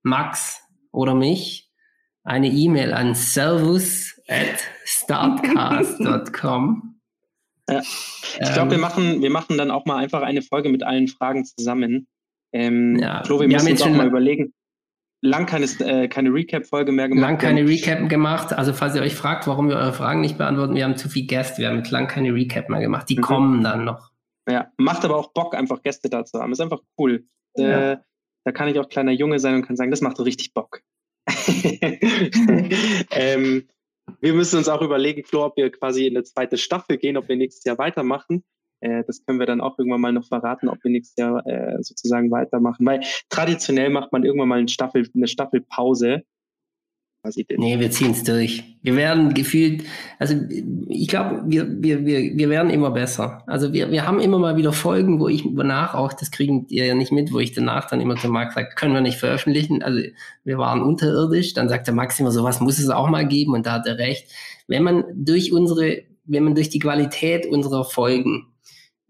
Max 0.01 0.59
oder 0.91 1.13
mich, 1.13 1.69
eine 2.23 2.47
E-Mail 2.47 2.93
an 2.93 3.15
servus 3.15 4.19
at 4.27 4.63
startcast.com. 4.85 6.89
Ja. 7.69 7.79
Ich 7.79 8.53
glaube, 8.53 8.63
ähm, 8.63 8.71
wir, 8.71 8.77
machen, 8.77 9.21
wir 9.21 9.29
machen 9.29 9.57
dann 9.57 9.71
auch 9.71 9.85
mal 9.85 9.95
einfach 9.95 10.21
eine 10.21 10.41
Folge 10.41 10.67
mit 10.67 10.83
allen 10.83 11.07
Fragen 11.07 11.45
zusammen. 11.45 12.09
Ähm, 12.51 12.99
ja, 12.99 13.23
Flo, 13.23 13.39
wir, 13.39 13.47
wir 13.47 13.55
müssen 13.55 13.71
uns 13.71 13.81
auch 13.83 13.89
mal 13.89 14.07
überlegen. 14.07 14.53
Lang 15.25 15.45
keine, 15.45 15.65
äh, 15.79 16.09
keine 16.09 16.33
Recap-Folge 16.33 16.91
mehr 16.91 17.07
gemacht. 17.07 17.21
Lang 17.21 17.37
keine 17.37 17.65
Recap 17.65 18.09
gemacht. 18.09 18.51
Also 18.51 18.73
falls 18.73 18.93
ihr 18.93 19.01
euch 19.01 19.15
fragt, 19.15 19.47
warum 19.47 19.69
wir 19.69 19.77
eure 19.77 19.93
Fragen 19.93 20.19
nicht 20.19 20.37
beantworten, 20.37 20.75
wir 20.75 20.83
haben 20.83 20.97
zu 20.97 21.07
viel 21.07 21.25
Gäste. 21.25 21.61
Wir 21.61 21.69
haben 21.69 21.77
mit 21.77 21.89
lang 21.91 22.07
keine 22.07 22.33
Recap 22.33 22.67
mehr 22.67 22.81
gemacht. 22.81 23.07
Die 23.07 23.15
mhm. 23.15 23.21
kommen 23.21 23.63
dann 23.63 23.85
noch. 23.85 24.11
Ja, 24.49 24.69
macht 24.75 25.05
aber 25.05 25.15
auch 25.15 25.31
Bock, 25.31 25.55
einfach 25.55 25.81
Gäste 25.81 26.09
da 26.09 26.25
zu 26.25 26.41
haben. 26.41 26.51
Ist 26.51 26.59
einfach 26.59 26.81
cool. 26.99 27.23
Ja. 27.55 27.93
Äh, 27.93 27.97
da 28.43 28.51
kann 28.51 28.67
ich 28.67 28.77
auch 28.79 28.89
kleiner 28.89 29.13
Junge 29.13 29.39
sein 29.39 29.55
und 29.55 29.65
kann 29.65 29.77
sagen, 29.77 29.91
das 29.91 30.01
macht 30.01 30.19
richtig 30.19 30.53
Bock. 30.53 30.81
ähm, 33.11 33.69
wir 34.19 34.33
müssen 34.33 34.57
uns 34.57 34.67
auch 34.67 34.81
überlegen, 34.81 35.23
Flo, 35.23 35.45
ob 35.45 35.55
wir 35.55 35.71
quasi 35.71 36.05
in 36.05 36.17
eine 36.17 36.25
zweite 36.25 36.57
Staffel 36.57 36.97
gehen, 36.97 37.15
ob 37.15 37.29
wir 37.29 37.37
nächstes 37.37 37.63
Jahr 37.63 37.77
weitermachen. 37.77 38.43
Äh, 38.83 39.03
das 39.07 39.25
können 39.25 39.39
wir 39.39 39.45
dann 39.45 39.61
auch 39.61 39.79
irgendwann 39.79 40.01
mal 40.01 40.11
noch 40.11 40.27
verraten, 40.27 40.67
ob 40.67 40.83
wir 40.83 40.91
nächstes 40.91 41.15
Jahr 41.17 41.45
äh, 41.47 41.81
sozusagen 41.81 42.29
weitermachen. 42.31 42.85
Weil 42.85 43.01
traditionell 43.29 43.89
macht 43.89 44.11
man 44.11 44.23
irgendwann 44.23 44.49
mal 44.49 44.59
eine, 44.59 44.67
Staffel, 44.67 45.09
eine 45.15 45.27
Staffelpause. 45.27 46.23
Nee, 47.55 47.79
wir 47.79 47.89
ziehen 47.89 48.11
es 48.11 48.25
durch. 48.25 48.65
Wir 48.81 48.97
werden 48.97 49.33
gefühlt, 49.33 49.85
also 50.19 50.35
ich 50.89 51.07
glaube, 51.07 51.43
wir, 51.45 51.81
wir, 51.81 52.05
wir, 52.05 52.35
wir 52.35 52.49
werden 52.49 52.69
immer 52.69 52.91
besser. 52.91 53.43
Also 53.47 53.71
wir, 53.71 53.91
wir 53.91 54.05
haben 54.05 54.19
immer 54.19 54.39
mal 54.39 54.57
wieder 54.57 54.73
Folgen, 54.73 55.21
wo 55.21 55.29
ich 55.29 55.45
danach 55.55 55.95
auch, 55.95 56.11
das 56.11 56.31
kriegen 56.31 56.65
ihr 56.67 56.85
ja 56.85 56.95
nicht 56.95 57.13
mit, 57.13 57.31
wo 57.31 57.39
ich 57.39 57.53
danach 57.53 57.87
dann 57.87 58.01
immer 58.01 58.17
zu 58.17 58.27
Max 58.27 58.55
sage, 58.55 58.75
können 58.75 58.93
wir 58.93 58.99
nicht 58.99 59.19
veröffentlichen. 59.19 59.81
Also 59.81 60.01
wir 60.43 60.57
waren 60.57 60.81
unterirdisch, 60.81 61.53
dann 61.53 61.69
sagt 61.69 61.87
der 61.87 61.93
Max 61.93 62.19
immer, 62.19 62.31
sowas 62.31 62.59
muss 62.59 62.77
es 62.77 62.89
auch 62.89 63.07
mal 63.07 63.25
geben 63.25 63.53
und 63.53 63.65
da 63.65 63.71
hat 63.71 63.87
er 63.87 63.97
recht. 63.97 64.29
Wenn 64.67 64.83
man 64.83 65.05
durch 65.15 65.53
unsere, 65.53 66.03
wenn 66.25 66.43
man 66.43 66.55
durch 66.55 66.71
die 66.71 66.79
Qualität 66.79 67.45
unserer 67.45 67.85
Folgen 67.85 68.52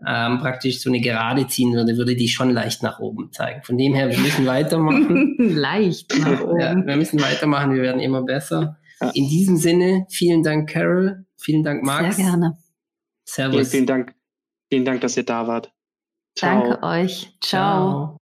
ähm, 0.06 0.40
praktisch 0.40 0.82
so 0.82 0.90
eine 0.90 1.02
Gerade 1.02 1.48
ziehen 1.48 1.74
würde, 1.74 1.98
würde 1.98 2.16
die 2.16 2.28
schon 2.28 2.52
leicht 2.52 2.84
nach 2.84 3.00
oben 3.00 3.32
zeigen. 3.32 3.64
Von 3.64 3.78
dem 3.78 3.94
her, 3.94 4.10
wir 4.10 4.18
müssen 4.18 4.46
weitermachen. 4.46 5.36
leicht 5.56 6.18
nach 6.20 6.42
oben. 6.42 6.60
Ja, 6.60 6.76
wir 6.76 6.96
müssen 6.96 7.22
weitermachen, 7.22 7.74
wir 7.74 7.82
werden 7.82 8.02
immer 8.02 8.24
besser. 8.24 8.78
In 9.14 9.28
diesem 9.28 9.58
Sinne, 9.58 10.06
vielen 10.10 10.44
Dank, 10.44 10.70
Carol. 10.70 11.26
Vielen 11.38 11.64
Dank, 11.64 11.84
Max. 11.84 12.16
Sehr 12.16 12.26
gerne. 12.26 12.58
Servus. 13.26 13.56
Vielen, 13.56 13.66
vielen 13.66 13.86
Dank. 13.86 14.16
Vielen 14.70 14.86
Dank, 14.86 15.02
dass 15.02 15.18
ihr 15.18 15.26
da 15.26 15.48
wart. 15.48 15.74
Ciao. 16.38 16.62
Danke 16.62 16.84
euch. 16.84 17.38
Ciao. 17.42 18.08
Ciao. 18.08 18.23